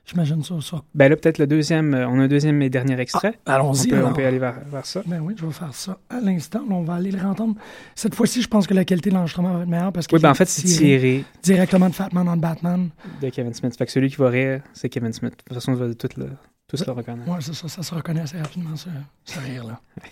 j'imagine, 0.06 0.42
ça. 0.42 0.54
ça. 0.62 0.82
Ben 0.94 1.08
là, 1.10 1.16
peut-être 1.16 1.36
le 1.38 1.46
deuxième, 1.46 1.92
on 1.94 2.18
a 2.18 2.22
un 2.24 2.28
deuxième 2.28 2.62
et 2.62 2.70
dernier 2.70 2.98
extrait. 2.98 3.38
Ah, 3.44 3.56
allons-y, 3.56 3.86
On 3.86 3.90
peut, 3.90 3.96
on 3.96 3.98
alors. 3.98 4.12
peut 4.14 4.26
aller 4.26 4.38
vers, 4.38 4.60
vers 4.72 4.86
ça. 4.86 5.02
Ben 5.06 5.20
oui, 5.20 5.34
je 5.36 5.44
vais 5.44 5.52
faire 5.52 5.74
ça 5.74 5.98
à 6.08 6.20
l'instant. 6.20 6.62
On 6.70 6.82
va 6.82 6.94
aller 6.94 7.10
le 7.10 7.20
entendre. 7.20 7.54
Cette 7.94 8.14
fois-ci, 8.14 8.40
je 8.40 8.48
pense 8.48 8.66
que 8.66 8.72
la 8.72 8.84
qualité 8.86 9.10
de 9.10 9.14
l'enregistrement 9.14 9.52
va 9.54 9.62
être 9.62 9.68
meilleure 9.68 9.92
parce 9.92 10.06
que 10.06 10.16
Oui, 10.16 10.22
ben 10.22 10.30
en 10.30 10.34
fait, 10.34 10.46
c'est 10.48 10.66
tiré 10.66 11.24
directement 11.42 11.88
de 11.90 11.94
Fatman 11.94 12.26
on 12.28 12.36
Batman. 12.38 12.88
de 13.20 13.28
Kevin 13.28 13.52
Smith. 13.52 13.76
Fait 13.76 13.84
que 13.86 13.92
celui 13.92 14.08
qui 14.08 14.16
va 14.16 14.28
rire, 14.30 14.62
c'est 14.72 14.88
Kevin 14.88 15.12
Smith. 15.12 15.32
De 15.32 15.36
toute 15.44 15.54
façon, 15.54 15.72
on 15.72 15.76
va 15.76 15.94
tous 15.94 16.16
le, 16.16 16.28
tous 16.66 16.86
le 16.86 16.92
reconnaître. 16.92 17.30
C'est 17.42 17.54
ça, 17.54 17.68
ça 17.68 17.82
se 17.82 17.94
reconnaît 17.94 18.22
assez 18.22 18.38
rapidement, 18.38 18.74
ce, 18.76 18.88
ce 19.24 19.38
rire-là. 19.38 19.80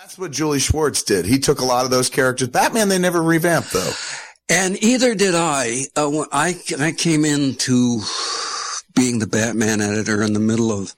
That's 0.00 0.16
what 0.16 0.30
Julie 0.30 0.60
Schwartz 0.60 1.02
did. 1.02 1.26
He 1.26 1.40
took 1.40 1.60
a 1.60 1.64
lot 1.64 1.84
of 1.84 1.90
those 1.90 2.08
characters. 2.08 2.48
Batman, 2.48 2.88
they 2.88 3.00
never 3.00 3.20
revamped 3.20 3.72
though. 3.72 3.92
And 4.48 4.80
either 4.82 5.16
did 5.16 5.34
I. 5.34 5.80
Uh, 5.96 6.24
I 6.30 6.54
I 6.78 6.92
came 6.92 7.24
into 7.24 8.00
being 8.94 9.18
the 9.18 9.26
Batman 9.26 9.80
editor 9.80 10.22
in 10.22 10.34
the 10.34 10.40
middle 10.40 10.70
of 10.70 10.94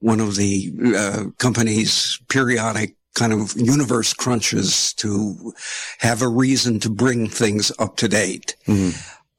one 0.00 0.20
of 0.20 0.36
the 0.36 0.72
uh, 0.94 1.24
company's 1.38 2.20
periodic 2.28 2.96
kind 3.14 3.32
of 3.32 3.54
universe 3.56 4.12
crunches 4.12 4.92
to 4.94 5.54
have 5.98 6.20
a 6.20 6.28
reason 6.28 6.80
to 6.80 6.90
bring 6.90 7.28
things 7.28 7.72
up 7.78 7.96
to 7.96 8.08
date. 8.08 8.56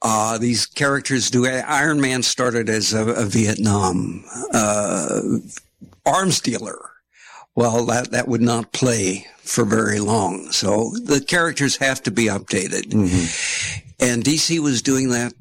Uh, 0.02 0.36
these 0.38 0.66
characters 0.66 1.30
do. 1.30 1.46
Iron 1.46 2.00
Man 2.00 2.24
started 2.24 2.68
as 2.68 2.92
a, 2.92 3.06
a 3.08 3.24
Vietnam 3.24 4.24
uh, 4.52 5.20
arms 6.04 6.40
dealer. 6.40 6.90
Well, 7.56 7.84
that 7.86 8.10
that 8.10 8.28
would 8.28 8.40
not 8.42 8.72
play 8.72 9.26
for 9.38 9.64
very 9.64 10.00
long. 10.00 10.50
So 10.50 10.90
the 10.90 11.20
characters 11.20 11.76
have 11.76 12.02
to 12.04 12.10
be 12.10 12.26
updated. 12.26 12.92
And 14.00 14.24
DC 14.24 14.58
was 14.58 14.82
doing 14.82 15.10
that 15.10 15.32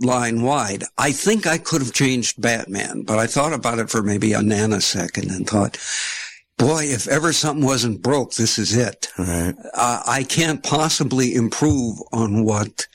line 0.00 0.42
wide. 0.42 0.84
I 0.96 1.12
think 1.12 1.46
I 1.46 1.58
could 1.58 1.80
have 1.80 1.92
changed 1.92 2.40
Batman, 2.40 3.02
but 3.02 3.18
I 3.18 3.26
thought 3.26 3.52
about 3.52 3.78
it 3.78 3.90
for 3.90 4.02
maybe 4.02 4.32
a 4.32 4.40
nanosecond 4.40 5.34
and 5.34 5.46
thought, 5.46 5.78
boy, 6.56 6.84
if 6.84 7.08
ever 7.08 7.32
something 7.32 7.64
wasn't 7.64 8.02
broke, 8.02 8.34
this 8.34 8.58
is 8.58 8.76
it. 8.76 9.08
Right. 9.18 9.54
Uh, 9.74 10.02
I 10.06 10.24
can't 10.24 10.62
possibly 10.62 11.34
improve 11.34 11.98
on 12.12 12.44
what 12.44 12.86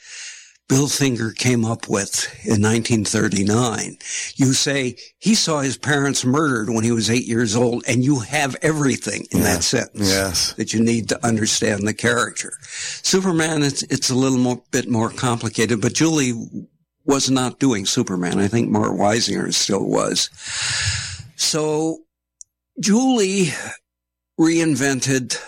Bill 0.68 0.88
Finger 0.88 1.30
came 1.32 1.64
up 1.64 1.88
with 1.88 2.24
in 2.44 2.62
1939. 2.62 3.98
You 4.36 4.54
say 4.54 4.96
he 5.18 5.34
saw 5.34 5.60
his 5.60 5.76
parents 5.76 6.24
murdered 6.24 6.70
when 6.70 6.84
he 6.84 6.90
was 6.90 7.10
eight 7.10 7.26
years 7.26 7.54
old, 7.54 7.84
and 7.86 8.02
you 8.02 8.20
have 8.20 8.56
everything 8.62 9.26
in 9.30 9.40
that 9.42 9.62
sentence 9.62 10.08
Yes. 10.08 10.54
that 10.54 10.72
you 10.72 10.82
need 10.82 11.10
to 11.10 11.26
understand 11.26 11.86
the 11.86 11.92
character. 11.92 12.54
Superman, 13.02 13.62
it's 13.62 13.82
it's 13.84 14.08
a 14.08 14.14
little 14.14 14.38
more 14.38 14.62
bit 14.70 14.88
more 14.88 15.10
complicated, 15.10 15.82
but 15.82 15.92
Julie 15.92 16.32
was 17.04 17.30
not 17.30 17.58
doing 17.60 17.84
Superman. 17.84 18.38
I 18.38 18.48
think 18.48 18.70
Mart 18.70 18.92
Weisinger 18.92 19.52
still 19.52 19.84
was. 19.86 20.30
So 21.36 21.98
Julie 22.80 23.52
reinvented 24.40 25.38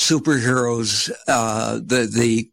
superheroes, 0.00 1.10
uh, 1.28 1.74
the 1.74 2.06
the 2.10 2.50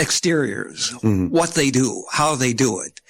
exteriors, 0.00 0.90
what 1.02 1.50
they 1.50 1.70
do, 1.70 2.04
how 2.10 2.34
they 2.34 2.52
do 2.52 2.80
it. 2.80 3.00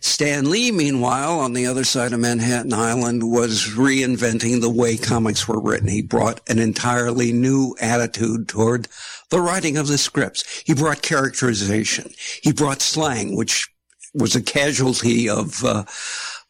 Stan 0.00 0.50
Lee, 0.50 0.72
meanwhile, 0.72 1.38
on 1.38 1.52
the 1.52 1.66
other 1.66 1.84
side 1.84 2.12
of 2.12 2.20
Manhattan 2.20 2.72
Island, 2.72 3.30
was 3.30 3.68
reinventing 3.76 4.60
the 4.60 4.68
way 4.70 4.96
comics 4.96 5.46
were 5.46 5.60
written. 5.60 5.88
He 5.88 6.02
brought 6.02 6.40
an 6.48 6.58
entirely 6.58 7.32
new 7.32 7.76
attitude 7.80 8.48
toward 8.48 8.88
the 9.30 9.40
writing 9.40 9.76
of 9.76 9.86
the 9.86 9.98
scripts. 9.98 10.62
He 10.66 10.74
brought 10.74 11.02
characterization. 11.02 12.12
He 12.42 12.52
brought 12.52 12.82
slang, 12.82 13.36
which 13.36 13.68
was 14.14 14.36
a 14.36 14.42
casualty 14.42 15.28
of 15.28 15.64
uh, 15.64 15.84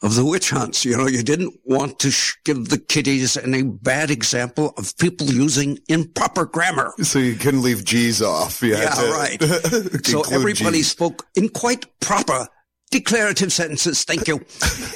of 0.03 0.15
the 0.15 0.25
witch 0.25 0.51
hunts. 0.51 0.85
You 0.85 0.97
know, 0.97 1.07
you 1.07 1.23
didn't 1.23 1.55
want 1.65 1.99
to 2.01 2.11
sh- 2.11 2.35
give 2.45 2.69
the 2.69 2.79
kiddies 2.79 3.37
any 3.37 3.63
bad 3.63 4.11
example 4.11 4.75
of 4.77 4.97
people 4.99 5.27
using 5.29 5.79
improper 5.89 6.45
grammar. 6.45 6.93
So 7.03 7.19
you 7.19 7.35
couldn't 7.37 7.63
leave 7.63 7.85
G's 7.85 8.21
off. 8.21 8.63
Yeah, 8.63 8.91
to 8.91 9.11
right. 9.13 9.43
so 10.05 10.23
everybody 10.33 10.79
G's. 10.79 10.91
spoke 10.91 11.27
in 11.37 11.49
quite 11.49 11.87
proper 12.01 12.49
declarative 12.91 13.53
sentences. 13.53 14.05
Thank 14.05 14.29
you. 14.29 14.45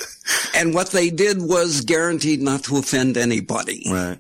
and 0.55 0.75
what 0.75 0.91
they 0.91 1.11
did 1.11 1.39
was 1.41 1.81
guaranteed 1.81 2.43
not 2.43 2.65
to 2.65 2.77
offend 2.77 3.17
anybody. 3.17 3.87
Right. 3.91 4.19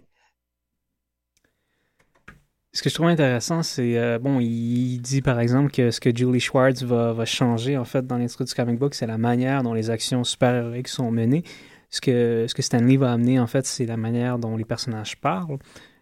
Ce 2.76 2.82
que 2.82 2.90
je 2.90 2.94
trouve 2.94 3.06
intéressant, 3.06 3.62
c'est, 3.62 3.96
euh, 3.96 4.18
bon, 4.18 4.38
il 4.38 4.98
dit 4.98 5.22
par 5.22 5.40
exemple 5.40 5.70
que 5.70 5.90
ce 5.90 5.98
que 5.98 6.14
Julie 6.14 6.40
Schwartz 6.40 6.82
va, 6.82 7.24
changer 7.24 7.78
en 7.78 7.86
fait 7.86 8.06
dans 8.06 8.18
l'industrie 8.18 8.44
du 8.44 8.52
comic 8.52 8.78
book, 8.78 8.94
c'est 8.94 9.06
la 9.06 9.16
manière 9.16 9.62
dont 9.62 9.72
les 9.72 9.88
actions 9.88 10.24
super-héroïques 10.24 10.88
sont 10.88 11.10
menées. 11.10 11.42
Ce 11.88 12.02
que, 12.02 12.44
ce 12.46 12.54
que 12.54 12.60
Stanley 12.60 12.98
va 12.98 13.14
amener 13.14 13.40
en 13.40 13.46
fait, 13.46 13.64
c'est 13.64 13.86
la 13.86 13.96
manière 13.96 14.38
dont 14.38 14.58
les 14.58 14.66
personnages 14.66 15.18
parlent. 15.18 15.56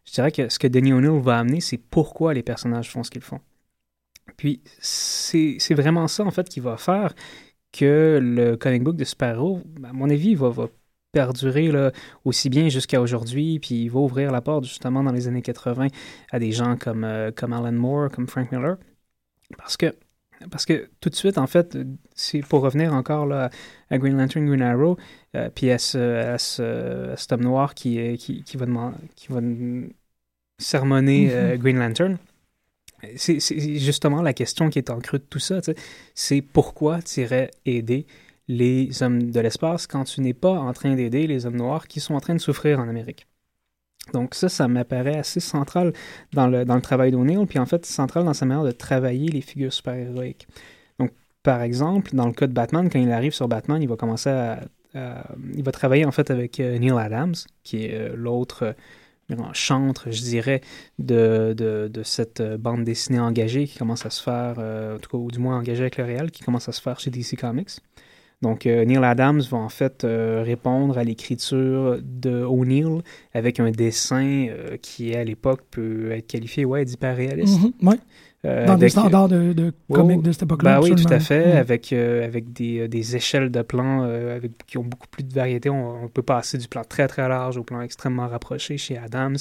Je 0.04 0.14
dirais 0.14 0.32
que 0.32 0.48
ce 0.48 0.58
que 0.58 0.66
Denis 0.66 0.92
O'Neill 0.92 1.20
va 1.22 1.38
amener, 1.38 1.60
c'est 1.60 1.78
pourquoi 1.78 2.34
les 2.34 2.42
personnages 2.42 2.90
font 2.90 3.04
ce 3.04 3.10
qu'ils 3.12 3.22
font. 3.22 3.40
Puis 4.36 4.60
c'est 4.80 5.58
c'est 5.60 5.74
vraiment 5.74 6.08
ça 6.08 6.24
en 6.24 6.32
fait 6.32 6.48
qui 6.48 6.58
va 6.58 6.76
faire 6.76 7.14
que 7.70 8.18
le 8.20 8.56
comic 8.56 8.82
book 8.82 8.96
de 8.96 9.04
super-héros, 9.04 9.62
à 9.84 9.92
mon 9.92 10.10
avis, 10.10 10.34
va, 10.34 10.48
va 10.48 10.66
perdurer 11.14 11.68
là, 11.68 11.92
aussi 12.24 12.50
bien 12.50 12.68
jusqu'à 12.68 13.00
aujourd'hui, 13.00 13.60
puis 13.60 13.84
il 13.84 13.88
va 13.88 14.00
ouvrir 14.00 14.32
la 14.32 14.40
porte 14.40 14.64
justement 14.64 15.02
dans 15.02 15.12
les 15.12 15.28
années 15.28 15.42
80 15.42 15.86
à 16.32 16.38
des 16.38 16.52
gens 16.52 16.76
comme, 16.76 17.04
euh, 17.04 17.30
comme 17.30 17.52
Alan 17.52 17.72
Moore, 17.72 18.10
comme 18.10 18.26
Frank 18.26 18.50
Miller. 18.52 18.76
Parce 19.56 19.76
que 19.76 19.94
parce 20.50 20.66
que 20.66 20.90
tout 21.00 21.08
de 21.08 21.14
suite, 21.14 21.38
en 21.38 21.46
fait, 21.46 21.78
c'est 22.14 22.40
pour 22.40 22.60
revenir 22.60 22.92
encore 22.92 23.24
là, 23.24 23.50
à 23.88 23.98
Green 23.98 24.16
Lantern, 24.18 24.44
Green 24.46 24.60
Arrow, 24.60 24.98
euh, 25.36 25.48
puis 25.54 25.70
à, 25.70 25.78
ce, 25.78 25.98
à, 26.34 26.38
ce, 26.38 27.12
à 27.12 27.16
cet 27.16 27.32
homme 27.32 27.44
noir 27.44 27.74
qui, 27.74 28.18
qui, 28.18 28.42
qui 28.42 28.56
va, 28.56 28.66
demander, 28.66 28.96
qui 29.14 29.28
va 29.32 29.40
sermonner 30.58 31.28
euh, 31.32 31.56
Green 31.56 31.78
Lantern. 31.78 32.18
C'est 33.16 33.38
justement 33.78 34.22
la 34.22 34.32
question 34.32 34.70
qui 34.70 34.78
est 34.78 34.90
en 34.90 34.98
creux 34.98 35.18
de 35.18 35.24
tout 35.24 35.38
ça. 35.38 35.60
C'est 36.14 36.42
pourquoi 36.42 37.00
tu 37.00 37.20
irais 37.20 37.50
aider 37.64 38.06
les 38.48 39.02
hommes 39.02 39.30
de 39.30 39.40
l'espace 39.40 39.86
quand 39.86 40.04
tu 40.04 40.20
n'es 40.20 40.34
pas 40.34 40.52
en 40.52 40.72
train 40.72 40.94
d'aider 40.94 41.26
les 41.26 41.46
hommes 41.46 41.56
noirs 41.56 41.86
qui 41.86 42.00
sont 42.00 42.14
en 42.14 42.20
train 42.20 42.34
de 42.34 42.40
souffrir 42.40 42.78
en 42.78 42.88
Amérique. 42.88 43.26
Donc 44.12 44.34
ça, 44.34 44.48
ça 44.48 44.68
m'apparaît 44.68 45.16
assez 45.16 45.40
central 45.40 45.92
dans 46.32 46.46
le, 46.46 46.64
dans 46.64 46.74
le 46.74 46.82
travail 46.82 47.10
d'O'Neill, 47.10 47.46
puis 47.46 47.58
en 47.58 47.66
fait 47.66 47.86
central 47.86 48.24
dans 48.24 48.34
sa 48.34 48.44
manière 48.44 48.64
de 48.64 48.72
travailler 48.72 49.28
les 49.28 49.40
figures 49.40 49.72
super-héroïques. 49.72 50.46
Donc, 50.98 51.12
par 51.42 51.62
exemple, 51.62 52.14
dans 52.14 52.26
le 52.26 52.32
cas 52.32 52.46
de 52.46 52.52
Batman, 52.52 52.90
quand 52.90 52.98
il 52.98 53.10
arrive 53.10 53.32
sur 53.32 53.48
Batman, 53.48 53.82
il 53.82 53.88
va 53.88 53.96
commencer 53.96 54.30
à... 54.30 54.60
il 54.94 55.62
va 55.62 55.72
travailler 55.72 56.04
en 56.04 56.12
fait 56.12 56.30
avec 56.30 56.60
euh, 56.60 56.78
Neil 56.78 56.92
Adams, 56.98 57.34
qui 57.62 57.86
est 57.86 57.94
euh, 57.94 58.14
l'autre 58.14 58.74
euh, 59.30 59.36
chantre, 59.54 60.10
je 60.10 60.20
dirais, 60.20 60.60
de, 60.98 61.54
de, 61.56 61.88
de, 61.88 62.02
cette 62.02 62.42
bande 62.42 62.84
dessinée 62.84 63.20
engagée 63.20 63.66
qui 63.66 63.78
commence 63.78 64.04
à 64.04 64.10
se 64.10 64.22
faire, 64.22 64.58
en 64.58 64.98
tout 64.98 65.08
cas, 65.10 65.16
ou 65.16 65.30
du 65.30 65.38
moins 65.38 65.56
engagée 65.56 65.80
avec 65.80 65.96
le 65.96 66.04
réel, 66.04 66.30
qui 66.30 66.42
commence 66.44 66.68
à 66.68 66.72
se 66.72 66.82
faire 66.82 67.00
chez 67.00 67.10
DC 67.10 67.36
Comics. 67.40 67.70
Donc, 68.44 68.66
euh, 68.66 68.84
Neil 68.84 69.02
Adams 69.02 69.40
va 69.40 69.56
en 69.56 69.70
fait 69.70 70.04
euh, 70.04 70.42
répondre 70.44 70.98
à 70.98 71.02
l'écriture 71.02 71.96
de 72.02 72.44
O'Neill 72.44 73.00
avec 73.32 73.58
un 73.58 73.70
dessin 73.70 74.48
euh, 74.50 74.76
qui, 74.76 75.14
à 75.14 75.24
l'époque, 75.24 75.62
peut 75.70 76.12
être 76.12 76.26
qualifié 76.26 76.66
ouais, 76.66 76.84
d'hyper-réaliste. 76.84 77.58
Mm 77.80 77.94
Dans 78.66 78.76
des 78.76 78.90
standards 78.90 79.30
de, 79.30 79.54
de 79.54 79.72
comics 79.90 80.20
de 80.20 80.30
cette 80.30 80.42
époque-là. 80.42 80.78
Ben 80.78 80.86
oui, 80.86 80.94
tout 80.94 81.10
à 81.10 81.20
fait, 81.20 81.52
avec, 81.52 81.90
avec 81.94 82.52
des, 82.52 82.86
des, 82.86 83.16
échelles 83.16 83.50
de 83.50 83.62
plans 83.62 84.02
avec, 84.02 84.52
qui 84.66 84.76
ont 84.76 84.84
beaucoup 84.84 85.08
plus 85.08 85.24
de 85.24 85.32
variété. 85.32 85.70
On, 85.70 86.08
peut 86.12 86.22
passer 86.22 86.58
du 86.58 86.68
plan 86.68 86.82
très 86.86 87.08
très 87.08 87.26
large 87.26 87.56
au 87.56 87.62
plan 87.62 87.80
extrêmement 87.80 88.28
rapproché 88.28 88.76
chez 88.76 88.98
Adams. 88.98 89.38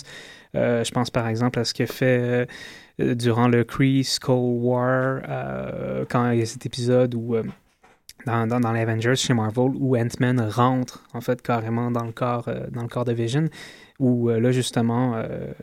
je 0.54 0.92
pense 0.92 1.10
par 1.10 1.28
exemple 1.28 1.60
à 1.60 1.66
ce 1.66 1.74
que 1.74 1.86
fait 1.86 2.48
durant 2.98 3.50
le 3.50 3.66
Kree 3.66 4.06
Skull 4.06 4.64
War, 4.64 5.20
quand 6.10 6.32
il 6.32 6.40
y 6.40 6.42
a 6.42 6.46
cet 6.46 6.66
épisode 6.66 7.14
où 7.16 7.36
dans, 8.26 8.48
dans, 8.48 8.60
dans 8.60 8.72
les 8.72 8.82
Avengers 8.82 9.16
chez 9.16 9.34
Marvel 9.34 9.72
où 9.80 9.98
Ant-Man 9.98 10.40
rentre 10.42 11.08
en 11.14 11.22
fait 11.22 11.42
carrément 11.42 11.92
dans 11.92 12.06
le 12.06 12.12
corps, 12.12 12.48
euh, 12.48 12.68
dans 12.72 12.82
le 12.82 12.88
corps 12.88 13.06
de 13.06 13.14
Vision, 13.14 13.50
où 14.00 14.30
euh, 14.30 14.40
là 14.40 14.52
justement 14.52 15.14
euh, 15.16 15.54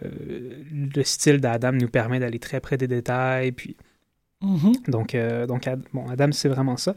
le 0.72 1.02
style 1.02 1.40
d'Adam 1.40 1.72
nous 1.72 1.88
permet 1.88 2.18
d'aller 2.18 2.38
très 2.38 2.60
près 2.60 2.76
des 2.76 2.88
détails. 2.88 3.52
Puis, 3.52 3.76
mm-hmm. 4.42 4.90
Donc, 4.90 5.16
donc 5.46 5.68
bon, 5.92 6.08
Adam, 6.08 6.32
c'est 6.32 6.48
vraiment 6.48 6.76
ça. 6.76 6.94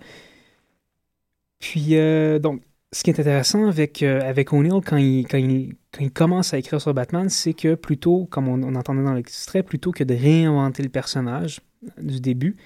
Puis, 1.59 1.95
donc, 2.41 2.61
ce 2.91 3.03
qui 3.03 3.09
est 3.09 3.19
intéressant 3.19 3.67
avec, 3.67 4.03
avec 4.03 4.51
O'Neill 4.51 4.81
quand 4.85 4.97
il, 4.97 5.25
quand, 5.25 5.37
il, 5.37 5.75
quand 5.93 6.03
il 6.03 6.11
commence 6.11 6.53
à 6.53 6.57
écrire 6.57 6.81
sur 6.81 6.93
Batman, 6.93 7.29
c'est 7.29 7.53
que 7.53 7.75
plutôt, 7.75 8.25
comme 8.25 8.49
on, 8.49 8.61
on 8.63 8.75
entendait 8.75 9.03
dans 9.03 9.13
l'extrait, 9.13 9.63
plutôt 9.63 9.91
que 9.91 10.03
de 10.03 10.13
réinventer 10.13 10.83
le 10.83 10.89
personnage 10.89 11.61
du 11.97 12.19
début, 12.19 12.57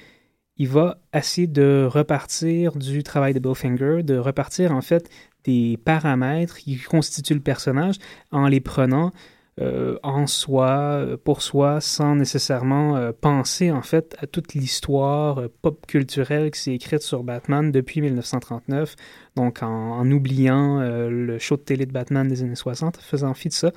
il 0.57 0.67
va 0.67 0.99
essayer 1.13 1.47
de 1.47 1.87
repartir 1.89 2.75
du 2.75 3.03
travail 3.03 3.33
de 3.33 3.39
Bowfinger, 3.39 4.03
de 4.03 4.17
repartir 4.17 4.71
en 4.71 4.81
fait 4.81 5.09
des 5.43 5.77
paramètres 5.83 6.57
qui 6.57 6.77
constituent 6.77 7.35
le 7.35 7.39
personnage 7.39 7.95
en 8.31 8.47
les 8.47 8.59
prenant 8.59 9.11
euh, 9.59 9.97
en 10.03 10.27
soi, 10.27 10.69
euh, 10.69 11.17
pour 11.17 11.41
soi, 11.41 11.81
sans 11.81 12.15
nécessairement 12.15 12.95
euh, 12.95 13.11
penser 13.11 13.71
en 13.71 13.81
fait 13.81 14.15
à 14.19 14.27
toute 14.27 14.53
l'histoire 14.53 15.49
pop 15.63 15.87
culturelle 15.87 16.51
qui 16.51 16.59
s'est 16.59 16.75
écrite 16.75 17.01
sur 17.01 17.23
Batman 17.23 17.71
depuis 17.71 18.01
1939, 18.01 18.95
donc 19.35 19.63
en, 19.63 19.67
en 19.67 20.11
oubliant 20.11 20.79
le 21.09 21.39
show 21.39 21.57
de 21.57 21.61
télé 21.61 21.87
de 21.87 21.91
Batman 21.91 22.27
des 22.27 22.43
années 22.43 22.55
60, 22.55 22.97
faisant 22.97 23.33
fi 23.33 23.47
de 23.47 23.53
ça, 23.53 23.71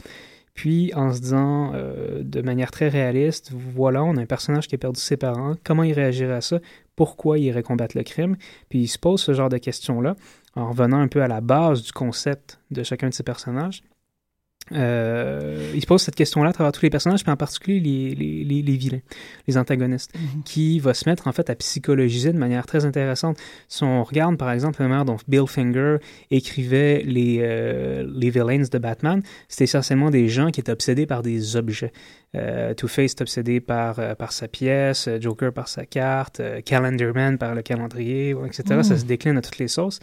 puis 0.54 0.92
en 0.94 1.12
se 1.12 1.20
disant 1.20 1.72
euh, 1.74 2.22
de 2.22 2.42
manière 2.42 2.70
très 2.70 2.88
réaliste, 2.88 3.52
voilà, 3.52 4.02
on 4.04 4.16
a 4.16 4.20
un 4.20 4.26
personnage 4.26 4.68
qui 4.68 4.74
a 4.74 4.78
perdu 4.78 5.00
ses 5.00 5.16
parents, 5.16 5.54
comment 5.64 5.82
il 5.82 5.92
réagirait 5.92 6.34
à 6.34 6.40
ça, 6.40 6.58
pourquoi 6.96 7.38
il 7.38 7.44
irait 7.44 7.62
combattre 7.62 7.96
le 7.96 8.02
crime, 8.02 8.36
puis 8.68 8.80
il 8.80 8.88
se 8.88 8.98
pose 8.98 9.20
ce 9.20 9.32
genre 9.32 9.48
de 9.48 9.58
questions-là 9.58 10.16
en 10.56 10.68
revenant 10.68 10.98
un 10.98 11.08
peu 11.08 11.22
à 11.22 11.28
la 11.28 11.40
base 11.40 11.82
du 11.82 11.92
concept 11.92 12.60
de 12.70 12.82
chacun 12.82 13.08
de 13.08 13.14
ces 13.14 13.22
personnages. 13.22 13.82
Euh, 14.72 15.72
il 15.74 15.80
se 15.80 15.86
pose 15.86 16.02
cette 16.02 16.14
question-là 16.14 16.50
à 16.50 16.52
travers 16.52 16.72
tous 16.72 16.82
les 16.82 16.90
personnages, 16.90 17.22
puis 17.22 17.32
en 17.32 17.36
particulier 17.36 17.80
les, 17.80 18.44
les, 18.44 18.62
les, 18.62 18.76
vilains, 18.76 19.00
les 19.48 19.56
antagonistes, 19.58 20.12
Mhm. 20.14 20.42
qui 20.44 20.78
va 20.78 20.94
se 20.94 21.08
mettre 21.08 21.26
en 21.28 21.32
fait 21.32 21.50
à 21.50 21.54
psychologiser 21.54 22.32
de 22.32 22.38
manière 22.38 22.66
très 22.66 22.84
intéressante. 22.84 23.36
Si 23.68 23.82
on 23.82 24.04
regarde 24.04 24.36
par 24.36 24.50
exemple 24.52 24.80
la 24.82 24.88
manière 24.88 25.04
dont 25.04 25.16
Bill 25.28 25.46
Finger 25.46 25.96
écrivait 26.30 27.02
les, 27.04 27.38
euh, 27.40 28.06
les 28.14 28.30
villains 28.30 28.62
de 28.70 28.78
Batman, 28.78 29.22
c'était 29.48 29.64
essentiellement 29.64 30.10
des 30.10 30.28
gens 30.28 30.50
qui 30.50 30.60
étaient 30.60 30.72
obsédés 30.72 31.06
par 31.06 31.22
des 31.22 31.56
objets. 31.56 31.92
Euh, 32.36 32.74
Two-Face 32.74 33.12
est 33.12 33.20
obsédé 33.22 33.60
par, 33.60 33.98
euh, 33.98 34.14
par 34.14 34.30
sa 34.32 34.46
pièce, 34.46 35.08
Joker 35.20 35.52
par 35.52 35.66
sa 35.66 35.84
carte, 35.84 36.38
euh, 36.38 36.60
Calendarman 36.60 37.38
par 37.38 37.54
le 37.56 37.62
calendrier, 37.62 38.36
etc. 38.46 38.82
Ça 38.82 38.96
se 38.96 39.04
décline 39.04 39.36
à 39.36 39.42
toutes 39.42 39.58
les 39.58 39.66
sauces. 39.68 39.98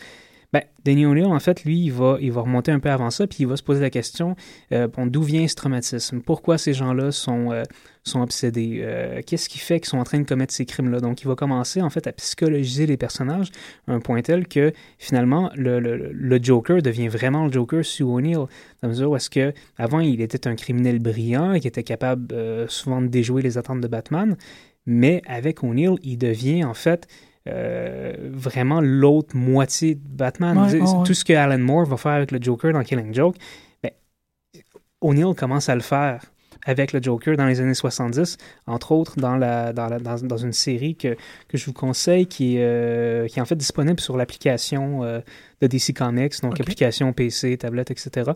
Ben, 0.53 0.61
Danny 0.85 1.05
O'Neill, 1.05 1.25
en 1.25 1.39
fait, 1.41 1.65
lui, 1.65 1.77
il 1.77 1.91
va, 1.91 2.17
il 2.21 2.31
va 2.31 2.39
remonter 2.39 2.71
un 2.71 2.79
peu 2.79 2.89
avant 2.89 3.09
ça, 3.09 3.27
puis 3.27 3.39
il 3.41 3.47
va 3.47 3.57
se 3.57 3.63
poser 3.63 3.81
la 3.81 3.89
question 3.89 4.37
euh, 4.71 4.87
bon, 4.87 5.05
d'où 5.05 5.21
vient 5.21 5.45
ce 5.45 5.55
traumatisme? 5.55 6.21
Pourquoi 6.21 6.57
ces 6.57 6.71
gens-là 6.71 7.11
sont, 7.11 7.51
euh, 7.51 7.63
sont 8.05 8.21
obsédés? 8.21 8.79
Euh, 8.81 9.21
Qu'est-ce 9.27 9.49
qui 9.49 9.59
fait 9.59 9.81
qu'ils 9.81 9.89
sont 9.89 9.97
en 9.97 10.05
train 10.05 10.19
de 10.19 10.25
commettre 10.25 10.53
ces 10.53 10.65
crimes-là? 10.65 11.01
Donc, 11.01 11.21
il 11.21 11.27
va 11.27 11.35
commencer, 11.35 11.81
en 11.81 11.89
fait, 11.89 12.07
à 12.07 12.13
psychologiser 12.13 12.85
les 12.85 12.95
personnages 12.95 13.51
un 13.87 13.99
point 13.99 14.21
tel 14.21 14.47
que, 14.47 14.71
finalement, 14.97 15.51
le, 15.53 15.81
le, 15.81 16.13
le 16.13 16.39
Joker 16.41 16.81
devient 16.81 17.09
vraiment 17.09 17.45
le 17.47 17.51
Joker 17.51 17.83
sous 17.83 18.05
O'Neill, 18.05 18.37
dans 18.37 18.47
la 18.83 18.87
mesure 18.87 19.11
où 19.11 19.15
est-ce 19.17 19.29
que, 19.29 19.53
avant, 19.77 19.99
il 19.99 20.21
était 20.21 20.47
un 20.47 20.55
criminel 20.55 20.99
brillant 20.99 21.59
qui 21.59 21.67
était 21.67 21.83
capable 21.83 22.33
souvent 22.69 23.01
de 23.01 23.07
déjouer 23.07 23.41
les 23.41 23.57
attentes 23.57 23.81
de 23.81 23.87
Batman, 23.89 24.37
mais 24.85 25.21
avec 25.27 25.61
O'Neill, 25.61 25.95
il 26.03 26.17
devient, 26.17 26.63
en 26.63 26.73
fait, 26.73 27.07
euh, 27.47 28.13
vraiment 28.31 28.81
l'autre 28.81 29.35
moitié 29.35 29.95
de 29.95 30.01
Batman. 30.07 30.57
Ouais, 30.57 30.79
ouais. 30.81 31.03
Tout 31.05 31.13
ce 31.13 31.23
que 31.25 31.33
Alan 31.33 31.57
Moore 31.59 31.85
va 31.85 31.97
faire 31.97 32.11
avec 32.13 32.31
le 32.31 32.39
Joker 32.41 32.73
dans 32.73 32.83
Killing 32.83 33.13
Joke, 33.13 33.35
ben, 33.81 33.91
O'Neill 35.01 35.33
commence 35.35 35.69
à 35.69 35.75
le 35.75 35.81
faire 35.81 36.23
avec 36.65 36.91
le 36.91 37.01
Joker 37.01 37.37
dans 37.37 37.45
les 37.45 37.61
années 37.61 37.73
70, 37.75 38.35
entre 38.65 38.91
autres 38.91 39.15
dans, 39.17 39.37
la, 39.37 39.71
dans, 39.71 39.87
la- 39.87 39.99
dans, 39.99 40.17
dans 40.17 40.37
une 40.37 40.51
série 40.51 40.95
que, 40.95 41.15
que 41.47 41.57
je 41.57 41.65
vous 41.65 41.71
conseille 41.73 42.25
qui 42.25 42.57
est, 42.57 42.63
euh, 42.63 43.27
qui 43.27 43.39
est 43.39 43.41
en 43.41 43.45
fait 43.45 43.55
disponible 43.55 43.99
sur 44.01 44.17
l'application 44.17 45.03
euh, 45.03 45.21
de 45.61 45.67
DC 45.67 45.93
Comics, 45.95 46.41
donc 46.41 46.53
Ok. 46.53 46.61
application 46.61 47.13
PC, 47.13 47.57
tablette, 47.57 47.91
etc., 47.91 48.31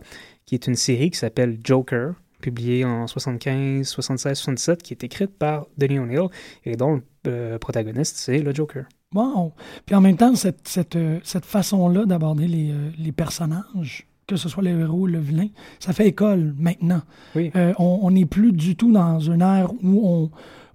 qui 0.46 0.54
est 0.54 0.66
une 0.66 0.76
série 0.76 1.10
qui 1.10 1.18
s'appelle 1.18 1.58
Joker, 1.62 2.14
publiée 2.40 2.84
en 2.86 3.06
75, 3.06 3.86
76, 3.86 4.38
77, 4.38 4.82
qui 4.82 4.94
est 4.94 5.04
écrite 5.04 5.36
par 5.36 5.66
Denis 5.76 5.98
O'Neill 5.98 6.28
et 6.64 6.76
dont 6.76 6.94
le 6.96 7.02
euh, 7.26 7.58
protagoniste, 7.58 8.16
c'est 8.16 8.38
le 8.38 8.54
Joker. 8.54 8.84
Wow. 9.14 9.52
Puis 9.86 9.94
en 9.94 10.00
même 10.00 10.16
temps, 10.16 10.34
cette, 10.34 10.66
cette, 10.68 10.96
euh, 10.96 11.18
cette 11.22 11.44
façon-là 11.44 12.04
d'aborder 12.06 12.48
les, 12.48 12.70
euh, 12.70 12.90
les 12.98 13.12
personnages, 13.12 14.06
que 14.26 14.36
ce 14.36 14.48
soit 14.48 14.62
le 14.62 14.70
héros 14.80 15.00
ou 15.00 15.06
le 15.06 15.18
vilain, 15.18 15.48
ça 15.80 15.92
fait 15.92 16.06
école 16.08 16.54
maintenant. 16.58 17.02
Oui. 17.34 17.50
Euh, 17.56 17.74
on 17.78 18.10
n'est 18.10 18.26
plus 18.26 18.52
du 18.52 18.76
tout 18.76 18.92
dans 18.92 19.20
une 19.20 19.42
ère 19.42 19.70
où 19.82 20.08
on, 20.08 20.30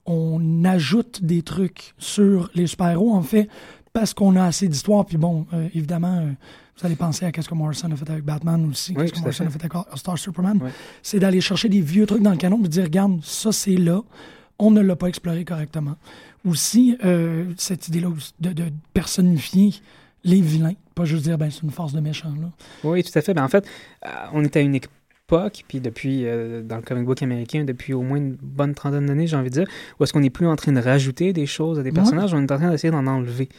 on 0.06 0.64
ajoute 0.66 1.24
des 1.24 1.42
trucs 1.42 1.94
sur 1.98 2.50
les 2.56 2.68
super-héros, 2.68 3.14
en 3.14 3.22
fait, 3.24 3.50
parce 3.94 4.14
qu'on 4.14 4.36
a 4.36 4.44
assez 4.44 4.68
d'histoires. 4.68 5.06
Puis 5.06 5.18
bon, 5.18 5.48
euh, 5.54 5.68
évidemment, 5.74 6.18
euh, 6.20 6.32
vous 6.80 6.86
allez 6.86 6.96
penser 6.96 7.26
à 7.26 7.32
ce 7.42 7.50
que 7.50 7.56
Morrison 7.56 7.90
a 7.92 7.96
fait 7.96 8.10
avec 8.10 8.24
Batman 8.24 8.64
aussi, 8.70 8.94
Oui, 8.96 9.04
qu'est-ce 9.06 9.14
que 9.14 9.20
Morrison 9.22 9.46
fait. 9.46 9.48
a 9.48 9.52
fait 9.52 9.66
avec 9.76 9.88
All-Star 9.92 10.18
Superman. 10.18 10.60
Ouais. 10.62 10.70
C'est 11.02 11.20
d'aller 11.20 11.42
chercher 11.42 11.70
des 11.70 11.82
vieux 11.82 12.06
trucs 12.06 12.22
dans 12.22 12.32
le 12.32 12.38
canon 12.38 12.60
de 12.60 12.68
dire, 12.68 12.84
regarde, 12.84 13.20
ça 13.24 13.52
c'est 13.52 13.76
là, 13.78 14.02
on 14.60 14.70
ne 14.72 14.82
l'a 14.82 14.96
pas 14.96 15.08
exploré 15.08 15.44
correctement. 15.46 15.96
Aussi, 16.48 16.98
euh, 17.04 17.46
cette 17.58 17.88
idée-là 17.88 18.10
de, 18.40 18.54
de 18.54 18.64
personnifier 18.94 19.74
les 20.24 20.42
vilains, 20.42 20.74
pas 20.96 21.06
juste 21.06 21.24
dire, 21.24 21.38
ben 21.38 21.50
c'est 21.52 21.62
une 21.64 21.72
force 21.72 21.94
de 21.94 22.00
méchant, 22.00 22.34
là. 22.42 22.50
Oui, 22.84 23.04
tout 23.04 23.12
à 23.18 23.22
fait. 23.22 23.34
Ben, 23.34 23.44
en 23.44 23.48
fait, 23.50 23.66
euh, 24.06 24.10
on 24.34 24.44
est 24.44 24.56
à 24.56 24.62
une 24.62 24.76
époque, 24.76 25.64
puis 25.68 25.80
depuis, 25.80 26.26
euh, 26.26 26.64
dans 26.64 26.78
le 26.78 26.82
comic 26.82 27.06
book 27.06 27.22
américain, 27.22 27.64
depuis 27.64 27.94
au 27.94 28.02
moins 28.02 28.18
une 28.18 28.36
bonne 28.42 28.74
trentaine 28.74 29.06
d'années, 29.06 29.28
j'ai 29.28 29.36
envie 29.36 29.50
de 29.50 29.54
dire, 29.56 29.68
où 30.00 30.04
est-ce 30.04 30.14
qu'on 30.14 30.22
n'est 30.22 30.30
plus 30.30 30.48
en 30.48 30.56
train 30.56 30.72
de 30.72 30.80
rajouter 30.82 31.34
des 31.34 31.46
choses 31.46 31.80
à 31.80 31.84
des 31.84 31.90
Ouais. 31.90 31.96
personnages, 31.96 32.34
on 32.34 32.42
est 32.42 32.52
en 32.52 32.58
train 32.58 32.72
d'essayer 32.72 32.92
d'en 32.92 33.06
enlever, 33.08 33.50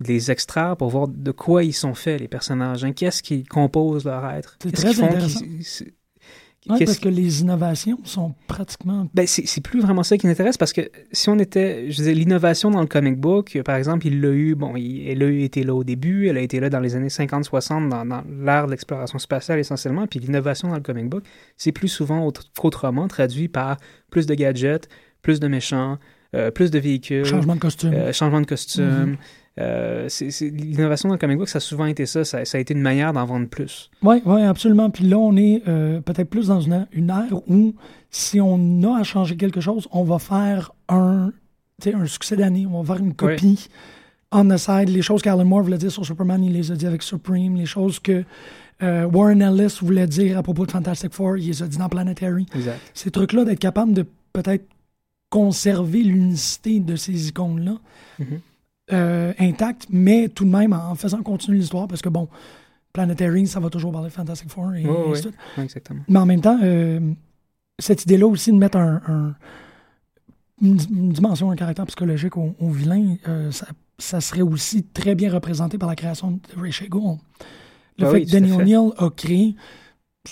de 0.00 0.08
les 0.08 0.30
extraire 0.30 0.76
pour 0.76 0.88
voir 0.90 1.08
de 1.08 1.30
quoi 1.32 1.64
ils 1.64 1.72
sont 1.74 1.94
faits, 1.94 2.20
les 2.20 2.28
personnages, 2.28 2.84
hein. 2.84 2.92
qu'est-ce 2.92 3.22
qui 3.22 3.44
compose 3.44 4.04
leur 4.04 4.24
être? 4.30 4.56
C'est 4.62 4.70
Qu'est-ce 4.70 4.82
très 4.82 4.94
qu'ils 4.94 5.64
font. 5.64 5.84
Ouais, 6.68 6.78
parce 6.84 6.98
que 6.98 7.08
les 7.08 7.40
innovations 7.40 7.98
sont 8.04 8.34
pratiquement 8.46 9.08
ben, 9.14 9.26
c'est 9.26 9.60
plus 9.62 9.80
vraiment 9.80 10.02
ça 10.02 10.18
qui 10.18 10.26
m'intéresse 10.26 10.56
parce 10.56 10.72
que 10.72 10.82
si 11.12 11.28
on 11.28 11.38
était, 11.38 11.90
je 11.90 11.96
disais, 11.96 12.14
l'innovation 12.14 12.70
dans 12.70 12.80
le 12.80 12.86
comic 12.86 13.18
book, 13.18 13.58
par 13.64 13.76
exemple, 13.76 14.06
il 14.06 14.20
l'a 14.20 14.30
eu, 14.30 14.54
bon, 14.54 14.76
il- 14.76 15.08
elle 15.08 15.22
a 15.22 15.30
été 15.30 15.62
là 15.62 15.74
au 15.74 15.84
début, 15.84 16.28
elle 16.28 16.36
a 16.36 16.40
été 16.40 16.60
là 16.60 16.68
dans 16.70 16.80
les 16.80 16.94
années 16.96 17.08
50-60, 17.08 17.88
dans, 17.88 18.04
dans 18.04 18.22
l'ère 18.44 18.66
de 18.66 18.70
l'exploration 18.72 19.18
spatiale 19.18 19.58
essentiellement, 19.58 20.06
puis 20.06 20.20
l'innovation 20.20 20.68
dans 20.68 20.74
le 20.76 20.80
comic 20.82 21.08
book, 21.08 21.24
c'est 21.56 21.72
plus 21.72 21.88
souvent 21.88 22.24
autre- 22.26 22.44
qu'autrement 22.58 23.08
traduit 23.08 23.48
par 23.48 23.76
plus 24.10 24.26
de 24.26 24.34
gadgets, 24.34 24.88
plus 25.22 25.40
de 25.40 25.48
méchants, 25.48 25.98
euh, 26.34 26.50
plus 26.50 26.70
de 26.70 26.78
véhicules. 26.78 27.24
Changement 27.24 27.54
de 27.54 27.60
costume. 27.60 27.92
euh, 27.94 28.12
changement 28.12 28.40
de 28.40 28.46
costume. 28.46 28.84
Mhm. 28.84 29.16
Euh, 29.58 30.08
c'est- 30.08 30.30
c'est- 30.30 30.48
L'innovation 30.50 31.08
dans 31.08 31.14
le 31.16 31.18
comic 31.18 31.38
book, 31.38 31.48
ça 31.48 31.56
a 31.56 31.60
souvent 31.60 31.86
été 31.86 32.06
ça. 32.06 32.24
Ça, 32.24 32.44
ça 32.44 32.58
a 32.58 32.60
été 32.60 32.74
une 32.74 32.80
manière 32.82 33.12
d'en 33.12 33.24
vendre 33.24 33.48
plus. 33.48 33.90
Oui, 34.02 34.22
ouais, 34.24 34.42
absolument. 34.44 34.88
Puis 34.90 35.04
là, 35.04 35.18
on 35.18 35.36
est 35.36 35.62
euh, 35.66 36.00
peut-être 36.00 36.30
plus 36.30 36.46
dans 36.48 36.60
une, 36.60 36.86
une 36.92 37.10
ère 37.10 37.36
où 37.48 37.74
si 38.10 38.40
on 38.40 38.82
a 38.84 39.00
à 39.00 39.02
changer 39.02 39.36
quelque 39.36 39.60
chose, 39.60 39.88
on 39.90 40.04
va 40.04 40.18
faire 40.18 40.72
un, 40.88 41.32
un 41.92 42.06
succès 42.06 42.36
d'année. 42.36 42.66
On 42.70 42.82
va 42.82 42.94
faire 42.94 43.04
une 43.04 43.14
copie 43.14 43.68
on 44.30 44.46
the 44.46 44.58
side. 44.58 44.90
Les 44.90 45.00
choses 45.02 45.22
qu'Alan 45.22 45.44
Moore 45.46 45.62
voulait 45.62 45.78
dire 45.78 45.90
sur 45.90 46.04
Superman, 46.04 46.44
il 46.44 46.52
les 46.52 46.70
a 46.70 46.74
dit 46.76 46.86
avec 46.86 47.02
Supreme. 47.02 47.56
Les 47.56 47.64
choses 47.66 47.98
que 47.98 48.24
euh, 48.82 49.06
Warren 49.06 49.40
Ellis 49.42 49.78
voulait 49.80 50.06
dire 50.06 50.36
à 50.38 50.42
propos 50.42 50.66
de 50.66 50.70
Fantastic 50.70 51.12
Four, 51.14 51.38
il 51.38 51.46
les 51.46 51.62
a 51.62 51.66
dit 51.66 51.78
dans 51.78 51.88
Planetary. 51.88 52.46
Exact. 52.54 52.78
Ces 52.94 53.10
trucs-là, 53.10 53.44
d'être 53.44 53.58
capable 53.58 53.92
de 53.94 54.04
peut-être 54.34 54.64
conserver 55.30 56.02
l'unicité 56.02 56.78
de 56.80 56.94
ces 56.96 57.28
icônes-là 57.28 57.76
Mhm. 58.18 58.40
Euh, 58.92 59.32
intactes, 59.38 59.86
mais 59.90 60.28
tout 60.28 60.44
de 60.44 60.50
même 60.50 60.72
en, 60.72 60.90
en 60.90 60.94
faisant 60.94 61.22
continuer 61.22 61.58
l'histoire, 61.58 61.88
parce 61.88 62.02
que 62.02 62.08
bon, 62.08 62.28
Planetary, 62.92 63.46
ça 63.46 63.60
va 63.60 63.68
toujours 63.70 63.92
parler 63.92 64.08
de 64.08 64.12
Fantastic 64.14 64.50
Four 64.50 64.74
et, 64.74 64.84
exactement. 65.58 66.00
Mais 66.08 66.18
en 66.18 66.26
même 66.26 66.40
temps, 66.40 66.58
euh, 66.62 67.00
cette 67.78 68.04
idée-là 68.04 68.26
aussi 68.26 68.50
de 68.50 68.56
mettre 68.56 68.78
un, 68.78 69.00
un- 69.06 69.34
une, 70.60 70.78
une 70.90 71.12
dimension, 71.12 71.50
un 71.50 71.56
caractère 71.56 71.86
psychologique 71.86 72.36
au, 72.36 72.54
au 72.58 72.70
vilain, 72.70 73.16
euh, 73.28 73.50
ça, 73.52 73.66
ça 73.98 74.20
serait 74.20 74.42
aussi 74.42 74.82
très 74.84 75.14
bien 75.14 75.30
représenté 75.32 75.78
par 75.78 75.88
la 75.88 75.94
création 75.96 76.32
de 76.32 76.40
Ray 76.60 76.72
Shagul. 76.72 77.18
Le 77.98 78.06
Ah 78.06 78.10
fait 78.10 78.16
oui, 78.16 78.24
que 78.26 78.30
tout 78.30 78.32
Danny. 78.40 78.52
O'Neill 78.52 78.90
a 78.96 79.10
créé 79.10 79.54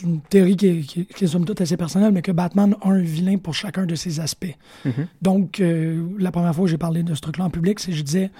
une 0.02 0.20
théorie 0.20 0.56
qui 0.56 0.66
est, 0.66 0.80
qui, 0.80 1.00
est- 1.00 1.14
qui 1.14 1.24
est 1.24 1.26
somme 1.28 1.44
toute 1.44 1.60
assez 1.60 1.76
personnelle, 1.76 2.12
mais 2.12 2.22
que 2.22 2.32
Batman 2.32 2.74
a 2.82 2.88
un 2.90 2.98
vilain 3.00 3.38
pour 3.38 3.54
chacun 3.54 3.86
de 3.86 3.94
ses 3.94 4.20
aspects. 4.20 4.54
Mhm. 4.84 4.92
Donc, 5.22 5.60
euh, 5.60 6.06
la 6.18 6.30
première 6.30 6.54
fois 6.54 6.64
que 6.64 6.70
j'ai 6.70 6.78
parlé 6.78 7.02
de 7.02 7.14
ce 7.14 7.20
truc-là 7.20 7.44
en 7.44 7.50
public, 7.50 7.80
c'est 7.80 7.92
que 7.92 7.96
je 7.96 8.02
disais, 8.02 8.30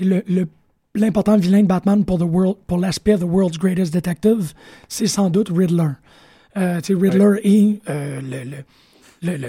le, 0.00 0.22
l'important 0.94 1.36
vilain 1.36 1.62
de 1.62 1.66
Batman 1.68 2.04
pour, 2.04 2.18
the 2.18 2.22
world, 2.22 2.56
pour 2.66 2.78
l'aspect 2.78 3.16
The 3.18 3.22
World's 3.22 3.58
Greatest 3.58 3.92
Detective, 3.92 4.52
c'est 4.88 5.06
sans 5.06 5.30
doute 5.30 5.50
Riddler. 5.54 5.90
Euh, 6.56 6.80
Riddler 6.88 7.40
est 7.44 7.80
euh, 7.90 8.20
le, 8.22 8.50
le, 9.22 9.36
le, 9.36 9.48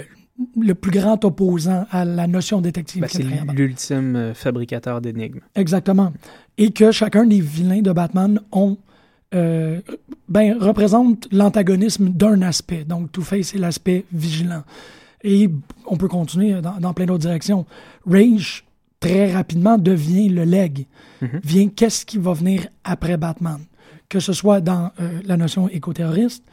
le- 0.60 0.74
plus 0.74 0.90
grand 0.92 1.24
opposant 1.24 1.86
à 1.90 2.04
la 2.04 2.26
notion 2.26 2.60
détective. 2.60 3.00
Ben, 3.00 3.08
c'est 3.10 3.24
l'ultime 3.24 4.14
euh, 4.14 4.34
fabricateur 4.34 5.00
d'énigmes. 5.00 5.40
Exactement. 5.56 6.12
Et 6.58 6.70
que 6.70 6.92
chacun 6.92 7.24
des 7.26 7.40
vilains 7.40 7.80
de 7.80 7.90
Batman 7.92 8.38
ont, 8.52 8.76
euh, 9.34 9.80
ben, 10.28 10.56
représente 10.58 11.30
l'antagonisme 11.32 12.08
d'un 12.10 12.42
aspect. 12.42 12.84
Donc, 12.84 13.12
Two-Face, 13.12 13.48
c'est 13.48 13.58
l'aspect 13.58 14.04
vigilant. 14.12 14.62
Et 15.22 15.50
on 15.86 15.96
peut 15.96 16.08
continuer 16.08 16.60
dans, 16.62 16.78
dans 16.80 16.94
plein 16.94 17.06
d'autres 17.06 17.20
directions. 17.20 17.66
Rage, 18.06 18.64
très 19.00 19.32
rapidement, 19.32 19.76
devient 19.76 20.28
le 20.28 20.44
leg. 20.44 20.86
Mhm. 21.20 21.40
Vient 21.44 21.68
qu'est-ce 21.68 22.06
qui 22.06 22.18
va 22.18 22.32
venir 22.32 22.68
après 22.84 23.16
Batman. 23.16 23.60
Que 24.08 24.20
ce 24.20 24.32
soit 24.32 24.60
dans 24.60 24.92
euh, 25.00 25.20
la 25.24 25.36
notion 25.36 25.68
éco-terroriste, 25.68 26.44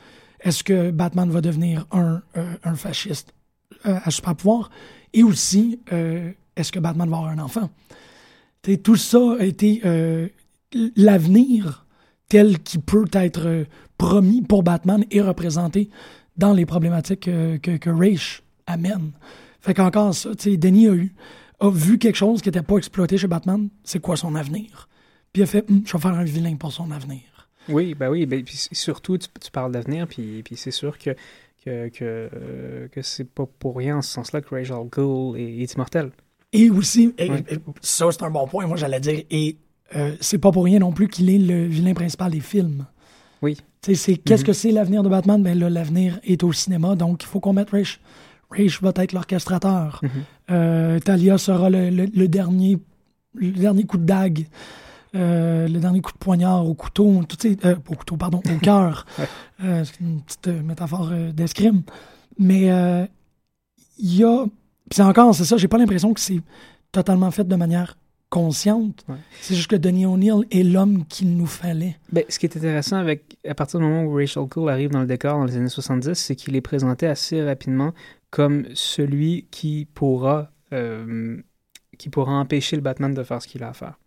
est-ce 0.42 0.64
que 0.64 0.92
Batman 0.92 1.30
va 1.30 1.40
devenir 1.42 1.86
un, 1.92 2.22
euh, 2.36 2.54
un 2.64 2.76
fasciste 2.76 3.34
à 3.84 4.12
super 4.12 4.36
pouvoir? 4.36 4.70
Et 5.14 5.24
aussi, 5.24 5.80
est-ce 6.56 6.72
que 6.72 6.80
Batman 6.80 7.08
va 7.10 7.18
avoir 7.18 7.32
un 7.32 7.40
enfant? 7.40 7.70
T'sais, 8.62 8.78
tout 8.78 8.96
ça 8.96 9.20
a 9.40 9.44
été 9.44 9.82
l'avenir 10.96 11.85
tel 12.30 12.60
qu'il 12.60 12.82
peut 12.82 13.06
être 13.14 13.46
euh, 13.48 13.64
promis 13.98 14.42
pour 14.42 14.64
Batman 14.64 15.04
et 15.12 15.22
représenté 15.22 15.90
dans 16.38 16.54
les 16.54 16.66
problématiques 16.66 17.28
euh, 17.28 17.58
que, 17.58 17.78
que 17.78 17.90
Raish 17.90 18.42
amène. 18.68 19.12
Fait 19.62 19.74
qu'encore 19.74 20.14
ça, 20.14 20.36
tu 20.36 20.52
sais, 20.52 20.58
Denis 20.58 20.88
a 20.90 20.94
eu 20.94 21.14
a 21.62 21.70
vu 21.70 21.98
quelque 21.98 22.18
chose 22.18 22.42
qui 22.42 22.50
n'était 22.50 22.62
pas 22.62 22.78
exploité 22.78 23.18
chez 23.18 23.28
Batman, 23.28 23.70
c'est 23.84 24.00
quoi 24.00 24.18
son 24.18 24.36
avenir? 24.36 24.90
Puis 25.32 25.42
il 25.42 25.44
a 25.44 25.48
fait, 25.48 25.64
Hum, 25.70 25.84
je 25.86 25.94
vais 25.94 26.00
faire 26.02 26.14
un 26.14 26.24
vilain 26.26 26.56
pour 26.58 26.72
son 26.74 26.92
avenir. 26.92 27.22
Oui, 27.70 27.96
ben 27.96 28.10
oui, 28.10 28.26
ben, 28.26 28.44
puis 28.44 28.68
surtout, 28.74 29.18
tu, 29.18 29.28
tu 29.42 29.52
parles 29.52 29.72
d'avenir, 29.72 30.06
puis, 30.08 30.44
puis 30.44 30.56
c'est 30.58 30.72
sûr 30.72 30.98
que, 31.00 31.12
que, 31.64 31.88
que, 31.90 32.30
euh, 32.34 32.88
que 32.90 33.02
c'est 33.02 33.24
pas 33.24 33.46
pour 33.60 33.78
rien 33.78 33.98
en 33.98 34.02
ce 34.02 34.12
sens-là 34.12 34.42
que 34.42 34.54
Rachel 34.54 34.76
Gould 34.92 35.38
est, 35.40 35.62
est 35.64 35.74
immortel. 35.74 36.12
Et 36.54 36.70
aussi, 36.70 37.14
et- 37.18 37.30
Ouais. 37.30 37.44
et 37.50 37.58
ça 37.82 38.06
c'est 38.12 38.24
un 38.24 38.30
bon 38.30 38.48
point, 38.48 38.68
moi 38.68 38.78
j'allais 38.78 39.00
dire, 39.00 39.24
et 39.32 39.58
euh, 39.96 40.16
c'est 40.22 40.38
pas 40.38 40.52
pour 40.52 40.64
rien 40.66 40.80
non 40.80 40.92
plus 40.92 41.08
qu'il 41.08 41.30
est 41.30 41.38
le 41.38 41.66
vilain 41.66 41.94
principal 41.94 42.32
des 42.32 42.40
films. 42.40 42.86
Oui. 43.42 43.58
C'est 43.82 44.18
qu'est-ce 44.18 44.42
Mhm. 44.42 44.48
que 44.48 44.54
c'est 44.54 44.72
l'avenir 44.72 45.04
de 45.04 45.10
Batman? 45.10 45.44
Ben 45.44 45.58
là, 45.60 45.70
l'avenir 45.70 46.20
est 46.24 46.44
au 46.44 46.52
cinéma, 46.52 46.96
donc 46.96 47.22
il 47.24 47.28
faut 47.28 47.40
qu'on 47.40 47.54
mette 47.54 47.70
Raish. 47.70 48.00
Raish 48.50 48.82
va 48.82 48.92
être 48.96 49.14
l'orchestrateur. 49.14 50.00
Mhm. 50.02 50.10
Euh, 50.52 51.00
Talia 51.00 51.38
sera 51.38 51.70
le, 51.70 51.90
le- 51.92 52.06
le 52.14 52.28
dernier, 52.28 52.80
le 53.36 53.52
dernier 53.52 53.84
coup 53.84 53.98
de 53.98 54.06
dague, 54.06 54.48
euh, 55.14 55.68
le 55.68 55.80
dernier 55.80 56.02
coup 56.02 56.12
de 56.14 56.18
poignard 56.18 56.66
au 56.68 56.74
couteau, 56.74 57.24
tout, 57.30 57.38
euh, 57.46 57.76
au 57.90 57.96
couteau, 57.96 58.18
pardon, 58.18 58.42
au 58.52 58.58
cœur. 58.62 59.06
Ouais. 59.20 59.28
Euh, 59.64 59.84
c'est 59.84 60.00
une 60.00 60.22
petite 60.22 60.48
métaphore 60.64 61.12
d'escrime. 61.34 61.84
Mais 62.40 62.62
il 64.00 64.16
y 64.16 64.24
a. 64.24 64.46
Puis 64.90 64.98
c'est 64.98 65.04
encore, 65.04 65.34
c'est 65.36 65.46
ça, 65.46 65.58
j'ai 65.58 65.68
pas 65.68 65.78
l'impression 65.78 66.14
que 66.14 66.20
c'est 66.20 66.42
totalement 66.92 67.30
fait 67.32 67.48
de 67.48 67.56
manière 67.56 67.98
consciente. 68.36 69.06
Ouais. 69.08 69.16
C'est 69.42 69.56
juste 69.56 69.70
que 69.70 69.76
Denis 69.78 70.06
O'Neill 70.06 70.44
est 70.52 70.64
l'homme 70.64 71.06
qu'il 71.06 71.38
nous 71.38 71.46
fallait. 71.46 71.96
Ben, 72.12 72.24
ce 72.28 72.38
qui 72.38 72.46
est 72.46 72.58
intéressant 72.58 72.98
avec, 72.98 73.38
à 73.48 73.56
partir 73.56 73.80
du 73.80 73.86
moment 73.86 74.04
où 74.04 74.14
Rachel 74.16 74.44
Gould 74.44 74.70
arrive 74.70 74.90
dans 74.92 75.00
le 75.00 75.08
décor 75.08 75.38
dans 75.40 75.46
les 75.46 75.56
années 75.56 75.70
70, 75.70 76.14
c'est 76.16 76.36
qu'il 76.36 76.56
est 76.56 76.62
présenté 76.62 77.08
assez 77.08 77.42
rapidement 77.42 77.94
comme 78.32 78.66
celui 78.74 79.48
qui 79.52 79.88
pourra, 79.94 80.52
euh, 80.74 81.38
qui 81.98 82.10
pourra 82.10 82.34
empêcher 82.34 82.76
le 82.76 82.82
Batman 82.82 83.14
de 83.14 83.24
faire 83.24 83.42
ce 83.42 83.48
qu'il 83.48 83.64
a 83.64 83.70
à 83.70 83.74
faire. 83.74 83.98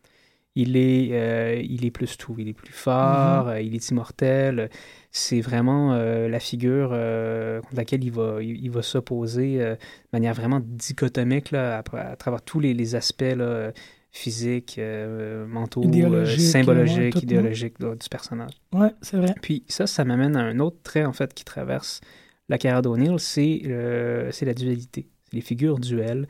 Il 0.55 0.77
est, 0.77 1.11
euh, 1.13 1.63
il 1.63 1.85
est 1.87 1.91
plus 1.93 2.17
tout. 2.19 2.35
Il 2.37 2.49
est 2.49 2.53
plus 2.53 2.73
fort, 2.73 3.45
Mhm. 3.45 3.51
euh, 3.53 3.61
il 3.63 3.75
est 3.77 3.91
immortel. 3.91 4.71
C'est 5.13 5.41
vraiment 5.41 5.93
euh, 5.95 6.29
la 6.29 6.41
figure 6.41 6.91
euh, 6.93 7.61
contre 7.63 7.77
laquelle 7.77 8.03
il 8.05 8.11
va, 8.13 8.43
il, 8.43 8.63
il 8.65 8.71
va 8.71 8.83
s'opposer 8.83 9.63
euh, 9.63 9.75
de 9.77 9.79
manière 10.13 10.35
vraiment 10.35 10.61
dichotomique 10.63 11.51
là, 11.53 11.79
à, 11.79 11.99
à 12.11 12.17
travers 12.17 12.43
tous 12.43 12.61
les, 12.61 12.75
les 12.75 12.95
aspects 12.97 13.23
là, 13.37 13.71
physiques, 14.11 14.77
euh, 14.79 15.47
mentaux, 15.47 15.83
euh, 15.83 15.87
Idéologiques, 15.87 16.41
symbologiques, 16.41 17.15
ouais, 17.15 17.23
idéologiques 17.23 17.79
là, 17.81 17.95
du 17.95 18.09
personnage. 18.09 18.53
Ouais, 18.73 18.91
c'est 19.03 19.17
vrai. 19.17 19.35
Puis 19.43 19.65
ça, 19.69 19.87
ça 19.87 20.05
m'amène 20.05 20.37
à 20.37 20.41
un 20.41 20.59
autre 20.59 20.79
trait, 20.83 21.05
en 21.05 21.13
fait, 21.13 21.35
qui 21.35 21.45
traverse 21.45 22.01
la 22.49 22.59
carrière 22.59 22.83
d'O'Neill, 22.83 23.19
c'est 23.19 23.63
euh, 23.67 24.31
c'est 24.33 24.47
la 24.47 24.55
dualité. 24.55 25.09
C'est 25.25 25.37
les 25.37 25.43
figures 25.43 25.79
duelles. 25.79 26.27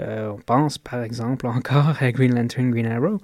Euh, 0.00 0.30
on 0.30 0.38
pense, 0.38 0.78
par 0.78 1.02
exemple, 1.02 1.46
encore 1.46 1.94
à 2.00 2.12
Green 2.12 2.34
Lantern, 2.34 2.70
Green 2.70 2.86
Arrow. 2.86 3.18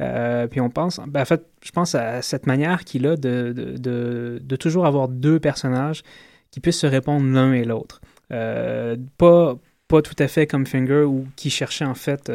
Euh, 0.00 0.46
puis 0.48 0.60
on 0.60 0.70
pense, 0.70 1.00
ben, 1.06 1.22
en 1.22 1.24
fait, 1.24 1.46
je 1.62 1.70
pense 1.70 1.94
à 1.94 2.22
cette 2.22 2.46
manière 2.46 2.84
qu'il 2.84 3.06
a 3.06 3.16
de, 3.16 3.52
de, 3.52 3.76
de, 3.76 4.40
de 4.42 4.56
toujours 4.56 4.86
avoir 4.86 5.08
deux 5.08 5.38
personnages 5.38 6.02
qui 6.50 6.60
puissent 6.60 6.80
se 6.80 6.86
répondre 6.86 7.26
l'un 7.26 7.52
et 7.52 7.64
l'autre. 7.64 8.00
Euh, 8.32 8.96
pas, 9.18 9.56
pas 9.88 10.02
tout 10.02 10.16
à 10.18 10.26
fait 10.26 10.46
comme 10.46 10.66
Finger, 10.66 11.02
ou 11.02 11.26
qui 11.36 11.50
cherchait 11.50 11.84
en 11.84 11.94
fait 11.94 12.32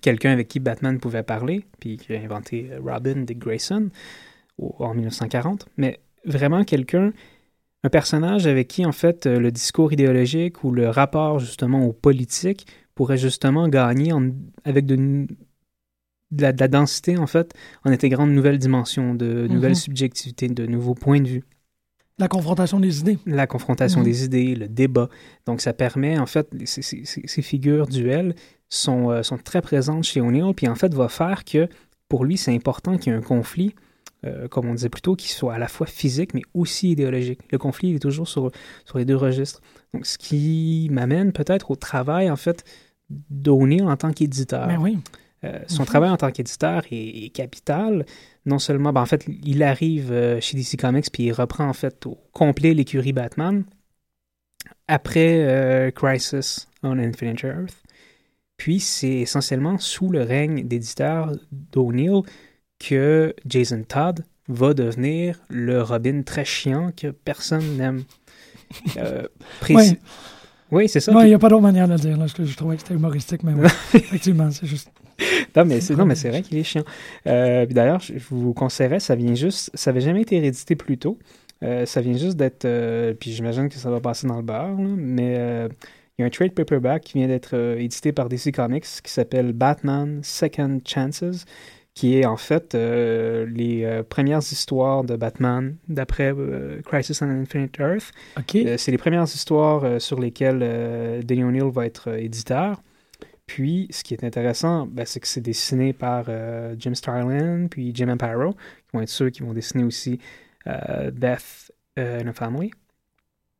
quelqu'un 0.00 0.32
avec 0.32 0.48
qui 0.48 0.60
Batman 0.60 0.98
pouvait 0.98 1.22
parler, 1.22 1.64
puis 1.80 1.96
qui 1.96 2.14
a 2.14 2.20
inventé 2.20 2.68
euh, 2.70 2.80
Robin 2.82 3.22
Dick 3.22 3.38
Grayson 3.38 3.90
au- 4.58 4.74
en 4.78 4.94
1940, 4.94 5.66
mais 5.76 6.00
vraiment 6.24 6.64
quelqu'un, 6.64 7.12
un 7.82 7.88
personnage 7.90 8.46
avec 8.46 8.68
qui 8.68 8.84
en 8.86 8.92
fait 8.92 9.26
euh, 9.26 9.38
le 9.38 9.50
discours 9.50 9.92
idéologique 9.92 10.64
ou 10.64 10.70
le 10.70 10.88
rapport 10.88 11.38
justement 11.38 11.84
aux 11.86 11.92
politiques 11.92 12.66
pourrait 12.94 13.18
justement 13.18 13.68
gagner 13.68 14.12
en- 14.12 14.30
avec 14.64 14.86
de, 14.86 14.96
de 14.96 16.42
la, 16.42 16.52
de 16.52 16.60
la 16.60 16.68
densité 16.68 17.18
en 17.18 17.26
fait 17.26 17.52
en 17.84 17.90
intégrant 17.90 18.26
de 18.26 18.32
nouvelles 18.32 18.58
dimensions, 18.58 19.14
de 19.14 19.46
nouvelles 19.48 19.72
Mhm. 19.72 19.74
subjectivités, 19.76 20.48
de 20.48 20.66
nouveaux 20.66 20.94
points 20.94 21.20
de 21.20 21.28
vue 21.28 21.44
La 22.18 22.28
confrontation 22.28 22.78
des 22.80 23.00
idées. 23.00 23.18
la 23.26 23.46
confrontation 23.46 24.00
Mhm. 24.00 24.04
des 24.06 24.24
idées, 24.24 24.54
le 24.54 24.68
débat. 24.68 25.08
Donc, 25.46 25.60
ça 25.60 25.72
permet, 25.72 26.16
en 26.18 26.26
fait, 26.26 26.48
ces- 26.64 26.82
ces 27.04 27.42
figures 27.42 27.86
duelles 27.88 28.34
sont, 28.74 29.10
euh, 29.10 29.22
sont 29.22 29.38
très 29.38 29.62
présentes 29.62 30.04
chez 30.04 30.20
O'Neill, 30.20 30.54
puis 30.54 30.68
en 30.68 30.74
fait, 30.74 30.92
va 30.94 31.08
faire 31.08 31.44
que 31.44 31.68
pour 32.08 32.24
lui, 32.24 32.36
c'est 32.36 32.54
important 32.54 32.96
qu'il 32.96 33.12
y 33.12 33.16
ait 33.16 33.18
un 33.18 33.22
conflit, 33.22 33.74
euh, 34.24 34.48
comme 34.48 34.68
on 34.68 34.74
disait 34.74 34.88
plus 34.88 35.02
tôt, 35.02 35.16
qui 35.16 35.28
soit 35.28 35.54
à 35.54 35.58
la 35.58 35.68
fois 35.68 35.86
physique, 35.86 36.34
mais 36.34 36.42
aussi 36.54 36.92
idéologique. 36.92 37.40
Le 37.50 37.58
conflit, 37.58 37.88
il 37.90 37.96
est 37.96 38.00
toujours 38.00 38.28
sur, 38.28 38.50
sur 38.84 38.98
les 38.98 39.04
deux 39.04 39.16
registres. 39.16 39.60
Donc, 39.92 40.06
ce 40.06 40.18
qui 40.18 40.88
m'amène 40.90 41.32
peut-être 41.32 41.70
au 41.70 41.76
travail, 41.76 42.30
en 42.30 42.36
fait, 42.36 42.64
d'O'Neill 43.10 43.84
en 43.84 43.96
tant 43.96 44.12
qu'éditeur. 44.12 44.68
Ben 44.68 44.78
oui. 44.78 44.98
Euh, 45.44 45.60
son 45.66 45.84
travail 45.84 46.10
en 46.10 46.16
tant 46.16 46.30
qu'éditeur 46.30 46.84
est, 46.90 47.26
est 47.26 47.28
capital. 47.30 48.06
Non 48.46 48.58
seulement, 48.58 48.92
ben, 48.92 49.02
en 49.02 49.06
fait, 49.06 49.26
il 49.44 49.62
arrive 49.62 50.12
euh, 50.12 50.40
chez 50.40 50.56
DC 50.56 50.76
Comics 50.78 51.10
puis 51.12 51.24
il 51.24 51.32
reprend 51.32 51.68
en 51.68 51.72
fait 51.72 52.06
au 52.06 52.18
complet 52.32 52.74
l'écurie 52.74 53.12
Batman 53.12 53.64
après 54.88 55.44
euh, 55.46 55.90
Crisis 55.90 56.68
on 56.82 56.98
Infinite 56.98 57.44
Earth. 57.44 57.83
Puis 58.56 58.80
c'est 58.80 59.08
essentiellement 59.20 59.78
sous 59.78 60.10
le 60.10 60.22
règne 60.22 60.66
d'éditeur 60.66 61.32
d'O'Neill 61.72 62.22
que 62.78 63.34
Jason 63.46 63.82
Todd 63.86 64.24
va 64.48 64.74
devenir 64.74 65.40
le 65.48 65.82
Robin 65.82 66.22
très 66.22 66.44
chiant 66.44 66.90
que 66.96 67.08
personne 67.08 67.76
n'aime. 67.76 68.04
Euh, 68.96 69.22
précis- 69.60 69.74
Ouais. 69.92 69.98
Oui, 70.70 70.88
c'est 70.88 71.00
ça. 71.00 71.12
Non, 71.12 71.20
il 71.22 71.28
n'y 71.28 71.34
a 71.34 71.38
pas 71.38 71.48
d'autre 71.48 71.62
manière 71.62 71.86
de 71.86 71.92
le 71.92 71.98
dire. 71.98 72.16
Là. 72.16 72.26
Je, 72.26 72.44
je 72.44 72.56
trouvais 72.56 72.76
que 72.76 72.82
c'était 72.82 72.94
humoristique, 72.94 73.42
mais 73.44 73.52
oui. 73.52 73.68
Effectivement, 73.94 74.50
c'est 74.50 74.66
juste. 74.66 74.90
non, 75.54 75.64
mais 75.64 75.80
c'est, 75.80 75.94
non, 75.94 76.04
mais 76.04 76.14
c'est 76.16 76.30
vrai 76.30 76.42
qu'il 76.42 76.58
est 76.58 76.64
chiant. 76.64 76.82
Euh, 77.26 77.64
d'ailleurs, 77.66 78.00
je 78.00 78.14
vous 78.30 78.54
conseillerais, 78.54 78.98
ça 78.98 79.14
vient 79.14 79.34
juste, 79.34 79.70
ça 79.74 79.90
n'avait 79.90 80.00
jamais 80.00 80.22
été 80.22 80.38
réédité 80.40 80.74
plus 80.74 80.98
tôt. 80.98 81.18
Euh, 81.62 81.86
ça 81.86 82.00
vient 82.00 82.16
juste 82.16 82.36
d'être, 82.36 82.66
puis 83.20 83.32
j'imagine 83.32 83.68
que 83.68 83.76
ça 83.76 83.90
va 83.90 84.00
passer 84.00 84.26
dans 84.26 84.40
le 84.40 84.46
là, 84.46 84.74
mais 84.78 85.68
il 86.18 86.22
y 86.22 86.24
a 86.24 86.26
un 86.26 86.30
trade 86.30 86.52
paperback 86.52 87.02
qui 87.02 87.18
vient 87.18 87.28
d'être 87.28 87.54
euh, 87.54 87.76
édité 87.76 88.12
par 88.12 88.28
DC 88.28 88.52
Comics 88.54 88.84
qui 89.02 89.12
s'appelle 89.12 89.52
Batman 89.52 90.20
Second 90.22 90.80
Chances, 90.86 91.44
qui 91.94 92.18
est 92.18 92.26
en 92.26 92.36
fait 92.36 92.74
euh, 92.74 93.46
les 93.46 93.84
euh, 93.84 94.02
premières 94.02 94.40
histoires 94.40 95.04
de 95.04 95.16
Batman 95.16 95.76
d'après 95.88 96.34
Crisis 96.84 97.22
on 97.22 97.30
Infinite 97.30 97.78
Earth. 97.78 98.10
OK. 98.36 98.56
Euh, 98.56 98.76
c'est 98.76 98.90
les 98.90 98.98
premières 98.98 99.24
histoires 99.24 100.00
sur 100.00 100.20
lesquelles 100.20 101.24
Denny 101.24 101.44
O'Neill 101.44 101.70
va 101.70 101.86
être 101.86 102.18
éditeur. 102.18 102.82
Puis, 103.46 103.88
ce 103.90 104.02
qui 104.02 104.14
est 104.14 104.24
intéressant, 104.24 104.86
ben, 104.86 105.04
c'est 105.04 105.20
que 105.20 105.28
c'est 105.28 105.42
dessiné 105.42 105.92
par 105.92 106.24
Jim 106.78 106.94
Starlin, 106.94 107.66
puis 107.70 107.92
Jim 107.94 108.08
Amparo, 108.08 108.52
qui 108.52 108.90
vont 108.94 109.02
être 109.02 109.10
ceux 109.10 109.28
qui 109.28 109.42
vont 109.42 109.52
dessiner 109.52 109.84
aussi 109.84 110.18
Death 110.66 111.70
in 111.98 112.26
a 112.26 112.32
Family. 112.32 112.70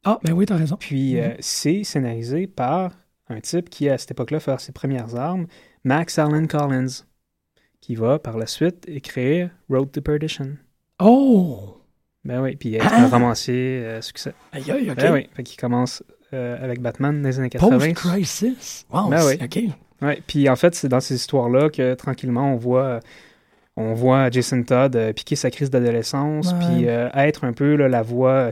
Ah, 0.04 0.18
ben 0.22 0.32
oui, 0.32 0.46
t'as 0.46 0.56
raison. 0.56 0.76
Puis, 0.76 1.18
euh, 1.18 1.28
Mhm. 1.30 1.34
c'est 1.40 1.84
scénarisé 1.84 2.46
par 2.46 2.92
un 3.28 3.40
type 3.40 3.70
qui, 3.70 3.88
à 3.88 3.96
cette 3.98 4.10
époque-là, 4.10 4.40
faire 4.40 4.60
ses 4.60 4.72
premières 4.72 5.14
armes, 5.16 5.46
Max 5.84 6.18
Allen 6.18 6.46
Collins, 6.46 7.04
qui 7.80 7.94
va, 7.94 8.18
par 8.18 8.36
la 8.38 8.46
suite, 8.46 8.84
écrire 8.88 9.50
Road 9.70 9.90
to 9.92 10.00
Perdition. 10.02 10.56
Oh! 11.00 11.78
Ben 12.24 12.40
oui, 12.40 12.56
puis 12.56 12.74
être 12.76 12.86
Ah! 12.90 13.02
un 13.04 13.08
romancier 13.08 13.82
euh, 13.84 14.00
succès. 14.00 14.32
Aïe, 14.52 14.70
aïe, 14.70 14.90
OK. 14.90 14.96
Ben 14.96 15.12
oui, 15.12 15.28
fait 15.34 15.42
qu'il 15.42 15.58
commence 15.60 16.02
euh, 16.32 16.56
avec 16.62 16.80
Batman 16.80 17.20
dans 17.22 17.28
les 17.28 17.38
années 17.38 17.50
80. 17.50 17.78
Post-crisis? 17.78 18.86
Wow, 18.90 19.08
Ben 19.10 19.24
oui. 19.26 19.34
OK. 19.42 19.58
Ouais, 20.02 20.22
puis 20.26 20.48
en 20.48 20.56
fait, 20.56 20.74
c'est 20.74 20.88
dans 20.88 21.00
ces 21.00 21.14
histoires-là 21.14 21.68
que 21.70 21.94
tranquillement, 21.94 22.52
on 22.52 22.56
voit, 22.56 23.00
on 23.76 23.94
voit 23.94 24.30
Jason 24.30 24.62
Todd 24.62 24.96
euh, 24.96 25.12
piquer 25.12 25.36
sa 25.36 25.50
crise 25.50 25.70
d'adolescence, 25.70 26.52
puis 26.54 26.88
euh, 26.88 27.08
être 27.14 27.44
un 27.44 27.52
peu 27.52 27.76
là, 27.76 27.88
la 27.88 28.02
voix 28.02 28.50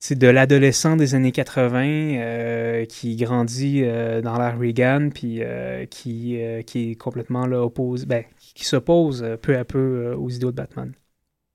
c'est 0.00 0.16
de 0.18 0.28
l'adolescent 0.28 0.96
des 0.96 1.14
années 1.14 1.32
80 1.32 1.82
euh, 1.84 2.84
qui 2.84 3.16
grandit 3.16 3.82
euh, 3.82 4.20
dans 4.20 4.38
l'ère 4.38 4.58
Reagan, 4.58 5.10
puis 5.12 5.38
euh, 5.42 5.86
qui, 5.86 6.38
qui 6.66 6.90
est 6.90 6.94
complètement 6.94 7.46
là, 7.46 7.62
oppose, 7.62 8.06
ben, 8.06 8.22
qui 8.54 8.64
s'oppose 8.64 9.26
peu 9.42 9.56
à 9.56 9.64
peu 9.64 10.14
aux 10.16 10.28
idéaux 10.30 10.50
de 10.52 10.56
Batman. 10.56 10.92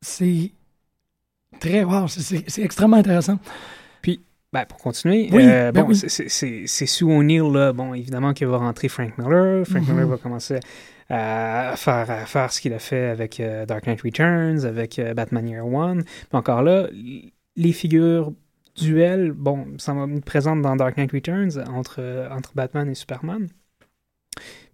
C'est 0.01 0.51
très. 1.59 1.83
Wow, 1.83 2.07
c'est- 2.09 2.61
extrêmement 2.61 2.97
intéressant. 2.97 3.39
Puis, 4.01 4.21
ben, 4.51 4.65
pour 4.65 4.77
continuer, 4.79 5.29
Oui, 5.31 5.45
ben 5.45 5.71
bon, 5.71 5.85
oui. 5.87 5.95
c'est- 5.95 6.85
sous 6.85 7.09
O'Neill, 7.09 7.49
là, 7.51 7.71
bon, 7.71 7.93
évidemment 7.93 8.33
qu'il 8.33 8.47
va 8.47 8.57
rentrer 8.57 8.89
Frank 8.89 9.17
Miller. 9.17 9.65
Frank. 9.65 9.87
Miller 9.87 10.07
va 10.07 10.17
commencer 10.17 10.59
à 11.09 11.75
faire, 11.77 12.09
à 12.11 12.25
faire 12.25 12.51
ce 12.51 12.59
qu'il 12.59 12.73
a 12.73 12.79
fait 12.79 13.05
avec 13.05 13.41
Dark 13.67 13.87
Knight 13.87 14.01
Returns, 14.01 14.65
avec 14.65 14.99
Batman 15.15 15.47
Year 15.47 15.65
One. 15.65 16.03
Mais 16.31 16.39
encore 16.39 16.61
là, 16.63 16.87
les 17.55 17.71
figures 17.73 18.31
duels, 18.75 19.31
bon, 19.31 19.67
ça 19.77 19.93
va 19.93 20.05
être 20.11 20.25
présente 20.25 20.61
dans 20.61 20.75
Dark 20.75 20.97
Knight 20.97 21.11
Returns 21.11 21.63
entre, 21.67 22.27
entre 22.31 22.53
Batman 22.55 22.89
et 22.89 22.95
Superman. 22.95 23.47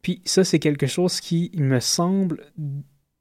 Puis 0.01 0.21
ça, 0.25 0.43
c'est 0.43 0.59
quelque 0.59 0.87
chose 0.87 1.19
qui, 1.19 1.51
il 1.53 1.63
me 1.63 1.79
semble, 1.81 2.45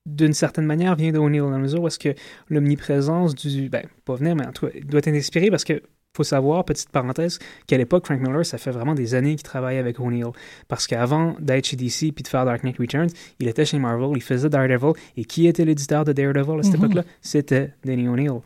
d'une 0.06 0.32
certaine 0.32 0.66
manière, 0.66 0.94
vient 0.94 1.10
d'O'Neill, 1.10 1.40
dans 1.42 1.50
la 1.50 1.58
mesure 1.58 1.82
où 1.82 1.86
est-ce 1.88 1.98
que 1.98 2.14
l'omniprésence 2.48 3.34
du... 3.34 3.68
Ben, 3.68 3.84
pas 4.04 4.14
venir, 4.14 4.36
mais 4.36 4.46
en 4.46 4.52
tout 4.52 4.66
cas, 4.68 4.72
doit 4.84 4.98
être 4.98 5.08
inspiré 5.08 5.50
parce 5.50 5.64
que 5.64 5.82
faut 6.16 6.24
savoir, 6.24 6.64
petite 6.64 6.88
parenthèse, 6.90 7.38
qu'à 7.66 7.76
l'époque, 7.76 8.06
Frank 8.06 8.20
Miller, 8.20 8.44
ça 8.44 8.58
fait 8.58 8.70
vraiment 8.70 8.94
des 8.94 9.14
années 9.14 9.34
qu'il 9.36 9.42
travaille 9.42 9.76
avec 9.78 10.00
O'Neill. 10.00 10.30
Parce 10.66 10.86
qu'avant 10.86 11.36
d'être 11.38 11.66
chez 11.66 11.76
DC 11.76 12.12
puis 12.14 12.22
de 12.22 12.28
faire 12.28 12.44
Dark 12.44 12.64
Knight 12.64 12.78
Returns, 12.78 13.10
il 13.38 13.46
était 13.46 13.64
chez 13.64 13.78
Marvel, 13.78 14.10
il 14.16 14.22
faisait 14.22 14.48
Daredevil. 14.48 14.92
Et 15.16 15.24
qui 15.24 15.46
était 15.46 15.64
l'éditeur 15.64 16.04
de 16.04 16.12
Daredevil 16.12 16.58
à 16.58 16.62
cette 16.62 16.74
Mhm. 16.78 16.84
époque-là? 16.84 17.04
C'était 17.20 17.74
Denny 17.84 18.08
O'Neill. 18.08 18.40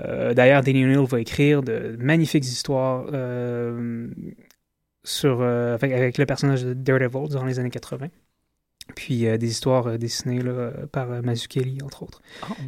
Euh, 0.00 0.34
D'ailleurs, 0.34 0.62
Denny 0.62 0.84
O'Neill 0.84 1.06
va 1.06 1.20
écrire 1.20 1.62
de 1.62 1.96
magnifiques 1.98 2.44
histoires 2.44 3.06
euh, 3.12 4.08
sur, 5.04 5.40
euh, 5.40 5.74
avec, 5.74 5.92
avec 5.92 6.18
le 6.18 6.26
personnage 6.26 6.64
de 6.64 6.74
Daredevil 6.74 7.28
durant 7.28 7.46
les 7.46 7.58
années 7.58 7.70
80. 7.70 8.08
Puis 8.96 9.20
des 9.38 9.48
histoires 9.48 9.96
dessinées 9.96 10.42
là, 10.42 10.72
par 10.90 11.06
Mazzucchelli, 11.22 11.78
entre 11.82 12.02
autres. 12.02 12.20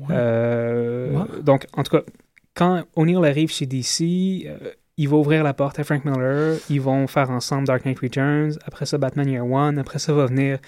Ah. 0.08 1.26
Donc, 1.42 1.66
en 1.72 1.82
tout 1.82 1.90
cas, 1.90 2.04
quand 2.54 2.84
O'Neill 2.94 3.24
arrive 3.24 3.50
chez 3.50 3.66
DC, 3.66 4.46
euh, 4.46 4.70
il 4.96 5.08
va 5.08 5.16
ouvrir 5.16 5.42
la 5.42 5.54
porte 5.54 5.78
à 5.80 5.84
Frank 5.84 6.04
Miller. 6.04 6.58
Ils 6.70 6.80
vont 6.80 7.06
faire 7.06 7.30
ensemble 7.30 7.66
Dark 7.66 7.84
Knight 7.84 7.98
Returns. 7.98 8.52
Après 8.64 8.86
ça, 8.86 8.96
Batman 8.96 9.28
Year 9.28 9.44
One. 9.44 9.78
Après 9.78 9.98
ça, 9.98 10.12
va 10.12 10.26
venir 10.26 10.58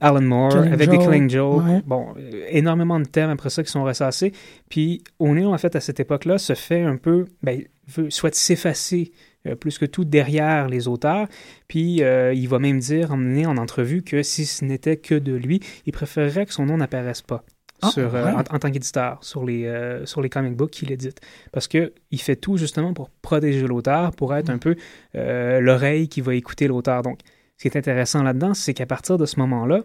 Alan 0.00 0.22
Moore 0.22 0.50
Killing 0.50 0.72
avec 0.72 0.90
des 0.90 0.96
Joke, 0.96 1.10
Killing 1.10 1.38
ouais. 1.38 1.82
Bon, 1.86 2.14
énormément 2.48 3.00
de 3.00 3.06
thèmes 3.06 3.30
après 3.30 3.50
ça 3.50 3.62
qui 3.62 3.70
sont 3.70 3.84
ressassés. 3.84 4.32
Puis 4.68 5.02
O'Neill, 5.18 5.46
en 5.46 5.58
fait, 5.58 5.74
à 5.76 5.80
cette 5.80 6.00
époque-là, 6.00 6.38
se 6.38 6.54
fait 6.54 6.82
un 6.82 6.96
peu, 6.96 7.26
ben, 7.42 7.62
veut, 7.88 8.10
souhaite 8.10 8.34
s'effacer 8.34 9.12
euh, 9.46 9.54
plus 9.54 9.78
que 9.78 9.86
tout 9.86 10.04
derrière 10.04 10.68
les 10.68 10.88
auteurs. 10.88 11.26
Puis 11.68 12.02
euh, 12.02 12.32
il 12.34 12.48
va 12.48 12.58
même 12.58 12.78
dire, 12.78 13.12
emmener 13.12 13.46
en 13.46 13.56
entrevue, 13.56 14.02
que 14.02 14.22
si 14.22 14.46
ce 14.46 14.64
n'était 14.64 14.96
que 14.96 15.14
de 15.14 15.34
lui, 15.34 15.60
il 15.86 15.92
préférerait 15.92 16.46
que 16.46 16.52
son 16.52 16.66
nom 16.66 16.76
n'apparaisse 16.76 17.22
pas. 17.22 17.44
Ah, 17.80 17.90
sur, 17.90 18.12
euh, 18.12 18.24
ouais. 18.24 18.32
en, 18.32 18.40
en 18.40 18.58
tant 18.58 18.70
qu'éditeur 18.72 19.18
sur 19.22 19.44
les, 19.44 19.66
euh, 19.66 20.04
sur 20.04 20.20
les 20.20 20.28
comic 20.28 20.56
books 20.56 20.70
qu'il 20.70 20.90
édite. 20.90 21.20
Parce 21.52 21.68
qu'il 21.68 21.92
fait 22.14 22.34
tout 22.36 22.56
justement 22.56 22.92
pour 22.92 23.08
protéger 23.22 23.66
l'auteur, 23.66 24.10
pour 24.12 24.34
être 24.34 24.50
un 24.50 24.58
peu 24.58 24.74
euh, 25.14 25.60
l'oreille 25.60 26.08
qui 26.08 26.20
va 26.20 26.34
écouter 26.34 26.66
l'auteur. 26.66 27.02
Donc, 27.02 27.20
ce 27.58 27.62
qui 27.62 27.68
est 27.68 27.76
intéressant 27.76 28.22
là-dedans, 28.22 28.54
c'est 28.54 28.72
qu'à 28.72 28.86
partir 28.86 29.18
de 29.18 29.26
ce 29.26 29.38
moment-là, 29.40 29.82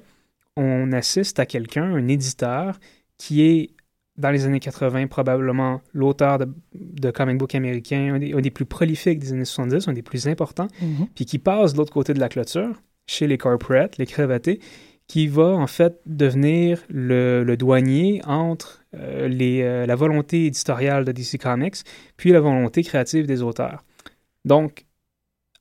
on 0.55 0.91
assiste 0.91 1.39
à 1.39 1.45
quelqu'un, 1.45 1.83
un 1.83 2.07
éditeur, 2.07 2.79
qui 3.17 3.41
est, 3.43 3.71
dans 4.17 4.29
les 4.29 4.45
années 4.45 4.59
80, 4.59 5.07
probablement 5.07 5.81
l'auteur 5.91 6.37
de, 6.37 6.47
de 6.75 7.09
comic 7.11 7.37
book 7.39 7.55
américain, 7.55 8.13
un 8.15 8.19
des, 8.19 8.33
un 8.33 8.41
des 8.41 8.51
plus 8.51 8.65
prolifiques 8.65 9.17
des 9.19 9.33
années 9.33 9.45
70, 9.45 9.87
un 9.87 9.93
des 9.93 10.03
plus 10.03 10.27
importants, 10.27 10.67
Mhm. 10.81 11.07
puis 11.15 11.25
qui 11.25 11.39
passe 11.39 11.73
de 11.73 11.79
l'autre 11.79 11.91
côté 11.93 12.13
de 12.13 12.19
la 12.19 12.29
clôture, 12.29 12.79
chez 13.07 13.25
les 13.27 13.37
corporates, 13.39 13.97
les 13.97 14.05
cravatés, 14.05 14.59
qui 15.07 15.27
va 15.27 15.47
en 15.47 15.67
fait 15.67 15.99
devenir 16.05 16.81
le, 16.89 17.43
le 17.43 17.57
douanier 17.57 18.21
entre 18.25 18.83
euh, 18.95 19.27
les, 19.27 19.61
euh, 19.63 19.85
la 19.85 19.95
volonté 19.95 20.45
éditoriale 20.45 21.03
de 21.03 21.11
DC 21.11 21.37
Comics 21.41 21.77
puis 22.15 22.31
la 22.31 22.39
volonté 22.39 22.83
créative 22.83 23.25
des 23.25 23.41
auteurs. 23.41 23.83
Donc, 24.45 24.85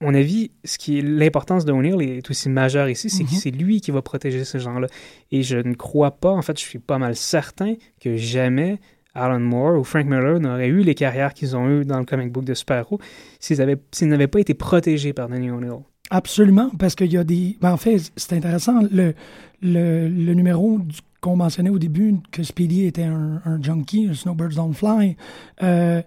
mon 0.02 0.14
avis, 0.14 0.50
ce 0.64 0.76
qui 0.78 0.98
est 0.98 1.02
l'importance 1.02 1.64
de 1.64 1.72
O'Neill 1.72 2.02
est 2.02 2.28
aussi 2.30 2.48
majeure 2.50 2.88
ici, 2.90 3.08
c'est 3.08 3.24
que 3.24 3.30
Mhm. 3.30 3.36
c'est 3.38 3.50
lui 3.50 3.80
qui 3.80 3.90
va 3.90 4.02
protéger 4.02 4.44
ces 4.44 4.58
gens-là. 4.58 4.88
Et 5.30 5.42
je 5.42 5.56
ne 5.56 5.74
crois 5.74 6.10
pas, 6.12 6.30
en 6.30 6.42
fait, 6.42 6.58
je 6.58 6.64
suis 6.64 6.78
pas 6.78 6.98
mal 6.98 7.16
certain 7.16 7.74
que 8.00 8.16
jamais 8.16 8.78
Alan 9.14 9.40
Moore 9.40 9.78
ou 9.78 9.84
Frank 9.84 10.06
Miller 10.06 10.40
n'auraient 10.40 10.68
eu 10.68 10.80
les 10.82 10.94
carrières 10.94 11.34
qu'ils 11.34 11.54
ont 11.56 11.68
eues 11.68 11.84
dans 11.84 11.98
le 11.98 12.04
comic 12.04 12.30
book 12.32 12.44
de 12.44 12.54
super-héros 12.54 12.98
s'ils 13.40 13.60
avaient- 13.60 13.76
s'ils 13.90 14.08
n'avaient 14.08 14.26
pas 14.26 14.40
été 14.40 14.54
protégés 14.54 15.12
par 15.12 15.28
Danny 15.28 15.50
O'Neill. 15.50 15.80
Absolument, 16.10 16.70
parce 16.78 16.94
qu'il 16.94 17.10
y 17.12 17.16
a 17.16 17.24
des. 17.24 17.56
ben, 17.60 17.72
en 17.72 17.76
fait, 17.78 17.98
c'est 18.16 18.34
intéressant. 18.34 18.80
Le, 18.90 19.14
le, 19.62 20.08
le 20.08 20.34
numéro 20.34 20.78
qu'on 21.20 21.36
mentionnait 21.36 21.70
au 21.70 21.78
début, 21.78 22.16
que 22.32 22.42
Speedy 22.42 22.84
était 22.86 23.04
un, 23.04 23.40
un 23.44 23.62
junkie, 23.62 24.08
un 24.10 24.14
Snowbirds 24.14 24.56
Don't 24.56 24.74
Fly, 24.74 25.16
euh, 25.62 26.02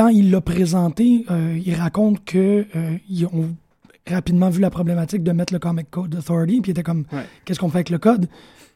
quand 0.00 0.08
il 0.08 0.30
l'a 0.30 0.40
présenté, 0.40 1.26
euh, 1.30 1.60
il 1.62 1.74
raconte 1.74 2.24
que 2.24 2.64
euh, 2.74 2.96
ils 3.10 3.26
ont 3.26 3.54
rapidement 4.08 4.48
vu 4.48 4.62
la 4.62 4.70
problématique 4.70 5.22
de 5.22 5.30
mettre 5.30 5.52
le 5.52 5.58
Comic 5.58 5.90
Code 5.90 6.14
Authority, 6.14 6.62
puis 6.62 6.70
il 6.70 6.72
était 6.72 6.82
comme, 6.82 7.04
Ouais. 7.12 7.26
qu'est-ce 7.44 7.60
qu'on 7.60 7.68
fait 7.68 7.78
avec 7.78 7.90
le 7.90 7.98
code? 7.98 8.26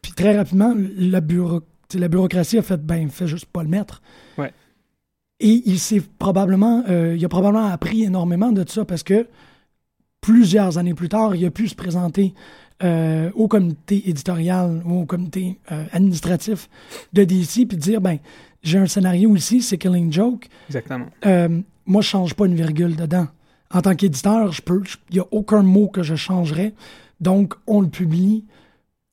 Puis 0.03 0.13
très 0.13 0.37
rapidement, 0.37 0.75
la, 0.99 1.23
bureau, 1.23 1.63
bureaucratie 1.95 2.59
a 2.59 2.63
fait, 2.63 2.77
ben, 2.77 3.09
fait 3.09 3.27
juste 3.27 3.47
pas 3.47 3.63
le 3.63 3.71
mettre. 3.71 4.03
Ouais. 4.37 4.53
Et 5.41 5.63
il 5.65 5.79
s'est 5.79 6.03
probablement, 6.19 6.85
euh, 6.91 7.17
il 7.17 7.25
a 7.25 7.29
probablement 7.31 7.69
appris 7.69 8.03
énormément 8.03 8.53
de 8.53 8.63
ça 8.69 8.85
parce 8.85 9.03
que 9.03 9.27
plusieurs 10.21 10.77
années 10.77 10.93
plus 10.93 11.09
tard, 11.09 11.35
il 11.35 11.47
a 11.47 11.51
pu 11.51 11.69
se 11.69 11.75
présenter 11.75 12.35
euh, 12.83 13.31
au 13.35 13.49
comité 13.49 14.11
éditorial 14.11 14.83
ou 14.85 15.01
au 15.01 15.05
comité 15.07 15.59
euh, 15.73 15.85
administratif 15.93 16.69
de 17.15 17.25
DC 17.25 17.67
puis 17.67 17.79
dire 17.79 18.01
ben 18.01 18.19
j'ai 18.65 18.79
un 18.79 18.87
scénario 18.87 19.35
ici, 19.37 19.63
c'est 19.63 19.79
Killing 19.79 20.13
Joke. 20.13 20.49
Exactement. 20.69 21.07
Euh, 21.27 21.61
moi, 21.87 22.03
je 22.03 22.09
change 22.09 22.35
pas 22.35 22.47
une 22.47 22.55
virgule 22.57 22.97
dedans. 22.97 23.29
En 23.73 23.83
tant 23.83 23.95
qu'éditeur, 23.95 24.51
je 24.53 24.63
peux, 24.63 24.83
il 25.11 25.17
y 25.17 25.21
a 25.21 25.27
aucun 25.31 25.63
mot 25.63 25.87
que 25.89 26.03
je 26.03 26.15
changerais. 26.17 26.75
Donc, 27.21 27.55
on 27.67 27.81
le 27.81 27.89
publie. 27.89 28.45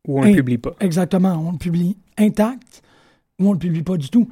Ou 0.08 0.20
on 0.20 0.24
le 0.24 0.30
in- 0.30 0.34
publie 0.36 0.58
pas. 0.58 0.72
Exactement, 0.80 1.34
on 1.48 1.52
le 1.52 1.58
publie 1.58 1.98
intact 2.18 2.82
ou 3.40 3.50
on 3.50 3.54
le 3.54 3.60
publie 3.60 3.84
pas 3.84 3.98
du 3.98 4.10
tout. 4.10 4.28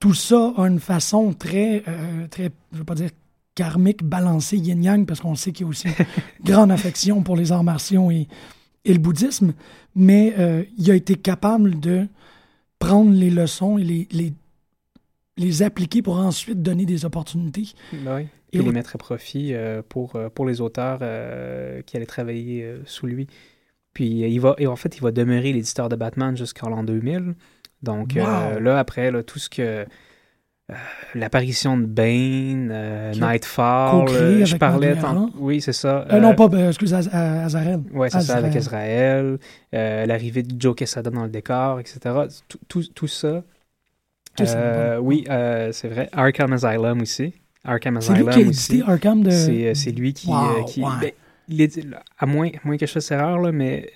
Tout 0.00 0.14
ça 0.14 0.52
a 0.56 0.62
une 0.66 0.80
façon 0.80 1.32
très, 1.32 1.82
euh, 1.88 2.26
très, 2.28 2.50
je 2.72 2.78
veux 2.78 2.84
pas 2.84 2.94
dire 2.94 3.10
karmique, 3.54 4.04
balancée, 4.04 4.58
yin-yang, 4.58 5.06
parce 5.06 5.20
qu'on 5.20 5.34
sait 5.34 5.52
qu'il 5.52 5.64
y 5.64 5.66
a 5.66 5.70
aussi 5.70 5.88
une 5.88 5.94
grande 6.44 6.70
affection 6.70 7.22
pour 7.22 7.36
les 7.36 7.52
arts 7.52 7.64
martiaux 7.64 8.10
et, 8.10 8.28
et 8.84 8.92
le 8.92 8.98
bouddhisme, 8.98 9.54
mais 9.94 10.34
euh, 10.38 10.62
il 10.76 10.90
a 10.90 10.94
été 10.94 11.14
capable 11.14 11.80
de 11.80 12.06
prendre 12.78 13.10
les 13.12 13.30
leçons 13.30 13.78
et 13.78 13.84
les, 13.84 14.08
les 14.12 14.34
les 15.36 15.62
appliquer 15.62 16.02
pour 16.02 16.18
ensuite 16.18 16.62
donner 16.62 16.86
des 16.86 17.04
opportunités. 17.04 17.68
Ben 17.92 18.16
oui. 18.16 18.26
Et 18.52 18.58
les 18.62 18.72
mettre 18.72 18.94
à 18.94 18.98
profit 18.98 19.52
euh, 19.52 19.82
pour, 19.86 20.16
euh, 20.16 20.28
pour 20.30 20.46
les 20.46 20.60
auteurs 20.60 21.00
euh, 21.02 21.82
qui 21.82 21.96
allaient 21.96 22.06
travailler 22.06 22.66
sous 22.86 23.06
lui. 23.06 23.26
Puis 23.92 24.06
il 24.06 24.38
va, 24.38 24.54
et 24.58 24.66
en 24.66 24.76
fait, 24.76 24.96
il 24.96 25.02
va 25.02 25.10
demeurer 25.10 25.52
l'éditeur 25.52 25.88
de 25.88 25.96
Batman 25.96 26.36
jusqu'en 26.36 26.68
l'an 26.68 26.82
2000. 26.82 27.34
Donc 27.82 28.14
là, 28.14 28.78
après, 28.78 29.10
là, 29.10 29.22
tout 29.22 29.38
ce 29.38 29.50
que. 29.50 29.86
L'apparition 31.14 31.78
de 31.78 31.86
Bane, 31.86 33.12
Nightfall, 33.12 34.08
je 34.44 34.56
parlais. 34.56 34.96
Oui, 35.38 35.60
c'est 35.60 35.72
ça. 35.72 36.04
non, 36.20 36.34
pas, 36.34 36.48
ben, 36.48 36.68
excuse, 36.68 36.92
Azarel. 36.92 37.82
Oui, 37.92 38.08
c'est 38.10 38.20
ça, 38.20 38.38
avec 38.38 38.54
Israël. 38.56 39.38
L'arrivée 39.72 40.42
de 40.42 40.60
Joe 40.60 40.74
Quesada 40.74 41.08
dans 41.10 41.22
le 41.22 41.30
décor, 41.30 41.78
etc. 41.78 42.00
Tout, 42.48 42.58
tout, 42.66 42.82
tout 42.94 43.06
ça, 43.06 43.44
euh, 44.40 44.98
oui, 44.98 45.24
euh, 45.28 45.72
c'est 45.72 45.88
vrai. 45.88 46.08
Arkham 46.12 46.52
Asylum 46.52 47.00
aussi. 47.02 47.34
Arkham 47.64 47.96
Asylum 47.96 48.26
lui 48.26 48.34
qui 48.34 48.48
aussi. 48.48 48.82
Arkham 48.86 49.22
de... 49.22 49.30
C'est, 49.30 49.68
euh, 49.68 49.92
lui 49.92 50.12
qui... 50.12 50.28
qui 50.68 50.80
ben, 50.80 51.10
il 51.48 51.60
est, 51.60 51.78
à 52.18 52.26
moins, 52.26 52.50
moins 52.64 52.76
que 52.76 52.86
je 52.86 52.92
fasse 52.92 53.10
erreur, 53.12 53.38
là, 53.38 53.52
mais 53.52 53.92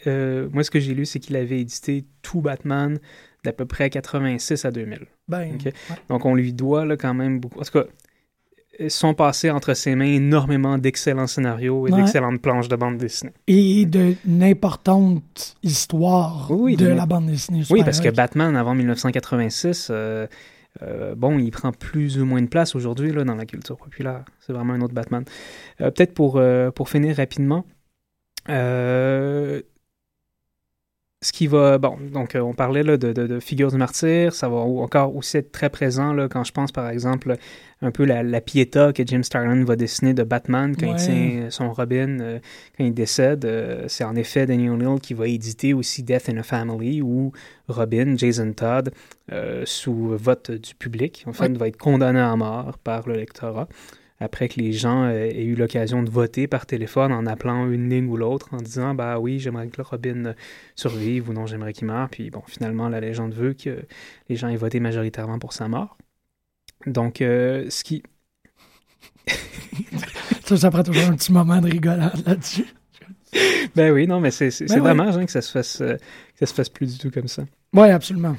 moi, 0.53 0.63
ce 0.63 0.71
que 0.71 0.81
j'ai 0.81 0.95
lu, 0.95 1.05
c'est 1.05 1.19
qu'il 1.19 1.37
avait 1.37 1.61
édité 1.61 2.05
tout 2.23 2.41
Batman 2.41 2.99
d'à 3.43 3.53
peu 3.53 3.65
près 3.65 3.91
86 3.91 4.65
à 4.65 4.71
2000. 4.71 5.07
Ben, 5.27 5.57
Donc, 6.09 6.25
on 6.27 6.35
lui 6.35 6.53
doit 6.53 6.85
là, 6.85 6.97
quand 6.97 7.15
même 7.15 7.41
beaucoup. 7.41 7.59
En 7.59 7.63
tout 7.63 7.73
cas, 7.73 7.87
sont 8.89 9.15
passés 9.15 9.51
entre 9.51 9.75
ses 9.75 9.95
mains 9.95 10.07
énormément 10.07 10.79
d'excellents 10.79 11.27
scénarios 11.27 11.87
et 11.87 11.91
d'excellentes 11.91 12.41
planches 12.41 12.69
de 12.69 12.77
bande 12.77 12.97
dessinée. 12.97 13.33
Et 13.47 13.85
d'une 13.85 14.43
importante 14.43 15.57
histoire 15.63 16.49
de, 16.51 16.87
la 16.87 17.07
bande 17.07 17.27
dessinée. 17.27 17.63
Oui, 17.71 17.83
parce 17.85 18.01
que 18.01 18.09
Batman, 18.09 18.57
avant 18.57 18.75
1986, 18.75 19.89
euh, 19.91 20.27
euh, 20.83 21.15
bon, 21.15 21.39
il 21.39 21.51
prend 21.51 21.73
plus 21.73 22.19
ou 22.19 22.25
moins 22.25 22.41
de 22.43 22.47
place 22.47 22.75
aujourd'hui 22.75 23.13
dans 23.13 23.35
la 23.35 23.47
culture 23.47 23.77
populaire. 23.77 24.25
C'est 24.41 24.53
vraiment 24.53 24.75
un 24.75 24.81
autre 24.81 24.95
Batman. 24.95 25.25
Euh, 25.81 25.91
peut-être 25.91 26.15
pour, 26.15 26.41
pour 26.75 26.89
finir 26.89 27.17
rapidement, 27.17 27.65
ce 31.23 31.33
qui 31.33 31.47
va, 31.47 31.77
bon, 31.77 31.99
donc 32.13 32.35
on 32.35 32.55
parlait 32.55 32.83
là, 32.83 32.97
de, 32.97 33.13
de, 33.13 33.27
de, 33.27 33.41
figures 33.41 33.71
du 33.71 33.77
martyr, 33.77 34.35
ça 34.35 34.49
va 34.49 34.57
encore 34.57 35.15
aussi 35.15 35.37
être 35.37 35.53
très 35.53 35.69
présent 35.69 36.15
là, 36.15 36.29
quand 36.29 36.45
je 36.45 36.53
pense 36.53 36.73
par 36.73 36.89
exemple 36.89 37.37
un 37.83 37.91
peu 37.91 38.05
la, 38.05 38.23
la 38.23 38.41
piéta 38.41 38.93
que 38.95 39.07
Jim 39.07 39.23
Starlin 39.23 39.65
va 39.65 39.77
dessiner 39.77 40.15
de 40.15 40.23
Batman 40.23 40.75
quand 40.77 40.87
il 40.87 40.97
tient 40.97 41.51
son 41.51 41.73
Robin, 41.73 42.21
euh, 42.21 42.39
quand 42.77 42.85
il 42.85 42.95
décède. 42.95 43.45
Euh, 43.45 43.85
c'est 43.89 44.05
en 44.05 44.17
effet 44.17 44.47
Danny 44.47 44.69
O'Neill 44.69 45.01
qui 45.01 45.15
va 45.15 45.29
éditer 45.29 45.75
aussi 45.75 46.03
Death 46.03 46.29
in 46.29 46.39
a 46.39 46.43
Family 46.43 47.03
où 47.03 47.33
Robin, 47.69 48.17
Jason 48.17 48.53
Todd, 48.53 48.91
euh, 49.33 49.63
sous 49.67 50.17
vote 50.17 50.51
du 50.51 50.75
public, 50.75 51.25
en 51.27 51.33
fait, 51.33 51.57
va 51.57 51.69
être 51.69 51.79
condamné 51.79 52.21
à 52.21 52.35
mort 52.37 52.79
par 52.79 53.09
le 53.09 53.15
lectorat 53.15 53.69
après 54.21 54.49
que 54.49 54.61
les 54.61 54.73
gens 54.73 55.05
euh, 55.05 55.13
aient 55.13 55.45
eu 55.45 55.55
l'occasion 55.55 56.03
de 56.03 56.11
voter 56.11 56.47
par 56.47 56.67
téléphone 56.67 57.11
en 57.11 57.27
appelant 57.27 57.69
une 57.71 57.89
ligne 57.89 58.07
ou 58.07 58.17
l'autre, 58.17 58.49
en 58.53 58.59
disant 58.59 58.95
bah 58.95 59.19
oui, 59.19 59.39
j'aimerais 59.39 59.69
que 59.69 59.81
Robin 59.81 60.27
euh, 60.27 60.35
survive 60.77 61.31
ou 61.31 61.33
non, 61.33 61.47
j'aimerais 61.47 61.73
qu'il 61.73 61.87
meure. 61.87 62.09
Puis 62.11 62.31
bon, 62.31 62.43
finalement, 62.47 62.89
la 62.89 63.01
légende 63.01 63.35
veut 63.35 63.55
que 63.55 63.83
les 64.29 64.37
gens 64.37 64.49
aient 64.49 64.57
voté 64.57 64.79
majoritairement 64.79 65.39
pour 65.39 65.55
sa 65.55 65.69
mort. 65.69 65.97
Donc, 66.87 67.23
euh, 67.23 67.69
ce 67.71 67.83
qui. 67.83 68.03
ça, 70.45 70.57
ça 70.57 70.71
prend 70.71 70.83
toujours 70.83 71.05
un 71.05 71.17
petit 71.17 71.33
moment 71.33 71.61
de 71.61 71.71
rigolade 71.71 72.23
là-dessus. 72.27 72.67
ben 73.77 73.93
oui, 73.93 74.07
non, 74.07 74.21
mais 74.21 74.31
c'est 74.31 74.51
ben 74.69 74.83
dommage 74.83 75.17
hein, 75.17 75.25
que, 75.25 75.33
ça 75.33 75.43
se 75.43 75.51
fasse, 75.51 75.79
que 75.79 75.99
ça 76.39 76.47
se 76.47 76.55
fasse 76.55 76.69
plus 76.69 76.95
du 76.95 76.99
tout 76.99 77.11
comme 77.11 77.29
ça. 77.29 77.45
Oui, 77.73 77.89
absolument. 77.89 78.35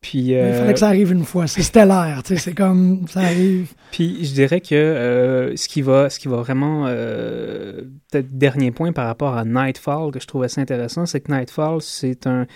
Puis, 0.00 0.30
Il 0.30 0.52
fallait 0.54 0.72
que 0.72 0.78
ça 0.78 0.88
arrive 0.88 1.12
une 1.12 1.24
fois. 1.24 1.46
C'est 1.46 1.62
stellaire, 1.62 2.22
tu 2.24 2.34
sais, 2.34 2.40
c'est 2.40 2.54
comme 2.54 3.06
ça 3.06 3.20
arrive. 3.20 3.72
Puis 3.92 4.24
je 4.24 4.32
dirais 4.32 4.60
que 4.60 4.74
euh, 4.74 5.56
ce, 5.56 5.68
qui 5.68 5.82
va, 5.82 6.10
ce 6.10 6.18
qui 6.18 6.26
va 6.26 6.38
vraiment, 6.38 6.86
euh, 6.88 7.82
peut-être 8.10 8.36
dernier 8.36 8.70
point 8.70 8.92
par 8.92 9.06
rapport 9.06 9.36
à 9.36 9.44
Nightfall 9.44 10.10
que 10.10 10.18
je 10.18 10.26
trouve 10.26 10.42
assez 10.42 10.60
intéressant, 10.60 11.06
c'est 11.06 11.20
que 11.20 11.30
Nightfall, 11.30 11.80
c'est 11.80 12.26
un, 12.26 12.46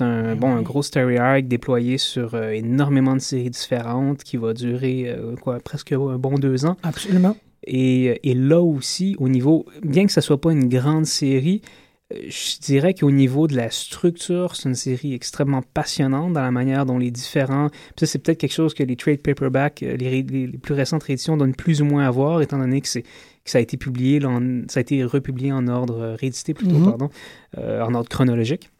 un, 0.00 0.34
bon, 0.34 0.52
un 0.56 0.62
gros 0.62 0.82
story 0.82 1.18
arc 1.18 1.46
déployé 1.46 1.98
sur 1.98 2.34
euh, 2.34 2.50
énormément 2.50 3.14
de 3.14 3.20
séries 3.20 3.50
différentes 3.50 4.24
qui 4.24 4.36
va 4.36 4.52
durer, 4.52 5.14
quoi, 5.42 5.60
presque 5.60 5.92
un 5.92 6.18
bon 6.18 6.34
deux 6.38 6.66
ans. 6.66 6.76
Absolument. 6.82 7.36
Et, 7.66 8.28
et 8.28 8.34
là 8.34 8.60
aussi, 8.62 9.16
au 9.18 9.28
niveau, 9.28 9.66
bien 9.82 10.06
que 10.06 10.12
ça 10.12 10.20
soit 10.20 10.40
pas 10.40 10.52
une 10.52 10.68
grande 10.68 11.06
série, 11.06 11.62
je 12.10 12.60
dirais 12.60 12.94
qu'au 12.94 13.10
niveau 13.10 13.48
de 13.48 13.56
la 13.56 13.70
structure, 13.70 14.54
c'est 14.54 14.68
une 14.68 14.76
série 14.76 15.12
extrêmement 15.12 15.62
passionnante 15.62 16.34
dans 16.34 16.42
la 16.42 16.52
manière 16.52 16.86
dont 16.86 16.98
les 16.98 17.10
différents. 17.10 17.68
Puis 17.68 18.00
ça, 18.00 18.06
c'est 18.06 18.18
peut-être 18.20 18.38
quelque 18.38 18.52
chose 18.52 18.74
que 18.74 18.84
les 18.84 18.94
trade 18.94 19.20
paperbacks, 19.20 19.82
euh, 19.82 19.96
les, 19.96 20.22
les, 20.22 20.46
plus 20.58 20.74
récentes 20.74 21.02
rééditions 21.02 21.36
donnent 21.36 21.54
plus 21.54 21.82
ou 21.82 21.84
moins 21.84 22.06
à 22.06 22.10
voir, 22.10 22.42
étant 22.42 22.58
donné 22.58 22.80
que, 22.80 22.88
ça 22.88 23.58
a 23.58 23.60
été 23.60 23.76
publié, 23.76 24.20
ça 24.68 24.78
a 24.78 24.80
été 24.80 25.04
republié 25.04 25.52
en 25.52 25.66
ordre, 25.66 26.00
euh, 26.00 26.14
réédité 26.14 26.54
plutôt, 26.54 26.76
mm-hmm. 26.76 26.84
pardon, 26.84 27.10
euh, 27.58 27.82
en 27.82 27.94
ordre 27.94 28.08
chronologique. 28.08 28.70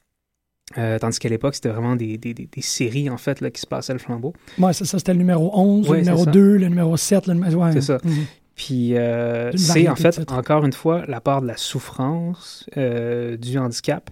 tandis 0.75 1.19
qu'à 1.19 1.29
l'époque, 1.29 1.57
c'était 1.57 1.69
vraiment 1.69 1.97
des, 1.97 2.19
des, 2.19 2.35
des, 2.35 2.63
séries, 2.63 3.11
en 3.11 3.17
fait, 3.17 3.41
là, 3.41 3.51
qui 3.51 3.61
se 3.61 3.67
passaient 3.67 3.93
le 3.93 3.99
flambeau. 3.99 4.35
Oui, 4.59 4.73
ça. 4.73 4.85
C'était 4.85 5.13
le 5.13 5.19
numéro 5.19 5.51
11, 5.53 5.91
le 5.91 5.99
numéro 5.99 6.27
2, 6.27 6.57
le 6.59 6.69
numéro 6.69 6.97
7, 6.97 7.27
le 7.27 7.35
numéro... 7.35 7.65
Ouais, 7.65 7.73
c'est 7.73 7.81
ça. 7.81 7.97
Mm-hmm. 7.99 8.25
Puis 8.57 8.97
euh, 8.97 9.53
c'est 9.55 9.87
en 9.89 9.95
fait, 9.95 10.33
encore 10.33 10.65
une 10.65 10.73
fois, 10.73 11.05
la 11.07 11.21
part 11.21 11.43
de 11.43 11.47
la 11.47 11.59
souffrance, 11.59 12.69
euh, 12.79 13.37
du 13.37 13.59
handicap, 13.59 14.11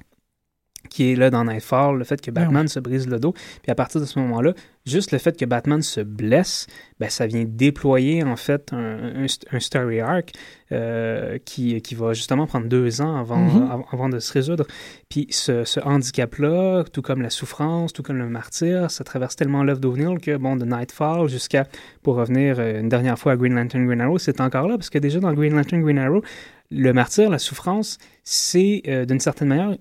qui 0.95 1.11
est 1.11 1.17
là 1.17 1.29
dans 1.29 1.45
Nightfall, 1.45 1.99
le 1.99 2.05
fait 2.05 2.21
que 2.21 2.31
ben 2.31 2.45
Batman 2.45 2.69
se 2.69 2.79
brise 2.79 3.09
le 3.09 3.19
dos. 3.19 3.33
Puis 3.33 3.73
à 3.73 3.75
partir 3.75 4.01
de 4.01 4.07
ce 4.07 4.17
moment-là, 4.21 4.53
juste 4.87 5.11
le 5.11 5.19
fait 5.19 5.37
que 5.37 5.45
Batman 5.45 5.83
se 5.83 6.01
blesse, 6.01 6.69
ben, 7.01 7.11
ça 7.11 7.27
vient 7.27 7.45
déployer 7.45 8.23
en 8.23 8.37
fait 8.37 8.73
un, 8.73 9.27
un, 9.51 9.59
story 9.59 9.99
arc 9.99 10.31
euh, 10.71 11.39
qui, 11.45 11.83
qui 11.83 11.97
va 11.97 12.13
justement 12.13 12.47
prendre 12.47 12.69
deux 12.69 13.01
ans 13.01 13.17
avant, 13.17 13.85
avant, 13.91 14.09
de 14.09 14.21
se 14.21 14.33
résoudre. 14.33 14.69
Puis 15.09 15.27
ce, 15.31 15.65
ce 15.65 15.81
handicap-là, 15.81 16.85
tout 16.85 17.03
comme 17.03 17.23
la 17.23 17.31
souffrance, 17.31 17.93
tout 17.93 18.05
comme 18.05 18.19
le 18.19 18.29
martyr, 18.29 18.89
ça 18.89 19.03
traverse 19.03 19.35
tellement 19.35 19.65
l'œuvre 19.65 19.81
d'O'Neill 19.81 20.21
que, 20.21 20.37
bon, 20.37 20.55
de 20.55 20.65
Nightfall 20.65 21.29
jusqu'à, 21.29 21.67
pour 22.05 22.15
revenir 22.15 22.61
euh, 22.61 22.79
une 22.79 22.89
dernière 22.89 23.19
fois 23.19 23.33
à 23.33 23.37
Green 23.37 23.55
Lantern 23.55 23.85
Green 23.85 24.01
Arrow, 24.01 24.19
c'est 24.19 24.41
encore 24.41 24.69
là, 24.69 24.77
parce 24.77 24.91
que 24.91 24.99
déjà 24.99 25.19
dans 25.19 25.35
Green 25.35 25.57
Lantern 25.57 25.83
Green 25.83 25.99
Arrow, 25.99 26.23
le 26.71 26.93
martyr, 26.93 27.31
la 27.31 27.41
souffrance, 27.41 27.99
c'est 28.23 28.83
euh, 28.87 29.05
d'une 29.07 29.21
certaine 29.21 29.49
manière 29.49 29.77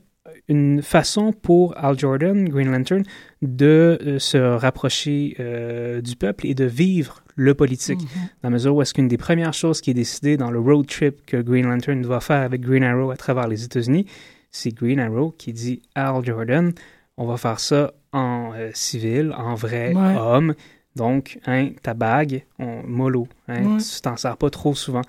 une 0.47 0.81
façon 0.81 1.31
pour 1.34 1.77
Al 1.77 1.97
Jordan, 1.97 2.47
Green 2.47 2.71
Lantern, 2.71 3.03
de 3.41 3.99
euh, 4.01 4.19
se 4.19 4.38
rapprocher 4.38 5.36
euh, 5.39 6.01
du 6.01 6.15
peuple 6.15 6.47
et 6.47 6.55
de 6.55 6.65
vivre 6.65 7.23
le 7.36 7.53
politique. 7.53 8.01
Mhm. 8.01 8.07
Dans 8.41 8.49
la 8.49 8.51
mesure 8.51 8.75
où 8.75 8.81
est-ce 8.81 8.93
qu'une 8.93 9.07
des 9.07 9.17
premières 9.17 9.53
choses 9.53 9.81
qui 9.81 9.91
est 9.91 9.95
décidée 9.95 10.38
dans 10.38 10.51
le 10.51 10.59
road 10.59 10.88
trip 10.88 11.25
que 11.25 11.38
Green 11.38 11.65
Lantern 11.67 12.01
doit 12.01 12.21
faire 12.21 12.41
avec 12.41 12.61
Green 12.61 12.84
Arrow 12.84 13.11
à 13.11 13.17
travers 13.17 13.47
les 13.47 13.63
États-Unis, 13.63 14.05
c'est 14.51 14.71
Green 14.71 14.99
Arrow 14.99 15.34
qui 15.38 15.51
dit 15.53 15.81
Al 15.95 16.23
Jordan, 16.23 16.71
on 17.17 17.25
va 17.25 17.38
faire 17.38 17.59
ça 17.59 17.93
en 18.11 18.51
euh, 18.55 18.69
civil, 18.73 19.34
en 19.38 19.55
vrai 19.55 19.93
homme. 19.95 20.53
Donc, 20.95 21.39
hein, 21.47 21.69
ta 21.81 21.95
bague, 21.95 22.45
on, 22.59 22.84
mollo, 22.86 23.27
hein, 23.47 23.77
tu 23.77 24.01
t'en 24.01 24.15
sers 24.15 24.38
pas 24.38 24.49
trop 24.51 24.75
souvent. 24.75 25.01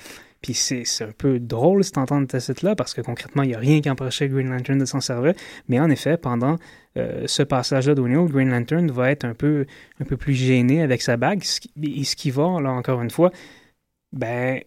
Puis 0.45 0.53
c'est 0.53 0.85
un 1.03 1.13
peu 1.17 1.41
drôle 1.41 1.83
cet 1.85 1.97
entendre 1.97 2.27
tacite-là, 2.27 2.77
parce 2.77 2.93
que 2.93 3.01
concrètement, 3.01 3.45
il 3.45 3.49
n'y 3.49 3.55
a 3.55 3.59
rien 3.59 3.81
qui 3.81 3.89
empêchait 3.89 4.29
Green 4.29 4.51
Lantern 4.51 4.79
de 4.79 4.85
s'en 4.85 5.01
servir. 5.01 5.33
Mais 5.69 5.81
en 5.81 5.89
effet, 5.89 6.19
pendant 6.19 6.59
euh, 6.99 7.23
ce 7.27 7.43
passage-là 7.43 7.95
d'O'Neill, 7.95 8.31
Green 8.31 8.51
Lantern 8.51 8.91
va 8.91 9.11
être 9.11 9.25
un 9.25 9.33
peu, 9.33 9.65
un 10.03 10.05
peu 10.05 10.19
plus 10.19 10.35
gêné 10.35 10.83
avec 10.83 11.01
sa 11.01 11.17
bague, 11.17 11.43
et 11.83 12.05
ce 12.05 12.15
qui 12.15 12.31
va, 12.31 12.61
là 12.61 12.73
encore 12.73 13.01
une 13.01 13.11
fois, 13.11 13.31
ben, 14.13 14.61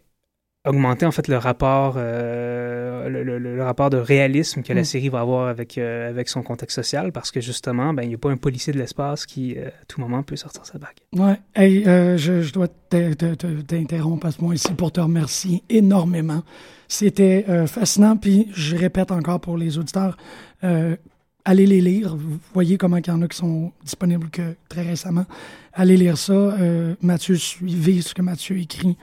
augmenter 0.68 1.05
en 1.05 1.11
fait 1.11 1.28
le 1.28 1.38
rapport, 1.38 1.95
euh, 1.97 3.09
le, 3.09 3.63
rapport 3.63 3.89
de 3.89 3.97
réalisme 3.97 4.61
que 4.61 4.74
la 4.74 4.82
mm. 4.82 4.86
série 4.86 5.09
va 5.09 5.22
avoir 5.22 5.47
avec, 5.47 5.78
euh, 5.78 6.09
avec 6.09 6.30
son 6.30 6.43
contexte 6.43 6.76
social, 6.76 7.11
parce 7.11 7.32
que 7.32 7.41
justement, 7.41 7.93
ben, 7.93 8.03
il 8.03 8.09
n'y 8.09 8.15
a 8.15 8.18
pas 8.18 8.30
un 8.30 8.38
policier 8.38 8.74
de 8.74 8.78
l'espace 8.78 9.26
qui, 9.26 9.55
euh, 9.57 9.68
à 9.68 9.86
tout 9.88 10.01
moment, 10.01 10.24
peut 10.24 10.36
sortir 10.36 10.65
sa 10.65 10.78
bague. 10.78 10.97
Ouais, 11.13 11.39
hey, 11.55 11.84
je, 11.86 12.41
je, 12.41 12.53
dois 12.53 12.68
t'interrompre 12.68 14.28
à 14.28 14.32
ce 14.32 14.41
moment 14.41 14.53
ici 14.53 14.74
pour 14.74 14.91
te 14.91 14.99
remercier 14.99 15.63
énormément. 15.70 16.43
C'était 16.88 17.45
fascinant, 17.68 18.15
puis 18.15 18.47
je 18.53 18.76
répète 18.76 19.11
encore 19.11 19.41
pour 19.41 19.57
les 19.57 19.78
auditeurs, 19.78 20.18
allez 20.61 21.65
les 21.65 21.82
lire. 21.82 22.15
Vous 22.15 22.39
voyez 22.53 22.78
comment 22.78 22.97
il 22.97 23.05
y 23.05 23.11
en 23.11 23.22
a 23.22 23.28
qui 23.28 23.38
sont 23.38 23.72
disponibles 23.84 24.30
que 24.30 24.55
très 24.70 24.84
récemment. 24.84 25.26
Allez 25.74 25.97
lire 25.97 26.18
ça. 26.18 26.55
Mathieu, 27.01 27.36
suivez 27.36 28.01
ce 28.01 28.13
que 28.13 28.22
Mathieu 28.22 28.57
écrit 28.57 28.97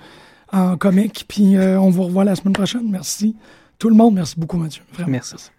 en 0.54 0.76
comique. 0.76 1.24
Puis 1.28 1.56
euh, 1.56 1.80
on 1.80 1.90
vous 1.90 2.04
revoit 2.04 2.24
la 2.24 2.36
semaine 2.36 2.54
prochaine. 2.54 2.88
Merci 2.90 3.36
tout 3.78 3.88
le 3.88 3.96
monde. 3.96 4.14
Merci 4.14 4.38
beaucoup, 4.38 4.56
Mathieu. 4.56 4.82
Vraiment. 4.92 5.10
Merci. 5.10 5.50